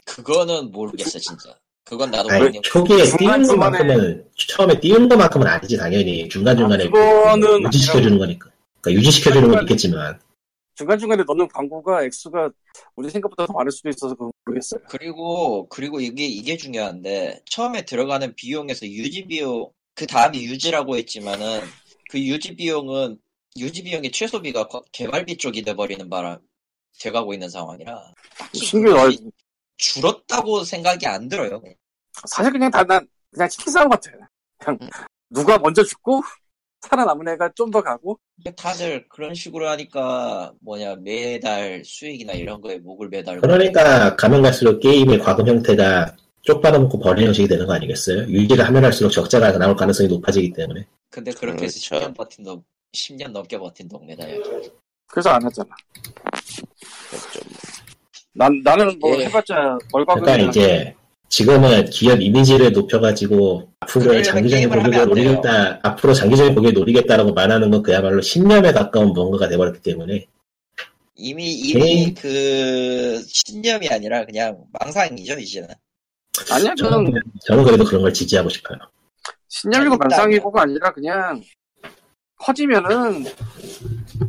그거는 0.05 0.71
모르겠어 0.71 1.19
진짜. 1.19 1.55
그건 1.85 2.11
나도 2.11 2.31
아니. 2.31 2.61
초기에 2.63 3.05
띄운 3.19 3.47
것만큼은 3.47 4.25
처음에 4.49 4.79
띄운 4.81 5.09
것만큼은 5.09 5.47
아니지 5.47 5.77
당연히 5.77 6.29
중간 6.29 6.57
중간에 6.57 6.85
아, 6.85 6.91
그거는 6.91 7.63
유지시켜 7.65 8.01
주는 8.01 8.19
거니까. 8.19 8.51
그러니까 8.81 9.01
유지시켜 9.01 9.33
주는 9.33 9.49
건 9.51 9.63
있겠지만 9.63 10.19
중간 10.75 10.99
중간에 10.99 11.23
넣는 11.27 11.49
광고가 11.49 12.05
액수가 12.05 12.51
우리 12.97 13.11
생각보다 13.11 13.47
더 13.47 13.53
많을 13.53 13.71
수도 13.71 13.89
있어서 13.91 14.15
그건 14.15 14.33
모르겠어요. 14.47 14.81
그리고 14.89 15.69
그리고 15.69 16.01
이게 16.01 16.25
이게 16.25 16.57
중요한데 16.57 17.43
처음에 17.47 17.85
들어가는 17.85 18.35
비용에서 18.37 18.87
유지 18.87 19.27
비용 19.27 19.71
그 19.95 20.07
다음에 20.07 20.41
유지라고 20.41 20.97
했지만은 20.97 21.61
그 22.11 22.19
유지 22.21 22.55
비용은 22.57 23.19
유지 23.59 23.83
비용의 23.83 24.13
최소비가 24.13 24.69
거- 24.69 24.83
개발비 24.93 25.37
쪽이 25.37 25.63
돼버리는 25.63 26.09
바람 26.09 26.39
돼가고 27.01 27.35
있는 27.35 27.49
상황이라 27.51 28.01
그것이 28.53 29.19
줄었다고 29.83 30.65
생각이 30.65 31.07
안 31.07 31.29
들어요. 31.29 31.61
사실 32.27 32.53
그냥 32.53 32.71
다, 32.71 32.85
난, 32.85 33.07
그냥 33.33 33.49
치킨 33.49 33.73
싸움 33.73 33.89
같아. 33.91 34.11
그냥, 34.59 34.79
음. 34.81 34.89
누가 35.31 35.59
먼저 35.59 35.83
죽고, 35.83 36.23
살아남은 36.83 37.29
애가 37.29 37.51
좀 37.55 37.71
더 37.71 37.83
가고, 37.83 38.19
다들 38.57 39.07
그런 39.09 39.35
식으로 39.35 39.69
하니까 39.69 40.53
뭐냐 40.61 40.97
매달 40.97 41.83
수익이나 41.85 42.33
이런 42.33 42.61
거에 42.61 42.79
목을 42.79 43.09
매달고 43.09 43.41
그러니까 43.41 44.17
가면 44.17 44.43
갈수록 44.43 44.81
게임의 44.81 45.21
과금 45.21 45.47
형태가 45.47 46.17
쪽 46.43 46.61
받아먹고 46.61 46.99
버리는 46.99 47.29
형식이 47.29 47.47
되는 47.47 47.67
거 47.67 47.75
아니겠어요? 47.75 48.23
유지를 48.23 48.67
하면 48.67 48.85
할수록 48.85 49.11
적자가 49.11 49.57
나올 49.59 49.77
가능성이 49.77 50.09
높아지기 50.09 50.53
때문에 50.55 50.85
근데 51.09 51.31
그렇게 51.31 51.67
해서 51.67 51.79
그렇죠. 51.89 52.09
10년 52.09 52.17
버틴 52.17 52.45
동 52.45 52.65
10년 52.95 53.31
넘게 53.31 53.59
버틴 53.59 53.89
동네다 53.89 54.35
여기. 54.35 54.71
그래서 55.07 55.31
안 55.31 55.45
하잖아. 55.45 55.69
좀 57.33 57.43
난, 58.35 58.61
나는 58.65 58.99
뭐 58.99 59.17
예. 59.19 59.27
해봤자 59.27 59.79
월과금. 59.93 60.23
그러니까 60.23 60.49
이제 60.49 60.95
지금은 61.29 61.87
기업 61.91 62.21
이미지를 62.21 62.73
높여가지고 62.73 63.71
앞으로의 63.81 64.23
장기적인 64.23 64.91
돼요. 64.91 65.07
노리겠다 65.07 65.81
앞으로 65.83 66.13
장기적인 66.15 66.55
보격을 66.55 66.75
노리겠다라고 66.75 67.33
말하는 67.33 67.71
건 67.71 67.83
그야말로 67.83 68.21
신념에 68.21 68.73
가까운 68.73 69.13
뭔가가 69.13 69.49
돼버렸기 69.49 69.81
때문에 69.81 70.27
이미 71.15 71.53
이미 71.53 72.13
네. 72.13 72.15
그 72.21 73.23
신념이 73.27 73.89
아니라 73.89 74.25
그냥 74.25 74.59
망상이죠 74.73 75.39
이제는. 75.39 75.69
아니야, 76.51 76.75
저는 76.75 77.05
저는, 77.05 77.21
저는 77.47 77.65
그래도 77.65 77.85
그런 77.85 78.03
걸 78.03 78.13
지지하고 78.13 78.49
싶어요. 78.49 78.79
신념이고 79.49 79.97
만상이고가 79.97 80.63
아니라 80.63 80.91
그냥, 80.93 81.43
커지면은, 82.37 83.25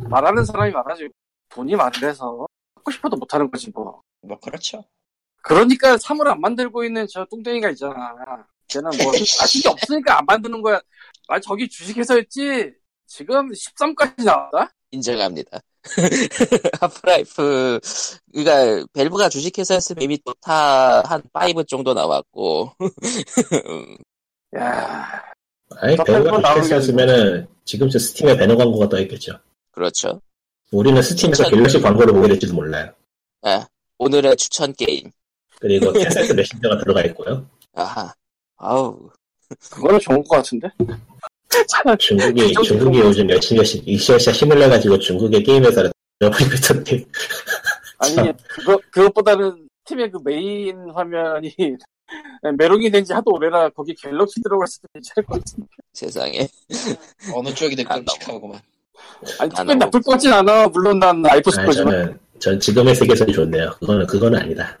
말하는 0.08 0.44
사람이 0.44 0.70
많아지고, 0.70 1.08
돈이 1.48 1.74
많대서, 1.74 2.46
하고 2.84 2.90
싶어도 2.90 3.16
못하는 3.16 3.50
거지, 3.50 3.70
뭐. 3.70 4.02
뭐 4.20 4.38
그렇죠. 4.38 4.84
그러니까 5.42 5.96
3을 5.96 6.26
안 6.28 6.40
만들고 6.40 6.84
있는 6.84 7.06
저 7.10 7.24
뚱땡이가 7.30 7.70
있잖아. 7.70 8.14
걔는 8.68 8.90
뭐, 9.02 9.12
아직이 9.42 9.66
없으니까 9.66 10.18
안 10.18 10.26
만드는 10.26 10.60
거야. 10.60 10.80
아, 11.28 11.40
저기 11.40 11.68
주식회사였지? 11.68 12.72
지금 13.06 13.50
13까지 13.50 14.24
나왔다? 14.24 14.72
인정합니다. 14.90 15.60
하프라이프 16.80 17.78
그러니까 18.32 18.86
Valve가 18.94 19.28
주식회사였으면 19.28 20.02
이미 20.02 20.18
Dota 20.24 21.02
한 21.02 21.51
5 21.51 21.68
정도 21.68 21.92
나왔고 21.92 22.72
음, 22.80 23.96
야 24.56 25.22
아니 25.76 25.94
게 25.96 26.12
했었으면은 26.56 27.46
지금 27.66 27.90
저 27.90 27.98
스팀에 27.98 28.34
배너 28.38 28.56
광고가 28.56 28.88
떠 28.88 28.98
있겠죠. 29.00 29.38
그렇죠. 29.72 30.22
우리는 30.72 31.00
스팀에서 31.02 31.44
추천- 31.44 31.50
갤럭시 31.58 31.80
광고를 31.80 32.12
보게 32.14 32.28
될지도 32.28 32.54
몰라요. 32.54 32.90
아, 33.42 33.66
오늘의 33.98 34.36
추천 34.36 34.72
게임. 34.74 35.10
그리고 35.60 35.92
텐센트 35.92 36.32
메신저가 36.32 36.78
들어가 36.78 37.02
있고요. 37.04 37.46
아하. 37.74 38.12
아우. 38.56 39.10
그거는 39.70 40.00
좋은 40.00 40.22
것 40.24 40.36
같은데? 40.36 40.68
중국이 41.98 42.52
좀 42.52 42.64
중국이 42.64 42.98
요즘 42.98 43.30
열심히 43.30 43.58
열심히 43.58 43.84
이시아시아 43.92 44.32
힘을 44.32 44.58
내가지고 44.58 44.98
중국의 44.98 45.44
게임 45.44 45.64
회사를 45.64 45.92
들어버리고 46.18 46.54
있던데 46.54 47.04
아니, 47.98 48.14
참. 48.16 48.32
그거, 48.48 48.80
그것보다는 48.90 49.68
팀의 49.84 50.10
그 50.10 50.18
메인 50.24 50.76
화면이 50.92 51.54
메롱이 52.58 52.90
된 52.90 53.04
지 53.04 53.12
하도 53.12 53.32
오래라 53.32 53.68
거기 53.70 53.94
갤럭시 53.94 54.40
들어갔을 54.42 54.82
때 54.82 54.88
괜찮을 54.94 55.26
것 55.26 55.38
같은데. 55.38 55.68
세상에. 55.92 56.48
어느 57.34 57.54
쪽이든 57.54 57.84
아, 57.88 57.94
끔찍하구만. 57.96 58.60
아니, 59.40 59.50
아, 59.52 59.54
특별히 59.54 59.66
너무- 59.66 59.78
나쁠 59.78 60.02
것 60.02 60.10
같진 60.12 60.32
않아. 60.32 60.68
물론 60.68 60.98
난 60.98 61.24
아이폰 61.26 61.52
아니, 61.58 61.72
스포지만. 61.72 61.92
저는 61.92 62.18
전 62.38 62.60
지금의 62.60 62.94
세계선이 62.94 63.32
좋네요. 63.32 63.70
그거는 63.80 64.06
그거는 64.06 64.38
아니다. 64.40 64.78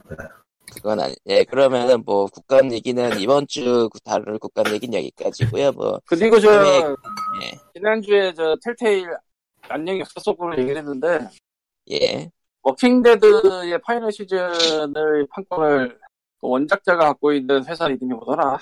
그건 0.74 1.00
아니. 1.00 1.14
예, 1.26 1.44
그러면은 1.44 2.02
뭐 2.04 2.26
국감 2.26 2.72
얘기는 2.72 3.18
이번 3.20 3.46
주 3.46 3.88
다룰 4.04 4.38
국감 4.38 4.68
얘기는 4.72 4.96
여기까지고요. 4.98 5.72
뭐 5.72 6.00
그리고 6.06 6.38
저, 6.40 6.50
예. 7.42 7.52
지난주에 7.74 8.34
저 8.34 8.56
Telltale 8.62 9.08
안녕 9.68 9.98
역사 9.98 10.20
속으로 10.20 10.58
얘기를 10.58 10.76
했는데, 10.78 11.28
예. 11.90 12.30
Walking 12.62 13.02
Dead의 13.02 13.80
Final 13.82 14.10
시즌을 14.12 15.26
판권을 15.30 15.98
원작자가 16.40 17.06
갖고 17.06 17.32
있는 17.32 17.64
회사 17.66 17.86
이름이 17.86 18.12
뭐더라? 18.14 18.58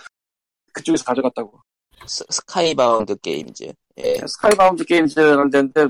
그쪽에서 0.73 1.05
가져갔다고. 1.05 1.61
스, 2.07 2.25
Skybound 2.29 3.17
Games. 3.21 3.73
예. 3.99 4.15
Skybound 4.27 4.85
Games라는 4.85 5.51
데인데, 5.51 5.89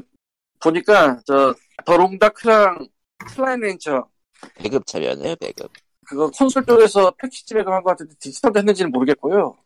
보니까, 0.61 1.21
저, 1.27 1.55
더롱다크랑 1.85 2.89
슬라임렌처, 3.31 4.09
배급 4.57 4.87
참여네요, 4.87 5.37
배급. 5.37 5.71
그거 6.07 6.31
콘솔 6.31 6.67
쪽에서 6.67 7.13
패키지 7.13 7.55
배급한 7.55 7.83
것 7.83 7.91
같은데 7.91 8.15
디지털도 8.19 8.59
했는지는 8.59 8.91
모르겠고요. 8.91 9.57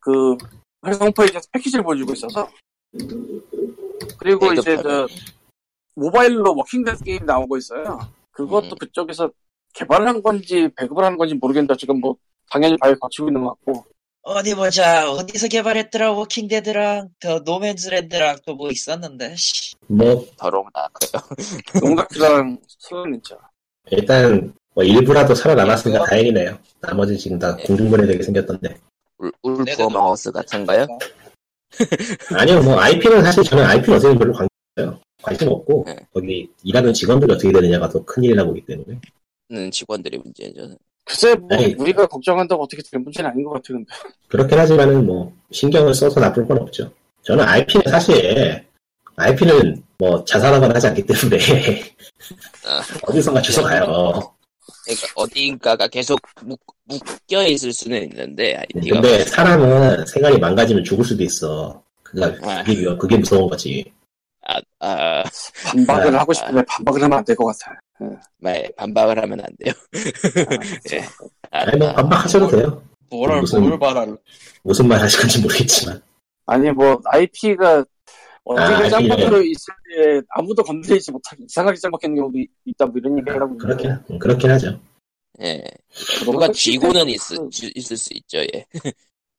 그, 0.00 0.36
회사 0.86 1.04
홈페이지에서 1.04 1.48
패키지를 1.52 1.84
보여주고 1.84 2.12
있어서. 2.12 2.48
그리고 4.18 4.52
이제. 4.52 4.76
저, 4.82 5.06
모바일로 5.96 6.56
Walking 6.56 6.87
Dead 6.87 7.04
게임 7.04 7.24
나오고 7.24 7.56
있어요. 7.56 8.00
그것도 8.32 8.70
음. 8.70 8.78
그쪽에서 8.80 9.30
개발을 9.74 10.08
한 10.08 10.22
건지 10.22 10.68
배급을 10.76 11.04
하는 11.04 11.16
건지 11.16 11.34
모르겠는데 11.34 11.76
지금 11.76 12.00
뭐 12.00 12.16
당연히 12.50 12.76
바에 12.76 12.94
거치고 12.94 13.28
있는 13.28 13.42
것 13.44 13.50
같고 13.50 13.84
어디 14.26 14.54
보자. 14.54 15.10
어디서 15.10 15.48
개발했더라. 15.48 16.12
워킹데드랑 16.12 17.10
더 17.20 17.40
노맨즈랜드랑 17.40 18.38
또 18.46 18.54
뭐 18.54 18.70
있었는데. 18.70 19.34
씨. 19.36 19.74
뭐 19.86 20.26
The 20.38 20.56
Long 20.56 20.79
Dark요. 20.79 21.20
Long 21.82 22.07
Dark랑 22.07 22.58
Slime 22.78 23.03
Rancher 23.03 23.38
일단 23.90 24.54
뭐 24.74 24.82
일부라도 24.82 25.34
살아남았으니까 25.34 25.98
그거- 26.00 26.10
다행이네요. 26.10 26.58
나머지 26.80 27.18
지금 27.18 27.38
다 27.38 27.54
공중분해 27.56 28.06
되게 28.06 28.22
생겼던데. 28.22 28.76
울, 29.18 29.30
울프 29.42 29.64
내가 29.64 29.84
어마우스 29.86 30.32
같은가요? 30.32 30.86
아니요, 32.34 32.62
뭐 32.62 32.80
IP는 32.80 33.22
사실 33.24 33.42
저는 33.44 33.64
IP는 33.64 33.98
어떻게 33.98 34.18
별로 34.18 34.32
관심 34.32 34.48
없어요. 34.76 35.00
관심 35.22 35.48
없고 35.48 35.84
네. 35.86 35.96
거기 36.14 36.48
일하는 36.62 36.92
직원들이 36.94 37.32
어떻게 37.32 37.52
되느냐가 37.52 37.88
더 37.90 38.02
큰일이라 38.04 38.44
보기 38.44 38.64
때문에. 38.64 39.00
는 39.50 39.70
직원들이 39.70 40.18
문제죠. 40.18 40.76
글쎄 41.04 41.34
뭐 41.34 41.48
아니, 41.52 41.74
우리가 41.74 42.06
걱정한다고 42.06 42.62
어떻게 42.62 42.82
될 42.82 43.00
문제는 43.00 43.30
아닌 43.30 43.44
것 43.44 43.50
같은데 43.52 43.84
그렇긴 44.28 44.58
하지만은 44.58 45.04
뭐 45.06 45.32
신경을 45.52 45.94
써서 45.94 46.18
나쁠 46.20 46.46
건 46.46 46.58
없죠. 46.58 46.90
저는 47.22 47.44
IP는 47.46 47.90
사실 47.90 48.64
IP는 49.16 49.82
뭐 49.98 50.24
자살하거나 50.24 50.74
하지 50.74 50.86
않기 50.88 51.04
때문에 51.06 51.38
아. 52.66 52.82
어디선가 53.06 53.42
주워가요. 53.42 53.84
그러니까 54.84 55.06
어딘가가 55.14 55.88
계속 55.88 56.20
묶, 56.42 56.58
묶여 56.84 57.46
있을 57.46 57.72
수는 57.72 58.02
있는데 58.04 58.56
아이디가 58.56 59.00
근데 59.00 59.24
사람은 59.24 60.06
생활이 60.06 60.38
망가지면 60.38 60.84
죽을 60.84 61.04
수도 61.04 61.22
있어. 61.22 61.82
아. 62.42 62.62
그게 62.98 63.16
무서운 63.16 63.48
거지. 63.48 63.84
아, 64.46 64.60
아, 64.80 65.24
반박을 65.64 66.14
아, 66.16 66.20
하고 66.20 66.32
싶은데 66.34 66.62
반박을 66.68 67.02
하면 67.02 67.18
안 67.18 67.24
될 67.24 67.34
것 67.34 67.46
같아 67.46 67.78
말 68.38 68.70
반박을 68.76 69.22
하면 69.22 69.40
안 69.40 69.46
돼요. 69.58 69.72
예. 70.92 71.00
아, 71.50 71.60
아니 71.60 71.78
뭐 71.78 71.92
반박하셔도 71.92 72.48
돼요. 72.48 72.82
뭐를 73.10 73.40
무슨- 73.40 73.62
뭘 73.62 73.78
말할. 73.78 74.16
무슨 74.62 74.88
말 74.88 75.00
하실 75.00 75.20
건지 75.20 75.40
모르겠지만. 75.40 76.00
아니 76.46 76.70
뭐 76.72 77.00
IP가 77.04 77.84
언제가 78.44 78.78
아, 78.78 78.88
짱박으로 78.90 79.42
있을 79.42 79.72
때 79.94 80.20
아무도 80.30 80.62
건드리지 80.62 81.12
못하게 81.12 81.44
이상하게 81.44 81.78
짱박히는 81.78 82.16
경우도 82.16 82.38
있다 82.66 82.86
뭐 82.86 82.94
이런 82.98 83.18
얘기 83.18 83.30
하려고 83.30 83.56
그렇긴 83.56 83.90
하- 83.92 84.02
그렇긴 84.18 84.50
하죠. 84.50 84.80
예. 85.40 85.62
뭐 86.24 86.34
누가 86.34 86.48
팩시 86.48 86.72
쥐고는 86.72 86.92
때문에 86.92 87.12
있, 87.12 87.18
주- 87.50 87.70
있을 87.74 87.96
수 87.96 88.12
있죠. 88.14 88.38
예. 88.54 88.66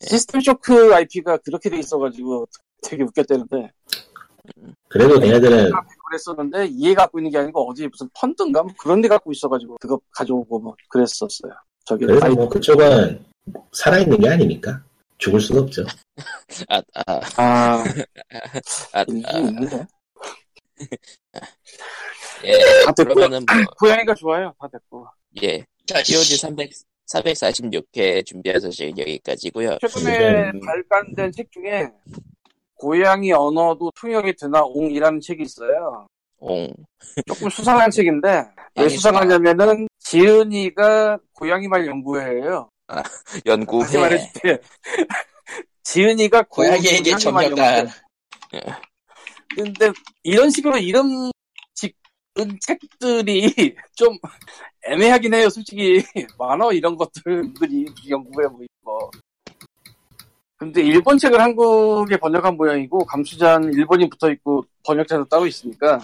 시스템 0.02 0.42
쇼크 0.42 0.94
IP가 0.94 1.38
그렇게 1.38 1.70
돼 1.70 1.80
있어가지고 1.80 2.48
되게 2.84 3.04
웃겼대는데 3.04 3.72
그래도 4.90 5.20
걔네들은 5.20 5.72
그랬었는데 6.08 6.68
이해 6.68 6.94
갖고 6.94 7.20
있는 7.20 7.32
게 7.32 7.38
아니고 7.38 7.70
어디 7.70 7.88
무슨 7.88 8.08
펀드인가 8.14 8.64
뭐 8.64 8.72
그런 8.80 9.02
데 9.02 9.08
갖고 9.08 9.32
있어가지고 9.32 9.78
그거 9.80 10.00
가져오고 10.12 10.60
뭐 10.60 10.76
그랬었어요. 10.90 11.52
저기 11.86 12.06
그래서 12.06 12.30
뭐 12.30 12.50
그쪽은 12.50 13.24
살아있는 13.74 14.20
게 14.20 14.30
아니니까 14.30 14.84
죽을 15.18 15.40
수가 15.40 15.62
없죠. 15.62 15.84
아, 16.70 16.82
아, 16.94 17.20
아 17.38 17.84
아, 18.94 19.00
아, 19.00 19.06
있는데 19.08 19.88
예. 22.44 22.58
다 22.86 22.92
됐고 22.92 23.14
그러면은 23.14 23.46
뭐, 23.46 23.74
고양이가 23.80 24.14
좋아요. 24.16 24.54
다 24.60 24.68
됐고 24.68 25.08
예. 25.44 25.66
자, 25.86 26.02
POG 26.02 26.38
300, 26.38 26.72
446회 27.08 28.26
준비한 28.26 28.60
소식 28.60 28.98
여기까지고요 28.98 29.78
최근에 29.82 30.52
음. 30.52 30.60
발간된 30.60 31.32
책 31.32 31.52
중에 31.52 31.88
고양이 32.90 33.32
언어도 33.32 33.92
통역이 34.00 34.36
되나 34.40 34.62
옹이라는 34.64 35.20
책이 35.20 35.42
있어요. 35.42 36.06
옹. 36.38 36.72
조금 37.26 37.50
수상한 37.50 37.90
책인데 37.90 38.46
왜 38.78 38.90
수상하냐면은 38.90 39.88
지은이가 39.98 41.18
고양이 41.34 41.68
말 41.68 41.88
연구회예요. 41.88 42.70
연구회. 43.48 43.82
다시 43.86 43.98
말해줄게. 43.98 44.60
지은이가 45.82 46.44
고- 46.44 46.58
고양이에게 46.58 47.10
연구회. 47.10 47.86
근데 49.56 49.92
이런 50.22 50.52
식으로 50.52 50.78
이름 50.78 51.32
짓은 51.74 52.60
책들이 52.62 53.76
좀 53.96 54.16
애매하긴 54.86 55.34
해요, 55.34 55.50
솔직히. 55.50 56.04
만화 56.38 56.72
이런 56.72 56.96
것들, 56.96 57.24
은근히 57.26 57.86
연구회 58.08 58.46
뭐 58.48 58.60
이거. 58.62 59.10
근데 60.58 60.82
일본 60.82 61.18
책을 61.18 61.40
한국에 61.40 62.18
번역한 62.18 62.56
모양이고, 62.56 63.06
감수자는 63.06 63.74
일본인 63.74 64.10
붙어 64.10 64.32
있고, 64.32 64.66
번역자도 64.86 65.26
따로 65.26 65.46
있으니까, 65.46 66.00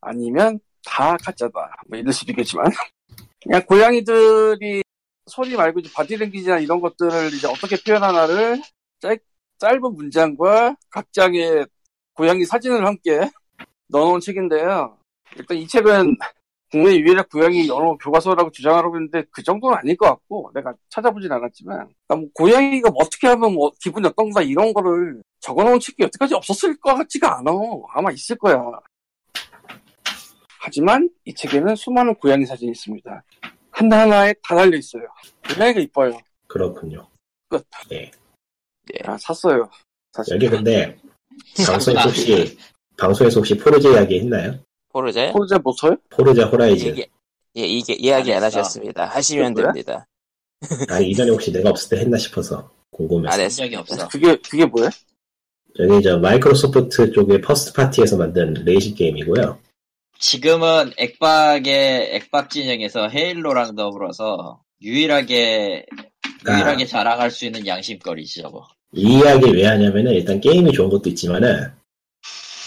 아니면 0.00 0.60
다 0.84 1.16
가짜다. 1.16 1.82
뭐 1.88 1.98
이럴 1.98 2.12
수도 2.12 2.32
있겠지만. 2.32 2.66
그냥 3.42 3.62
고양이들이 3.66 4.82
소리 5.26 5.56
말고 5.56 5.80
이제 5.80 5.90
바디랭귀지나 5.94 6.58
이런 6.60 6.80
것들을 6.80 7.32
이제 7.34 7.46
어떻게 7.46 7.76
표현하나를 7.82 8.62
짧, 9.00 9.18
짧은 9.58 9.80
문장과 9.94 10.76
각 10.90 11.12
장의 11.12 11.66
고양이 12.14 12.44
사진을 12.44 12.86
함께 12.86 13.30
넣어놓은 13.88 14.20
책인데요. 14.20 14.98
일단 15.36 15.56
이 15.56 15.66
책은 15.66 16.16
국내 16.74 16.96
유일의 16.96 17.26
고양이 17.30 17.70
언어 17.70 17.96
교과서라고 17.98 18.50
주장하라고 18.50 18.96
했는데 18.96 19.22
그 19.30 19.44
정도는 19.44 19.78
아닐 19.78 19.96
것 19.96 20.06
같고 20.06 20.50
내가 20.54 20.74
찾아보진 20.88 21.30
않았지만 21.30 21.88
그러니까 22.08 22.16
뭐 22.16 22.28
고양이가 22.34 22.90
뭐 22.90 23.04
어떻게 23.04 23.28
하면 23.28 23.54
뭐 23.54 23.70
기분이 23.80 24.04
어떤가 24.08 24.42
이런 24.42 24.74
거를 24.74 25.22
적어놓은 25.38 25.78
책이 25.78 26.02
여태까지 26.02 26.34
없었을 26.34 26.76
것 26.80 26.96
같지가 26.96 27.38
않아. 27.38 27.52
아마 27.94 28.10
있을 28.10 28.36
거야. 28.36 28.60
하지만 30.58 31.08
이 31.24 31.32
책에는 31.32 31.76
수많은 31.76 32.16
고양이 32.16 32.44
사진이 32.44 32.72
있습니다. 32.72 33.22
하나하나에 33.70 34.34
다 34.42 34.56
달려 34.56 34.76
있어요. 34.76 35.04
고양이가 35.54 35.78
이뻐요. 35.78 36.18
그렇군요. 36.48 37.06
아, 39.04 39.16
샀어요. 39.18 39.70
사실. 40.12 40.34
여기 40.34 40.48
근데 40.48 40.98
방송에서. 41.64 42.08
혹시 42.08 42.58
방송에서 42.96 43.38
혹시 43.38 43.56
Forza 43.56 43.92
이야기 43.92 44.18
했나요? 44.18 44.58
Forza? 44.94 45.32
Forza 45.32 45.58
뭐 45.58 45.72
써요? 45.76 45.96
Forza 46.08 46.46
Horizon. 46.46 46.86
얘기, 46.90 47.04
예, 47.56 47.62
이게 47.66 47.94
이야기 47.94 48.32
안 48.32 48.44
했어. 48.44 48.60
하셨습니다. 48.60 49.06
하시면? 49.06 49.54
됩니다. 49.54 50.06
아니 50.88 51.10
이전에 51.10 51.30
혹시 51.32 51.50
내가 51.52 51.70
없을 51.70 51.90
때 51.90 52.00
했나 52.02 52.16
싶어서 52.16 52.70
궁금해서. 52.92 53.34
안한 53.34 53.44
했어. 53.46 53.56
적이 53.64 53.76
없어. 53.76 54.08
그게, 54.08 54.36
그게 54.36 54.64
뭐야? 54.64 54.88
여기 55.80 56.00
저 56.00 56.16
마이크로소프트 56.18 57.10
쪽의 57.10 57.40
first 57.40 57.72
party에서 57.72 58.16
만든 58.16 58.54
레이싱 58.64 58.94
게임이고요. 58.94 59.58
지금은 60.20 60.92
액박의 60.96 62.14
액박 62.14 62.48
진영에서 62.50 63.08
Halo랑 63.08 63.74
더불어서 63.74 64.60
유일하게 64.80 65.86
아. 66.46 66.54
유일하게 66.54 66.86
자랑할 66.86 67.32
수 67.32 67.46
있는 67.46 67.66
양심거리지 67.66 68.42
저거. 68.42 68.64
이 68.92 69.18
이야기 69.18 69.50
왜 69.50 69.66
하냐면은 69.66 70.12
일단 70.12 70.40
게임이 70.40 70.70
좋은 70.70 70.88
것도 70.88 71.08
있지만은 71.10 71.72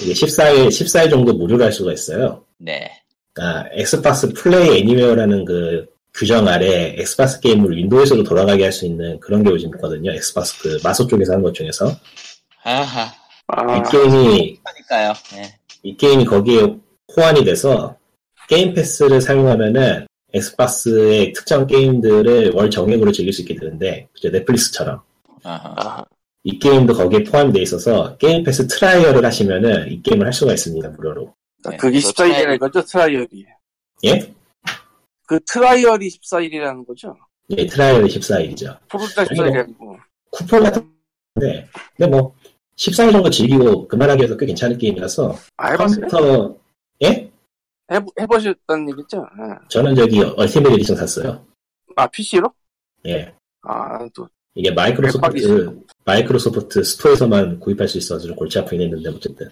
이게 0.02 0.14
14일 0.14 0.68
14일 0.68 1.10
정도 1.10 1.34
무료로 1.34 1.64
할 1.64 1.72
수가 1.72 1.94
있어요. 1.94 2.44
네. 2.58 2.92
아, 3.40 3.66
Xbox 3.74 4.32
Play 4.34 4.80
Anywhere라는 4.80 5.46
그 5.46 5.86
규정 6.14 6.48
아래 6.48 6.96
Xbox 6.98 7.40
게임을 7.40 7.76
윈도우에서도 7.76 8.24
돌아가게 8.24 8.64
할 8.64 8.72
수 8.72 8.86
있는 8.86 9.20
그런 9.20 9.44
게 9.44 9.52
요즘 9.52 9.70
있거든요. 9.76 10.12
Xbox 10.12 10.58
그 10.62 10.80
마소 10.84 11.06
쪽에서 11.08 11.34
하는 11.34 11.44
것 11.44 11.54
중에서 11.54 11.96
하하. 12.64 13.12
아, 13.48 13.78
이 13.78 13.92
게임이 13.92 14.60
그러니까요. 14.64 15.14
네. 15.34 15.54
이 15.84 15.96
게임이 15.96 16.26
거기에 16.26 16.76
호환이 17.16 17.44
돼서 17.46 17.96
Game 18.50 18.74
Pass를 18.74 19.22
사용하면은 19.22 20.08
Xbox의 20.34 21.34
특정 21.34 21.66
게임들을 21.68 22.52
월 22.54 22.70
정액으로 22.70 23.12
즐길 23.12 23.32
수 23.34 23.42
있게 23.42 23.56
되는데 23.56 24.08
그죠 24.14 24.30
넷플릭스처럼 24.30 25.00
아하. 25.44 26.04
아, 26.48 26.50
이 26.50 26.60
게임도 26.60 26.94
거기에 26.94 27.24
포함이 27.24 27.52
돼 27.52 27.62
있어서 27.62 28.16
Game 28.18 28.44
Pass 28.44 28.66
trial을 28.68 29.26
하시면은 29.26 29.92
이 29.92 30.02
게임을 30.02 30.26
할 30.26 30.32
수가 30.34 30.54
있습니다 30.54 30.90
무료로 30.90 31.34
네, 31.70 31.78
그게 31.78 32.00
그거 32.00 32.12
14일이라는 32.24 32.60
거죠, 32.60 32.82
trial이. 32.86 33.46
예? 34.06 34.34
그 35.28 35.40
trial이 35.52 36.08
14일이라는 36.08 36.88
거죠? 36.88 37.16
예 37.58 37.66
trial이 37.66 38.08
14일이죠 38.10 38.78
Forza 38.88 39.22
아니, 39.22 39.30
14일이 39.30 39.52
뭐. 39.52 39.60
아니고. 39.62 39.98
쿠폰 40.32 40.64
같은데 40.64 41.68
근데 41.98 42.08
뭐 42.10 42.34
14일 42.78 43.12
정도 43.12 43.30
즐기고 43.30 43.88
그만하기 43.88 44.20
위해서 44.22 44.38
꽤 44.38 44.46
괜찮은 44.46 44.78
게임이라서 44.78 45.36
아, 45.58 45.72
해봤어요? 45.72 46.08
컴퓨터 46.08 46.56
예? 47.04 47.08
해, 47.92 48.00
해보셨다는 48.20 48.90
얘기죠? 48.92 49.26
예. 49.40 49.68
저는 49.70 49.96
저기 49.96 50.22
Ultimate 50.22 50.72
Edition 50.74 50.96
샀어요 50.96 51.46
아, 51.96 52.08
PC로? 52.08 52.54
예 53.08 53.34
아, 53.64 54.08
또, 54.14 54.28
이게 54.58 54.72
마이크로소프트. 54.72 55.80
마이크로소프트 56.04 56.84
스토어에서만 56.84 57.60
구입할 57.60 57.88
수 57.88 58.00
있어서 58.00 58.26
좀 58.26 58.36
골치 58.36 58.58
아프긴 58.58 58.82
했는데 58.82 59.10
어쨌든 59.10 59.48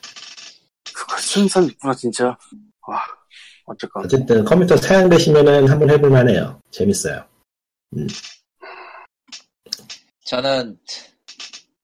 그거 0.92 1.16
사람 1.48 1.70
있구나, 1.70 1.94
진짜. 1.94 2.36
와, 2.88 3.00
어쨌건. 3.66 4.06
어쨌든 4.06 4.44
컴퓨터 4.44 4.76
사양되시면은 4.76 5.68
한번 5.68 5.90
해볼만해요 5.92 6.60
재밌어요 6.72 7.24
저는 10.26 10.78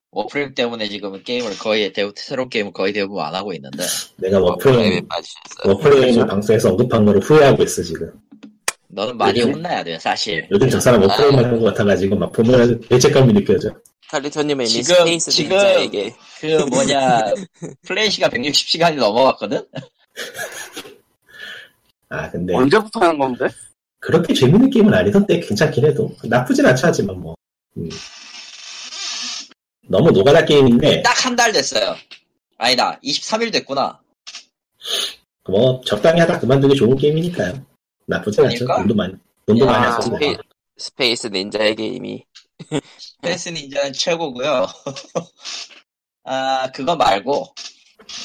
Warframe 0.10 0.56
때문에 0.56 0.90
지금 0.90 1.22
게임을 1.24 1.58
거의 1.60 1.94
대 1.94 2.10
새로운 2.16 2.50
게임을 2.50 2.74
거의 2.74 2.92
대부분 2.92 3.24
안 3.24 3.36
하고 3.36 3.54
있는데 3.54 3.84
내가 4.18 4.40
빠지셨어. 5.08 5.70
Warframe을 5.70 6.12
그렇죠. 6.14 6.26
방송에서 6.26 6.70
언급한 6.72 7.06
거를 7.06 7.22
후회하고 7.22 7.62
있어 7.64 7.84
지금 7.84 8.12
너는 8.94 9.18
많이 9.18 9.40
요즘- 9.40 9.54
혼나야 9.56 9.84
돼 9.84 9.98
사실. 10.00 10.48
요즘 10.52 10.70
저 10.70 10.80
사람 10.80 11.02
Warframe만 11.02 11.46
하는 11.46 11.60
것 11.60 11.66
같아가지고 11.68 12.16
막 12.18 12.32
보면 12.32 12.82
죄책감이 12.90 13.34
느껴져 13.34 13.70
칼리토님의 14.10 14.68
이미 14.68 14.84
지금- 14.84 14.96
스페이스 14.96 15.32
지금- 15.32 15.52
닌자에게 15.58 16.16
그 16.42 16.46
뭐냐 16.70 17.22
플레이 17.88 18.09
시간이 18.09 18.28
160시간이 18.30 18.96
넘어갔거든. 18.96 19.66
아 22.10 22.30
근데 22.30 22.54
언제부터 22.54 23.00
하는 23.00 23.18
건데? 23.18 23.48
그렇게 24.00 24.34
재밌는 24.34 24.70
게임은 24.70 24.94
아니던데 24.94 25.40
괜찮긴 25.40 25.86
해도 25.86 26.10
나쁘진 26.24 26.66
않죠 26.66 26.88
하지만 26.88 27.20
뭐 27.22 27.36
음. 27.78 27.88
너무 29.88 30.12
노가다 30.12 30.44
게임인데 30.46 31.02
딱 31.04 31.26
한 31.26 31.36
달 31.36 31.52
됐어요. 31.54 31.96
아니다 32.58 33.00
23일 33.04 33.52
됐구나. 33.54 34.00
뭐 35.50 35.80
적당히 35.86 36.20
하다 36.20 36.40
그만두기 36.40 36.76
좋은 36.76 36.96
게임이니까요 36.98 37.66
나쁘진 38.06 38.46
않죠 38.46 38.66
아닐까? 38.66 38.78
돈도 38.78 38.96
많이 38.96 39.14
돈도 39.46 39.66
야, 39.66 39.72
많이 39.72 39.86
아, 39.86 39.92
썼고 40.02 40.16
스페이, 40.16 40.38
스페이스 40.78 41.28
닌자의 41.28 41.76
게임이 41.76 42.26
스페이스 42.98 43.50
닌자는 43.50 43.94
최고고요. 43.94 44.68
아 46.24 46.72
그거 46.72 46.96
말고 46.96 47.54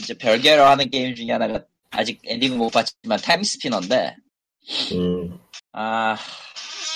이제 0.00 0.14
별개로 0.14 0.62
하는 0.64 0.90
게임 0.90 1.14
중에 1.14 1.30
하나가 1.32 1.62
아직 1.90 2.20
엔딩은 2.24 2.58
못 2.58 2.70
봤지만 2.70 3.18
Timespinner인데 3.20 4.16
음, 4.92 5.38
아 5.72 6.16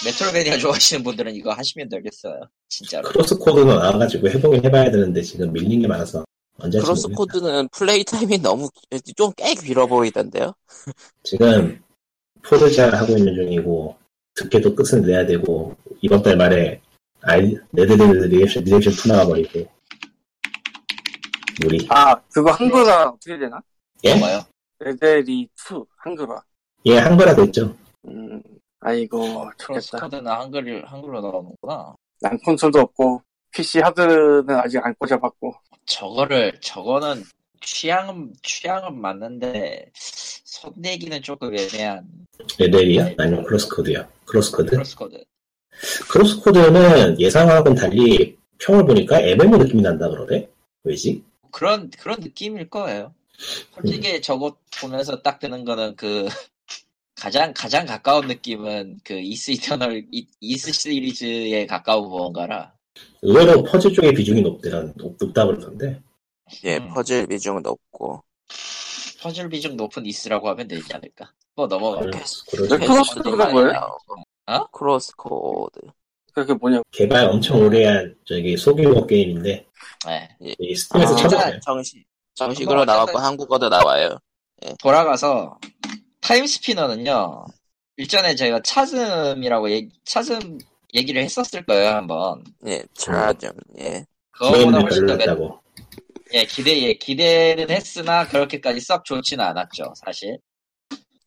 Metroidvania 0.05 0.59
좋아하시는 0.59 1.03
분들은 1.05 1.35
이거 1.37 1.53
하시면 1.53 1.89
되겠어요. 1.89 2.41
진짜로. 2.69 3.09
CrossCode가 3.09 3.75
나와가지고 3.77 4.29
해보긴 4.31 4.65
해봐야 4.65 4.91
되는데 4.91 5.23
지금 5.23 5.53
밀린 5.53 5.83
게 5.83 5.87
많아서 5.87 6.25
언제 6.59 6.79
할지 6.79 6.87
크로스 6.87 7.07
모르겠다. 7.09 7.17
코드는 7.17 7.69
플레이 7.69 8.05
타임이 8.05 8.39
너무 8.39 8.69
좀 9.17 9.33
꽤 9.37 9.55
길어 9.55 9.87
보이던데요. 9.87 10.55
지금 11.23 11.83
Forza 12.43 12.91
하고 12.91 13.17
있는 13.17 13.35
중이고 13.35 13.97
드퀘도 14.35 14.75
끝은 14.75 15.03
내야 15.03 15.27
되고 15.27 15.77
이번 16.01 16.23
달 16.23 16.37
말에 16.37 16.81
아이 17.23 17.55
레드데드 17.73 18.03
리액션 18.27 18.65
리액션 18.65 18.93
2 18.93 19.09
나와버리고 19.09 19.67
우리 21.65 21.87
아, 21.91 22.15
그거 22.33 22.51
한글화 22.53 23.11
어떻게 23.11 23.37
되나? 23.39 23.61
예? 24.05 24.15
뭐요? 24.15 24.41
레데리 24.79 25.43
2, 25.43 25.49
한글화. 25.99 26.41
예 26.87 26.97
한글화 26.97 27.35
됐죠 27.35 27.77
음, 28.09 28.43
아이고, 28.81 29.51
크로스 29.59 29.91
좋겠다. 29.91 30.07
코드는 30.07 30.27
한글 30.27 30.87
한글로 30.87 31.21
나오는구나. 31.21 31.95
난 32.23 32.39
콘솔도 32.39 32.81
없고 32.81 33.23
PC 33.53 33.81
하드는 33.81 34.49
아직 34.51 34.79
안 34.83 34.95
꽂아봤고 34.99 35.53
저거를 35.85 36.59
저거는 36.63 37.23
취향은 37.61 38.33
취향은 38.43 39.01
맞는데 39.01 39.91
손 39.95 40.73
내기는 40.77 41.23
조금 41.23 41.55
애매한 41.57 42.07
레벨이요? 42.59 43.15
아니면 43.19 43.45
CrossCode요? 43.45 44.07
CrossCode? 44.25 44.71
CrossCode. 44.71 45.23
CrossCode는 46.11 47.21
예상하고는 47.21 47.77
달리 47.77 48.37
평을 48.59 48.85
보니까 48.85 49.21
MMO 49.21 49.57
느낌이 49.59 49.83
난다 49.83 50.09
그러대? 50.09 50.49
왜지? 50.85 51.23
그런 51.51 51.91
그런 51.91 52.21
느낌일 52.21 52.69
거예요. 52.71 53.15
솔직히 53.75 54.21
저거 54.21 54.57
보면서 54.81 55.23
딱 55.23 55.39
드는 55.39 55.65
거는 55.65 55.97
그 55.97 56.29
가장 57.17 57.53
가장 57.55 57.85
가까운 57.87 58.27
느낌은 58.29 59.01
그 59.05 59.15
Ys 59.19 59.51
Eternal 59.51 60.07
이- 60.11 60.27
Ys 60.41 60.73
시리즈에 60.73 61.67
가까운 61.67 62.09
무언가라. 62.09 62.73
의외로 63.23 63.63
퍼즐 63.63 63.93
쪽의 63.93 64.15
비중이 64.15 64.41
높더라, 64.43 64.85
높, 64.97 65.17
높다 65.21 65.47
그러던데. 65.47 66.01
예, 66.65 66.77
음. 66.79 66.93
퍼즐 66.95 67.27
비중은 67.27 67.63
높고. 67.63 68.23
퍼즐 69.23 69.49
비중 69.49 69.77
높은 69.77 70.07
Ys라고 70.07 70.49
하면 70.51 70.67
되지 70.69 70.93
않을까? 70.95 71.33
뭐 71.55 71.67
넘어가. 71.67 72.01
그럴- 72.01 72.11
그럴 72.51 72.69
네, 72.79 72.87
수 72.87 72.93
CrossCode가? 72.93 73.53
나오고. 73.53 74.15
어? 74.47 74.67
CrossCode. 74.73 75.81
그게 76.33 76.55
뭐냐 76.55 76.81
개발 76.93 77.27
엄청 77.27 77.61
오래 77.61 77.85
한 77.87 78.15
저기 78.25 78.57
소규모 78.57 79.05
게임인데 79.07 79.67
네. 80.07 80.29
이 80.59 80.75
스팀에서 80.77 81.13
아, 81.13 81.17
찾아봐요. 81.17 81.61
정식, 81.61 82.05
정식으로 82.35 82.77
뭐 82.77 82.85
나왔고 82.85 83.11
어쨌든- 83.11 83.25
한국어도 83.25 83.69
나와요. 83.69 84.17
돌아가서 84.81 85.59
타임 86.21 86.47
스피너는요. 86.47 87.47
일전에 87.97 88.35
제가 88.37 88.61
차즘이라고 88.63 89.71
얘기, 89.71 89.89
차즘 90.05 90.59
얘기를 90.95 91.23
했었을 91.23 91.65
거예요 91.67 91.91
한번. 91.97 92.45
예, 92.67 92.83
차좀 92.95 93.51
예. 93.81 94.05
그거보다 94.31 94.79
훨씬 94.81 95.07
더 95.07 95.17
매-. 95.17 95.25
예, 96.33 96.45
기대, 96.45 96.81
예, 96.83 96.95
기대는 96.95 97.71
했으나 97.71 98.27
그렇게까지 98.29 98.81
썩 98.81 99.05
좋지는 99.05 99.45
않았죠, 99.45 99.93
사실. 99.97 100.39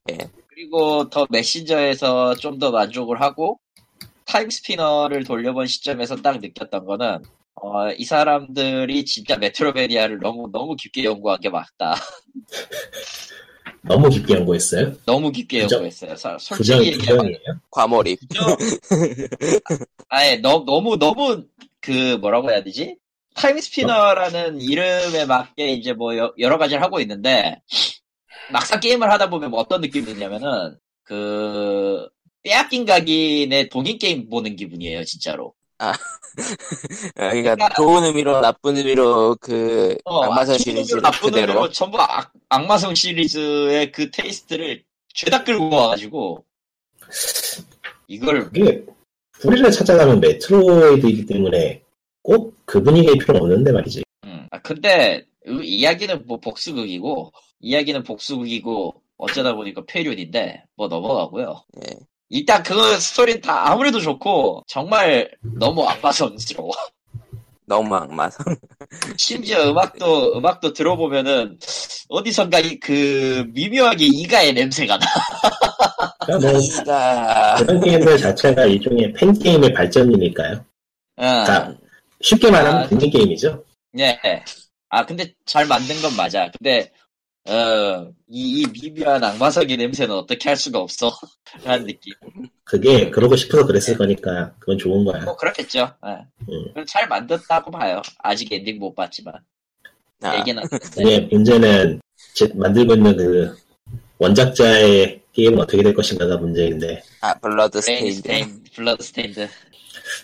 예. 0.09 0.17
그리고 0.47 1.09
더 1.09 1.25
메신저에서 1.29 2.35
좀 2.35 2.59
더 2.59 2.71
만족을 2.71 3.21
하고, 3.21 3.59
타임 4.25 4.49
스피너를 4.49 5.23
돌려본 5.25 5.67
시점에서 5.67 6.17
딱 6.17 6.39
느꼈던 6.39 6.85
거는, 6.85 7.19
어, 7.55 7.91
이 7.97 8.05
사람들이 8.05 9.05
진짜 9.05 9.37
metroidvania를 9.37 10.19
너무, 10.19 10.49
너무 10.51 10.75
깊게 10.75 11.03
연구한 11.03 11.39
게 11.41 11.49
맞다. 11.49 11.95
너무 13.83 14.09
깊게 14.09 14.35
연구했어요? 14.35 14.93
너무 15.05 15.31
깊게 15.31 15.63
부정- 15.63 15.77
연구했어요. 15.83 16.37
솔직히 16.39 16.87
얘기하면. 16.87 17.35
과몰입. 17.69 18.19
아예, 20.09 20.37
너, 20.37 20.63
너무, 20.65 20.97
너무, 20.97 21.43
그, 21.81 22.17
뭐라고 22.21 22.49
해야 22.51 22.63
되지? 22.63 22.97
타임스피너라는 23.35 24.61
이름에 24.61 25.25
맞게 25.25 25.71
이제 25.73 25.93
뭐 25.93 26.17
여- 26.17 26.33
여러 26.39 26.57
가지를 26.57 26.81
하고 26.83 26.99
있는데, 27.01 27.61
막상 28.51 28.79
게임을 28.79 29.09
하다 29.11 29.29
보면 29.29 29.51
뭐 29.51 29.59
어떤 29.59 29.81
느낌이 29.81 30.05
드냐면은, 30.05 30.77
그, 31.03 32.07
빼앗긴 32.43 32.85
각인의 32.85 33.69
동인 33.69 33.97
게임 33.97 34.29
보는 34.29 34.55
기분이에요, 34.55 35.03
진짜로. 35.05 35.53
아, 35.79 35.93
그러니까 37.15 37.69
좋은 37.75 38.03
의미로 38.03 38.39
나쁜 38.41 38.77
의미로 38.77 39.35
그 39.41 39.97
어, 40.05 40.23
악마성 40.25 40.55
아, 40.55 40.57
시리즈 40.57 40.89
좋은 40.91 40.99
의미로 40.99 41.01
나쁜 41.01 41.29
그대로. 41.31 41.51
의미로 41.53 41.69
전부 41.71 41.99
악, 42.01 42.31
악마성 42.49 42.95
시리즈의 42.95 43.91
그 43.91 44.11
테이스트를 44.11 44.83
죄다 45.13 45.43
끌고 45.43 45.69
와가지고, 45.69 46.45
이걸, 48.07 48.45
그게 48.45 48.85
뿌리를 49.41 49.69
찾아가면 49.71 50.19
메트로이드이기 50.19 51.25
때문에 51.25 51.82
꼭 52.23 52.53
그 52.65 52.81
분위기일 52.81 53.17
필요는 53.19 53.41
없는데 53.41 53.71
말이지. 53.71 54.03
음, 54.25 54.47
아, 54.51 54.59
근데, 54.61 55.23
이- 55.47 55.79
이야기는 55.79 56.23
뭐 56.25 56.39
복수극이고, 56.39 57.31
이야기는 57.59 58.03
복수극이고, 58.03 58.95
어쩌다 59.17 59.53
보니까 59.53 59.83
폐륜인데, 59.87 60.63
뭐 60.75 60.87
넘어가고요. 60.87 61.63
예. 61.85 61.95
일단 62.29 62.63
그 62.63 62.73
스토리는 62.99 63.41
다 63.41 63.69
아무래도 63.71 63.99
좋고, 63.99 64.63
정말 64.67 65.29
너무 65.59 65.83
악마성스러워. 65.87 66.71
너무 67.65 67.95
악마성. 67.95 68.45
심지어 69.17 69.69
음악도, 69.69 70.37
음악도 70.37 70.73
들어보면은, 70.73 71.59
어디선가 72.09 72.59
이, 72.59 72.79
그, 72.79 73.45
미묘하게 73.53 74.05
이가의 74.05 74.53
냄새가 74.53 74.97
나. 74.97 75.05
그러니까 76.25 76.51
뭐 76.51 76.59
이가 76.59 77.55
그런 77.59 77.79
게임들 77.81 78.17
자체가 78.17 78.65
일종의 78.65 79.13
팬 79.13 79.33
게임의 79.33 79.73
발전이니까요. 79.73 80.53
어, 81.17 81.21
그러니까 81.21 81.75
쉽게 82.23 82.49
말하면 82.49 82.83
아, 82.83 82.87
분위 82.87 83.09
게임이죠. 83.09 83.63
예. 83.99 84.19
아, 84.89 85.05
근데 85.05 85.33
잘 85.45 85.65
만든 85.67 86.01
건 86.01 86.15
맞아. 86.15 86.49
근데, 86.57 86.91
어, 87.45 88.07
이, 88.29 88.61
이 88.61 88.65
미묘한 88.67 89.23
악마성의 89.23 89.75
냄새는 89.77 90.15
어떻게 90.15 90.49
할 90.49 90.55
수가 90.55 90.79
없어. 90.79 91.11
라는 91.63 91.85
느낌. 91.85 92.13
그게 92.63 93.09
그러고 93.11 93.35
싶어서 93.35 93.65
그랬을 93.65 93.97
거니까 93.97 94.53
그건 94.59 94.77
좋은 94.77 95.03
거야. 95.05 95.23
뭐 95.25 95.35
그렇겠죠. 95.35 95.93
예. 96.07 96.25
음. 96.51 96.85
잘 96.87 97.07
만들었다고 97.07 97.69
봐요. 97.71 98.01
아직 98.19 98.51
엔딩 98.51 98.79
못 98.79 98.95
봤지만 98.95 99.33
아, 100.21 100.37
얘기는 100.39 100.63
이게 100.97 101.19
문제는 101.31 102.01
제- 102.33 102.49
만들고 102.55 102.95
있는 102.95 103.17
그 103.17 103.57
원작자의 104.19 105.21
게임은 105.33 105.59
어떻게 105.59 105.83
될 105.83 105.93
것인가가 105.93 106.37
문제인데 106.37 107.03
아 107.21 107.37
블러드 107.39 107.81
스테인드. 107.81 108.15
스테인, 108.15 108.63
블러드 108.73 109.03
스테인드. 109.03 109.49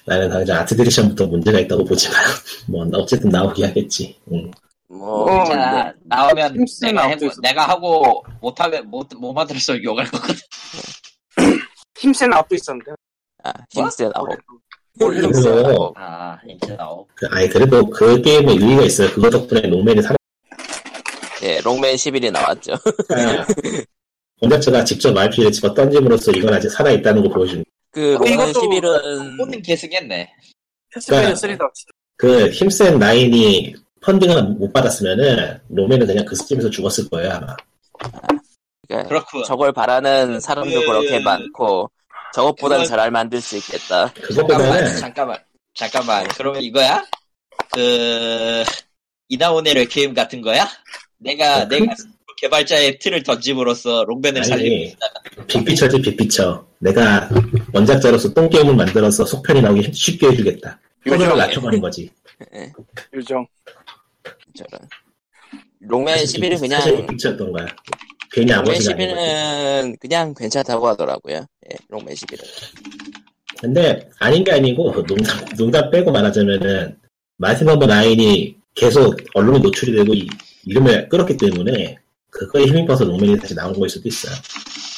나는 0.05 0.29
당장 0.29 0.59
아트 0.59 0.75
디렉션부터 0.75 1.25
문제가 1.27 1.59
있다고 1.59 1.83
보지만 1.85 2.15
뭐 2.67 2.87
어쨌든 2.93 3.29
나오게 3.29 3.65
하겠지. 3.65 4.17
음. 4.31 4.51
뭐 4.87 5.23
어, 5.23 5.45
자 5.45 5.93
나오면 6.05 6.65
내가 6.81 7.03
아웃도 7.03 7.11
해보, 7.13 7.25
있어. 7.27 7.41
내가 7.41 7.67
하고 7.67 8.23
못하면 8.41 8.89
못못 8.89 9.33
만들어서 9.35 9.81
욕할 9.83 10.05
거거든. 10.09 10.35
힘센 11.99 12.33
앞도 12.33 12.55
있었는데 12.55 12.91
아, 13.43 13.51
나오. 13.75 14.27
뭘 14.99 15.15
힘세 15.15 15.49
그래서- 15.49 15.61
나오. 15.61 15.93
아 15.95 16.37
이제 16.47 16.75
나오. 16.75 17.05
그, 17.15 17.27
아니 17.31 17.47
그래도 17.49 17.87
그 17.89 18.21
게임에 18.21 18.53
의의가 18.53 18.83
있어요. 18.83 19.09
그거 19.11 19.29
덕분에 19.29 19.61
롱맨이 19.61 20.01
살아. 20.01 20.15
예, 21.43 21.61
롱맨 21.61 21.95
11이 21.95 22.31
나왔죠. 22.31 22.73
원작자가 24.41 24.83
직접 24.83 25.15
RP를 25.17 25.51
집어 25.51 25.73
던짐으로써 25.73 26.31
이건 26.31 26.53
아직 26.53 26.69
살아 26.69 26.91
있다는 26.91 27.23
거 27.23 27.29
보여준. 27.29 27.63
그 27.63 27.63
어, 27.63 27.78
롱맨 27.93 28.33
이것도 28.33 28.61
11은 28.61 29.37
꽂는 29.37 29.61
계승했네. 29.61 30.31
패스맨 30.93 31.33
3다 31.33 31.69
그 32.17 32.49
힘센 32.51 32.99
라인이 32.99 33.75
펀딩을 34.01 34.43
못 34.43 34.71
받았으면은 34.73 35.59
롱맨은 35.69 36.07
그냥 36.07 36.25
그 36.25 36.35
스팀에서 36.35 36.69
죽었을 36.69 37.09
거예요 37.09 37.31
아마. 37.33 37.55
그러니까 38.87 39.07
그렇군. 39.09 39.43
저걸 39.43 39.71
바라는 39.73 40.39
사람도 40.39 40.79
그- 40.79 40.85
그렇게 40.85 41.19
많고 41.19 41.89
저것보단 42.33 42.83
그건- 42.83 42.85
잘 42.97 43.11
만들 43.11 43.41
수 43.41 43.57
있겠다. 43.57 44.11
잠깐만 44.13 44.27
그거보다는 44.47 44.97
잠깐만 44.99 45.37
잠깐만. 45.75 46.27
그러면 46.29 46.61
이거야? 46.61 47.03
그 47.71 48.63
이나온의 49.29 49.73
레퀴엠 49.75 50.13
같은 50.13 50.41
거야? 50.41 50.67
내가 51.17 51.63
어, 51.63 51.67
그- 51.67 51.75
내가 51.75 51.93
개발자의 52.41 52.99
틀을 52.99 53.23
던짐으로써 53.23 54.05
록맨을 54.05 54.43
살리고 54.43 54.75
아니 54.75 55.45
빅피처지 55.47 56.01
빅피처. 56.01 56.65
내가 56.79 57.29
원작자로서 57.73 58.33
똥게임을 58.33 58.75
만들어서 58.75 59.25
속편이 59.25 59.61
나오기 59.61 59.91
쉽게 59.91 60.27
해주겠다. 60.27 60.79
허들을 61.05 61.37
낮춰가는 61.37 61.81
거지. 61.81 62.09
요정 63.13 63.45
저런. 64.55 64.87
록맨 65.81 66.17
11은 66.17 66.59
그냥 66.59 66.81
big 66.83 66.94
picture였던 66.94 67.51
거야. 67.51 67.65
괜히 68.31 68.51
록맨 68.51 68.59
아버지가 68.59 68.93
아닌 68.93 69.09
거지. 69.09 69.21
11은 69.21 69.99
그냥 69.99 70.33
괜찮다고 70.33 70.87
하더라고요. 70.87 71.35
예, 71.35 71.77
록맨 71.89 72.15
11은. 72.15 72.43
근데 73.59 74.09
아닌 74.19 74.45
게 74.45 74.53
아니고 74.53 75.03
농담, 75.05 75.45
농담 75.57 75.91
빼고 75.91 76.11
말하자면은 76.11 76.97
마이티 77.35 77.67
넘버 77.67 77.85
나인이 77.85 78.55
계속 78.75 79.17
언론에 79.33 79.59
노출이 79.59 79.91
되고 79.91 80.13
이, 80.13 80.29
이름을 80.65 81.09
끌었기 81.09 81.35
때문에 81.35 81.97
그거에 82.29 82.65
힘입어서 82.65 83.05
록맨이 83.05 83.39
다시 83.39 83.55
나온 83.55 83.73
거일 83.73 83.89
수도 83.89 84.07
있어요. 84.07 84.33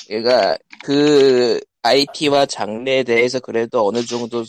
그러니까 0.07 0.57
그 0.83 1.59
IP와 1.83 2.45
장르에 2.45 3.03
대해서 3.03 3.39
그래도 3.39 3.87
어느 3.87 4.03
정도 4.03 4.43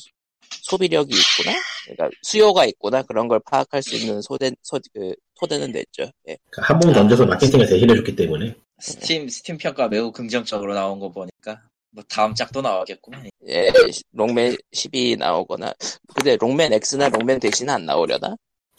소비력이 0.63 1.15
있구나. 1.15 1.57
그러니까 1.85 2.11
수요가 2.23 2.65
있구나 2.67 3.03
그런 3.03 3.29
걸 3.29 3.41
파악할 3.41 3.83
수 3.83 3.95
있는 3.97 4.21
소대 4.23 4.51
소, 4.63 4.79
그, 4.95 5.15
토대는 5.41 5.73
됐죠. 5.73 6.11
예. 6.29 6.37
한번 6.59 6.93
던져서 6.93 7.27
마케팅을 7.27 7.67
대신해줬기 7.67 8.15
때문에 8.15 8.55
스팀 8.81 9.29
스팀 9.29 9.59
평가 9.59 9.89
매우 9.89 10.13
긍정적으로 10.13 10.75
나온 10.75 10.99
거 11.01 11.11
보니까 11.11 11.61
뭐 11.91 12.03
다음 12.09 12.35
작도 12.35 12.63
나오겠구만. 12.63 13.29
예, 13.49 13.71
록맨 14.13 14.57
10이 14.75 15.19
나오거나 15.19 15.75
근데 16.15 16.37
록맨 16.37 16.73
X나 16.73 17.09
록맨 17.09 17.41
대시 17.41 17.69
안 17.69 17.85
나오려나? 17.85 18.37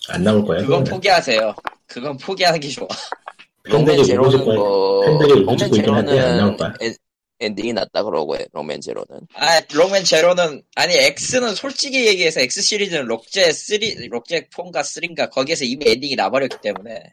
안 0.09 0.23
나올 0.23 0.43
거예요. 0.45 0.63
그건. 0.65 0.83
포기하세요. 0.83 1.55
그건 1.87 2.17
포기하는 2.17 2.59
게 2.59 2.69
좋아. 2.69 2.87
록맨 3.63 4.03
제로는 4.03 4.45
뭐 4.45 5.05
록맨 5.05 5.71
제로는 5.71 6.57
엔딩이 7.39 7.73
낫다 7.73 8.03
그러고 8.03 8.37
해, 8.37 8.45
록맨 8.53 8.81
제로는. 8.81 9.27
아, 9.35 9.61
록맨 9.73 10.03
제로는, 10.05 10.63
아니, 10.75 10.93
X는 10.95 11.55
솔직히 11.55 12.05
얘기해서 12.07 12.39
X 12.41 12.61
시리즈는 12.61 13.05
록제 13.05 13.51
3, 13.51 13.79
록제 14.09 14.47
4인가 14.49 14.81
3인가 14.81 15.29
거기에서 15.29 15.65
이미 15.65 15.85
엔딩이 15.89 16.15
나버렸기 16.15 16.57
때문에 16.61 17.03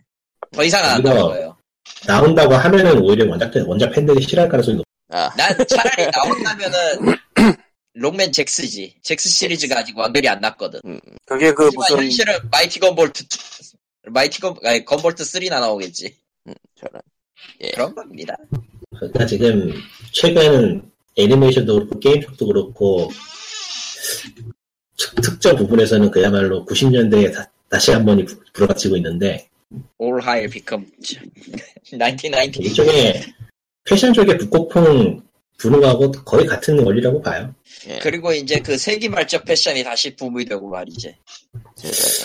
더 0.52 0.62
이상 0.62 0.84
안 0.84 1.02
나올 1.02 1.32
거예요. 1.32 1.56
나온다고 2.06 2.54
하면은 2.54 2.98
오히려 3.00 3.28
원작, 3.28 3.52
원작 3.66 3.90
팬들이 3.90 4.22
싫어할 4.22 4.48
가능성이 4.48 4.76
높 4.76 4.84
아, 5.12 5.28
난 5.36 5.56
차라리 5.66 6.08
나온다면은 6.12 7.16
록맨 7.94 8.30
젝스지. 8.30 8.98
젝스 9.02 9.28
시리즈가 9.28 9.80
아직 9.80 9.98
완결이 9.98 10.28
안 10.28 10.40
났거든. 10.40 10.80
그게 11.26 11.52
그 11.52 11.70
무슨 11.74 11.96
현실은 11.98 12.38
마이티 12.52 12.78
건볼트 12.78 13.24
2, 13.24 13.26
마이티 14.10 14.40
건, 14.40 14.54
아니, 14.64 14.84
건볼트 14.84 15.24
3나 15.24 15.58
나오겠지. 15.58 16.14
음, 16.46 16.54
저런. 16.76 17.00
그런 17.74 17.94
겁니다. 17.94 18.36
그러니까 18.96 19.26
지금 19.26 19.72
최근 20.12 20.82
애니메이션도 21.16 21.74
그렇고 21.74 21.98
게임 22.00 22.20
쪽도 22.20 22.46
그렇고 22.46 23.10
특- 24.98 25.20
특정 25.22 25.56
부분에서는 25.56 26.10
그야말로 26.10 26.64
90년대에 26.66 27.32
다, 27.34 27.50
다시 27.68 27.90
한 27.92 28.04
번이 28.04 28.24
부- 28.24 28.40
불어닥치고 28.52 28.96
있는데 28.96 29.48
All 30.00 30.20
high 30.22 30.48
become 30.50 30.86
1990. 31.84 32.64
이쪽에 32.66 33.22
패션 33.84 34.12
쪽에 34.12 34.36
복고풍 34.36 35.22
부는 35.58 35.80
거하고 35.80 36.10
거의 36.12 36.46
같은 36.46 36.78
원리라고 36.84 37.20
봐요. 37.20 37.54
예, 37.88 37.98
그리고 37.98 38.32
이제 38.32 38.60
그 38.60 38.78
세기말적 38.78 39.44
패션이 39.44 39.84
다시 39.84 40.14
붐이 40.16 40.44
되고 40.46 40.68
말이지. 40.68 41.14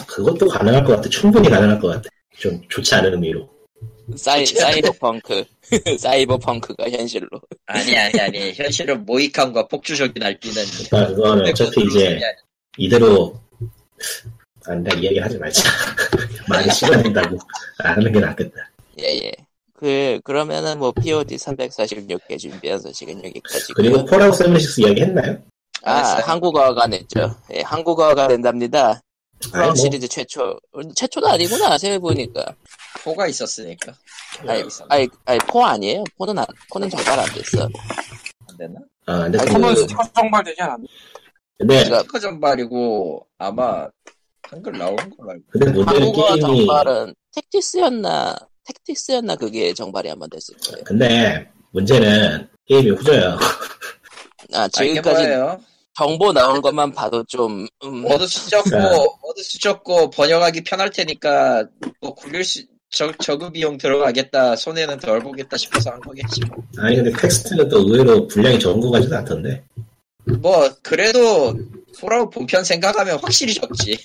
그것도 0.08 0.48
가능할 0.48 0.84
것 0.86 0.96
같아. 0.96 1.10
충분히 1.10 1.50
가능할 1.50 1.80
것 1.80 1.88
같아. 1.90 2.10
좀 2.38 2.62
좋지 2.70 2.96
않은 2.96 3.14
의미로. 3.14 3.50
사이, 4.16 4.46
사이버펑크. 4.46 5.46
사이버펑크가 6.00 6.90
현실로. 6.90 7.28
아니, 7.66 7.98
아니, 7.98 8.20
아니. 8.20 8.54
현실은 8.54 9.06
모이칸과 9.06 9.68
폭주적인 9.68 10.14
날뛰는. 10.20 10.64
그러니까 10.90 11.16
그거는 11.16 11.50
어차피 11.50 11.84
이제 11.84 12.20
이대로 12.78 13.40
안다 14.66 14.96
이야기 14.96 15.20
하지 15.20 15.38
말자. 15.38 15.64
많이 16.48 16.70
시간 16.72 17.02
된다고 17.02 17.38
안 17.80 17.98
하는 17.98 18.12
게 18.12 18.20
낫겠다. 18.20 18.70
예, 19.02 19.26
예. 19.26 19.32
그, 19.74 20.20
그러면은 20.24 20.80
뭐, 20.80 20.92
POD 20.92 21.36
346개 21.36 22.40
준비한 22.40 22.80
소식은 22.80 23.24
여기까지고요. 23.26 23.76
그리고 23.76 24.06
폴아웃 24.06 24.34
76 24.34 24.86
이야기 24.86 25.02
했나요? 25.02 25.38
아, 25.84 25.98
했어요. 25.98 26.24
한국어가 26.26 26.88
냈죠. 26.88 27.36
예, 27.54 27.62
한국어가 27.62 28.28
낸답니다. 28.28 28.88
아니, 28.88 29.52
프라운 29.52 29.68
뭐, 29.68 29.76
시리즈 29.76 30.08
최초. 30.08 30.58
최초도 30.96 31.28
아니구나, 31.28 31.78
생각해보니까. 31.78 32.56
포가 33.06 33.28
있었으니까. 33.28 33.94
아이, 34.48 34.64
아이, 34.90 35.08
아이, 35.26 35.38
포 35.48 35.64
아니에요? 35.64 36.04
포는 36.18 36.40
안, 36.40 36.46
포는 36.72 36.90
정말 36.90 37.20
안 37.20 37.26
됐어. 37.28 37.70
안 38.50 38.58
됐나? 38.58 38.80
아, 39.06 39.20
근데 39.20 39.38
아니, 39.38 39.48
그, 39.48 39.54
포는 39.54 39.76
스티커 39.76 40.04
정발 40.16 40.44
되지 40.44 40.62
않았나? 40.64 40.86
근데, 41.60 41.76
그러니까 41.76 42.00
스티커 42.00 42.20
전발이고, 42.20 43.28
아마, 43.38 43.88
한글 44.42 44.78
나오는 44.78 45.10
걸로 45.16 45.32
알고. 45.32 45.44
근데 45.52 45.72
문제는 45.72 46.02
한국어 46.02 46.28
게임이, 46.30 46.42
정발은 46.42 47.16
텍티스였나, 47.36 48.36
텍티스였나 48.66 49.36
그게 49.36 49.74
정발이 49.74 50.10
한번 50.10 50.28
됐을 50.32 50.56
거예요. 50.58 50.84
근데 50.84 51.48
문제는 51.72 52.50
게임이 52.66 52.90
후져요. 52.90 53.38
아, 54.54 54.62
아, 54.62 54.68
지금까지? 54.68 55.28
정보 55.98 56.34
나온 56.34 56.62
것만 56.62 56.92
봐도 56.92 57.24
좀, 57.26 57.68
음, 57.84 58.04
word 58.04 58.28
수 58.28 58.37
적고, 58.37 58.70
네. 58.70 58.78
word 59.22 59.44
수 59.44 59.59
적고, 59.59 60.10
번역하기 60.10 60.64
편할 60.64 60.90
테니까, 60.90 61.66
뭐, 62.02 62.14
굴릴 62.14 62.44
수, 62.44 62.64
저, 62.90 63.12
적은 63.12 63.52
비용 63.52 63.78
들어가겠다, 63.78 64.56
손해는 64.56 65.00
덜 65.00 65.20
보겠다 65.20 65.58
싶어서 65.58 65.92
한 65.92 66.00
거겠지. 66.00 66.42
뭐. 66.46 66.58
아니, 66.78 66.96
근데 66.96 67.12
텍스트는 67.12 67.68
또 67.70 67.80
의외로 67.80 68.28
분량이 68.28 68.60
적은 68.60 68.80
거 68.80 68.92
같지도 68.92 69.18
않던데. 69.18 69.64
뭐, 70.40 70.70
그래도, 70.82 71.54
폴아웃 72.00 72.30
본편 72.30 72.64
생각하면 72.64 73.20
확실히 73.20 73.54
적지. 73.54 73.98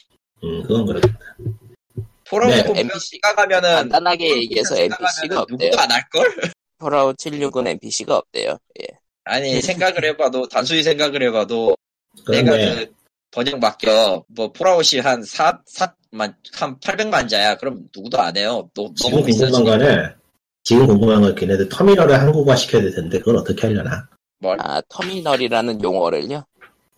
음, 0.42 0.62
그건 0.62 0.86
그렇다. 0.86 1.08
폴아웃 2.28 2.50
네. 2.54 2.64
본편 2.64 2.86
NPC 2.86 3.10
생각하면은, 3.22 3.74
간단하게 3.74 4.24
폴아웃 4.28 4.42
얘기해서 4.42 4.76
NPC가 4.78 5.40
없대요. 5.40 5.56
누구도 5.58 5.80
안 5.80 5.90
할걸? 5.90 6.34
폴아웃 6.78 7.16
76은 7.16 7.66
NPC가 7.68 8.16
없대요. 8.16 8.58
예. 8.82 8.86
아니, 9.24 9.60
생각을 9.60 10.04
해봐도, 10.04 10.48
단순히 10.48 10.82
생각을 10.82 11.22
해봐도, 11.22 11.76
내가 12.28 12.50
그런데, 12.52 12.86
그 12.86 13.00
번역 13.30 13.60
맡겨 13.60 14.24
뭐 14.28 14.52
폴아웃이 14.52 15.00
한 15.00 15.22
4, 15.22 15.60
4 15.66 15.94
만 16.10 16.34
한 16.54 16.78
800만 16.80 17.28
자야 17.28 17.56
그럼 17.56 17.88
누구도 17.94 18.18
안 18.20 18.36
해요 18.36 18.68
너, 18.74 18.92
지금 18.96 19.22
궁금한 19.22 19.64
거는, 19.64 20.14
지금 20.64 20.86
궁금한 20.86 21.22
건 21.22 21.34
걔네들 21.34 21.68
터미널을 21.68 22.20
한국화 22.20 22.56
시켜야 22.56 22.82
될 22.82 22.94
텐데, 22.94 23.18
그건 23.18 23.36
어떻게 23.38 23.66
하려나? 23.66 24.08
뭘 24.38 24.56
아, 24.60 24.80
터미널이라는 24.88 25.82
용어를요? 25.82 26.44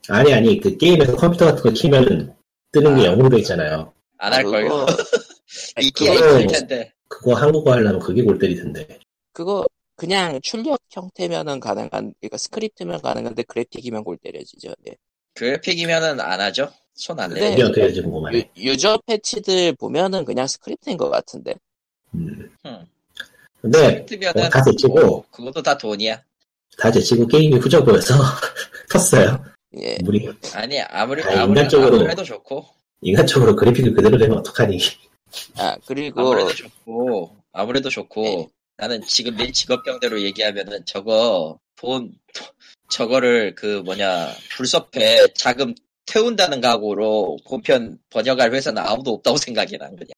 아니, 0.08 0.32
아니, 0.34 0.60
그 0.60 0.76
게임에서 0.76 1.16
컴퓨터 1.16 1.46
같은 1.46 1.62
거 1.62 1.70
키면 1.70 2.34
뜨는 2.72 2.96
게 2.96 3.02
아. 3.02 3.12
영어로 3.12 3.28
돼 3.28 3.38
있잖아요. 3.38 3.92
안 4.18 4.32
할걸요 4.32 4.68
그거, 4.68 4.86
있긴 5.80 6.12
있을 6.14 6.46
텐데 6.46 6.92
그거 7.08 7.34
한국화 7.34 7.72
하려면 7.72 8.00
그게 8.00 8.22
골 8.22 8.38
때릴 8.38 8.56
텐데. 8.56 8.98
그거, 9.32 9.66
그냥 9.96 10.40
출력 10.42 10.80
형태면은 10.90 11.60
가능한, 11.60 12.14
그러니까 12.20 12.36
스크립트면 12.36 13.02
가능한데 13.02 13.42
그래픽이면 13.44 14.04
골 14.04 14.16
때려지죠. 14.16 14.72
예. 14.88 14.96
그래픽이면은 15.34 16.20
안 16.20 16.40
하죠 16.40 16.70
손 17.02 17.22
안 17.22 17.34
네. 17.34 17.40
대요 17.40 17.52
이게 17.52 17.62
어떻게 17.64 17.80
될지 17.80 18.00
궁금하네. 18.00 18.50
유, 18.58 18.70
유저 18.70 19.00
패치들 19.06 19.74
보면은 19.74 20.24
그냥 20.24 20.46
스크립트인 20.46 20.96
것 20.96 21.10
같은데. 21.10 21.54
음. 22.14 22.48
음. 22.64 22.86
근데, 23.60 24.06
어, 24.28 24.48
다 24.48 24.62
제치고, 24.62 25.00
뭐, 25.00 25.24
그것도 25.30 25.62
다 25.62 25.76
돈이야 25.76 26.20
다 26.78 26.90
제치고 26.92 27.26
게임이 27.26 27.56
후져 27.56 27.82
보여서 27.84 28.14
텄어요. 28.88 29.42
예. 29.82 29.96
우리 30.06 30.28
아니 30.54 30.80
아무리 30.80 31.22
아, 31.24 31.42
아무리 31.42 31.60
인간적으로- 31.60 31.96
아무래도 31.96 32.22
좋고 32.22 32.66
인간적으로 33.00 33.56
그래픽을 33.56 33.94
그대로 33.94 34.16
되면 34.16 34.38
어떡하니. 34.38 34.78
아, 35.56 35.76
그리고, 35.86 36.20
아무래도 36.20 36.54
좋고 36.54 37.36
아무래도 37.52 37.88
좋고 37.88 38.22
네. 38.22 38.48
나는 38.76 39.02
지금 39.06 39.36
내 39.36 39.50
직업병대로 39.50 40.20
얘기하면은 40.22 40.84
저거 40.84 41.58
돈 41.76 42.12
저거를 42.90 43.54
그 43.56 43.82
뭐냐 43.84 44.28
불섭해 44.56 45.26
자금 45.34 45.74
태운다는 46.12 46.60
각오로 46.60 47.38
본편 47.46 47.98
번역할 48.10 48.52
회사는 48.52 48.82
아무도 48.82 49.14
없다고 49.14 49.38
생각이 49.38 49.78
난 49.78 49.96
그냥 49.96 50.12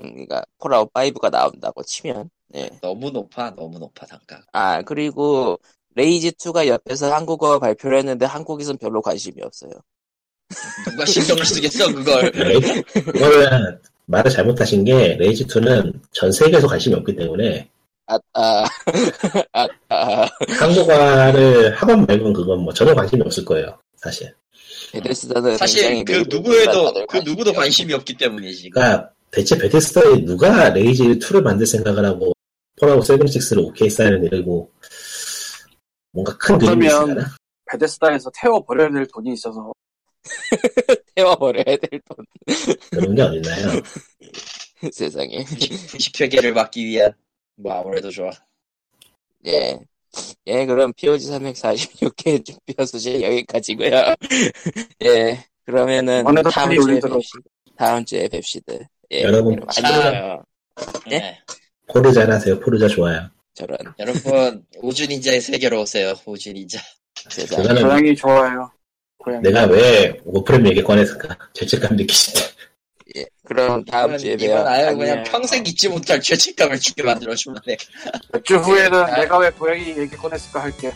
음, 0.00 0.10
그러니까 0.12 0.44
폴아웃 0.58 0.92
5가 0.92 1.30
나온다고 1.30 1.82
치면. 1.84 2.30
예. 2.56 2.70
너무 2.80 3.10
높아 3.10 3.50
너무 3.56 3.78
높아 3.78 4.06
단가 4.06 4.40
아, 4.52 4.82
그리고 4.82 5.58
레이지 5.94 6.32
2가 6.32 6.66
옆에서 6.66 7.12
한국어 7.12 7.58
발표를 7.58 7.98
했는데 7.98 8.26
한국에선 8.26 8.76
별로 8.78 9.00
관심이 9.00 9.40
없어요. 9.42 9.70
누가 10.90 11.04
신경을 11.04 11.44
쓰겠어 11.44 11.92
그걸 11.92 12.30
레이지, 12.34 12.82
그거는 12.82 13.80
말을 14.06 14.30
잘못하신 14.30 14.84
게 14.84 15.16
레이지 15.16 15.46
2는 15.46 16.00
전 16.12 16.30
세계에서 16.30 16.66
관심이 16.66 16.94
없기 16.96 17.16
때문에 17.16 17.68
아, 18.06 18.18
아, 18.34 18.64
아, 19.52 19.66
아, 19.88 20.28
한국어를 20.60 21.74
학원 21.74 22.04
말고는 22.04 22.32
그건 22.34 22.60
뭐 22.60 22.72
전혀 22.74 22.94
관심이 22.94 23.22
없을 23.22 23.44
거예요. 23.44 23.78
사실. 23.96 24.34
베데스다는 24.94 25.56
사실 25.56 26.04
그 26.04 26.24
누구에도 26.28 27.06
그 27.06 27.18
누구도 27.18 27.52
관심이 27.52 27.92
없기 27.92 28.16
때문이지 28.16 28.70
그러니까 28.70 29.10
대체 29.30 29.58
베테스다에 29.58 30.24
누가 30.24 30.72
레이지2를 30.72 31.42
만들 31.42 31.66
생각을 31.66 32.04
하고 32.04 32.32
폴아웃 32.80 33.02
76를 33.02 33.64
오케이 33.64 33.90
사인을 33.90 34.20
내리고 34.20 34.70
뭔가 36.12 36.36
큰 36.38 36.58
그림이 36.58 36.86
있으나 36.86 37.34
베데스다에서 37.70 38.30
태워 38.34 38.64
버려야 38.64 38.90
될 38.90 39.06
돈이 39.06 39.32
있어서 39.32 39.72
태워 41.14 41.36
버려야 41.36 41.64
될 41.64 42.00
돈. 42.06 42.24
그런 42.90 43.14
게 43.14 43.22
어딨나요? 43.22 43.82
세상에. 44.92 45.44
분식 45.90 46.20
회계를 46.20 46.54
받기 46.54 46.84
위한 46.84 47.12
뭐 47.56 47.72
아무래도 47.72 48.10
좋아 48.10 48.30
예. 49.46 49.78
예, 50.46 50.66
그럼 50.66 50.92
POG 50.94 51.26
346회 51.28 52.44
준비한 52.44 52.86
소식 52.86 53.20
여기까지고요 53.22 54.14
예. 55.04 55.44
그러면은 55.64 56.24
다음 56.52 56.74
주에. 56.80 57.00
뵙시다. 57.00 57.40
다음 57.76 58.04
주에 58.04 58.28
뵙시다. 58.28 58.74
예. 59.12 59.22
여러분, 59.22 59.58
안녕. 59.76 60.42
예? 61.10 61.18
네. 61.18 61.38
포르자 61.88 62.28
하세요. 62.28 62.58
포르자 62.60 62.88
좋아요. 62.88 63.28
저런 63.54 63.78
여러분 64.00 64.64
우주 64.82 65.06
닌자의 65.06 65.40
세계로 65.40 65.82
오세요 65.82 66.14
우주 66.26 66.52
닌자. 66.52 66.80
그거는 67.48 67.82
고양이 67.82 68.14
좋아요. 68.16 68.70
고양이. 69.18 69.42
내가 69.42 69.66
왜 69.66 70.18
오프렘 70.24 70.66
얘기 70.66 70.82
꺼냈을까? 70.82 71.38
죄책감 71.54 71.96
느끼시네. 71.96 72.40
예. 73.44 73.48
그럼 73.48 73.84
다음 73.84 74.06
이건, 74.10 74.18
주에 74.18 74.36
봬요. 74.36 74.46
이건 74.46 74.66
아예 74.66 74.82
안녕. 74.86 74.98
그냥 74.98 75.24
평생 75.24 75.64
잊지 75.66 75.88
못할 75.88 76.20
죄책감을 76.20 76.80
주게 76.80 77.02
만들어주면 77.02 77.60
돼몇주 78.32 78.56
후에는 78.56 79.02
아. 79.02 79.16
내가 79.16 79.38
왜 79.38 79.50
고양이 79.50 79.88
얘기 79.88 80.08
꺼냈을까 80.16 80.62
할게. 80.62 80.92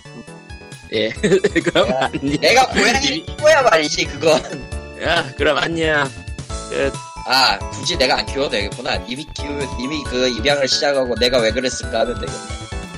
예. 0.92 1.10
그럼 1.64 1.90
야, 1.90 2.10
안녕. 2.12 2.40
내가 2.40 2.66
고양이 2.68 3.24
키워야 3.26 3.62
말이지 3.62 4.04
그건 4.06 4.40
야, 5.02 5.30
그럼 5.36 5.58
안녕. 5.58 6.08
끝. 6.70 6.92
아 7.26 7.58
굳이 7.70 7.96
내가 7.98 8.18
안 8.18 8.24
키워도 8.26 8.48
되겠구나 8.50 8.94
이미 9.06 9.26
키우 9.34 9.50
이미 9.78 10.02
그 10.04 10.28
입양을 10.28 10.66
시작하고 10.66 11.14
내가 11.16 11.38
왜 11.40 11.50
그랬을까 11.50 12.00
하면 12.00 12.14
되겠네 12.14 12.38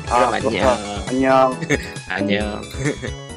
그럼 0.06 0.34
안녕. 0.34 0.50
그렇다. 0.50 1.08
안녕. 1.08 1.60
안녕. 2.08 2.62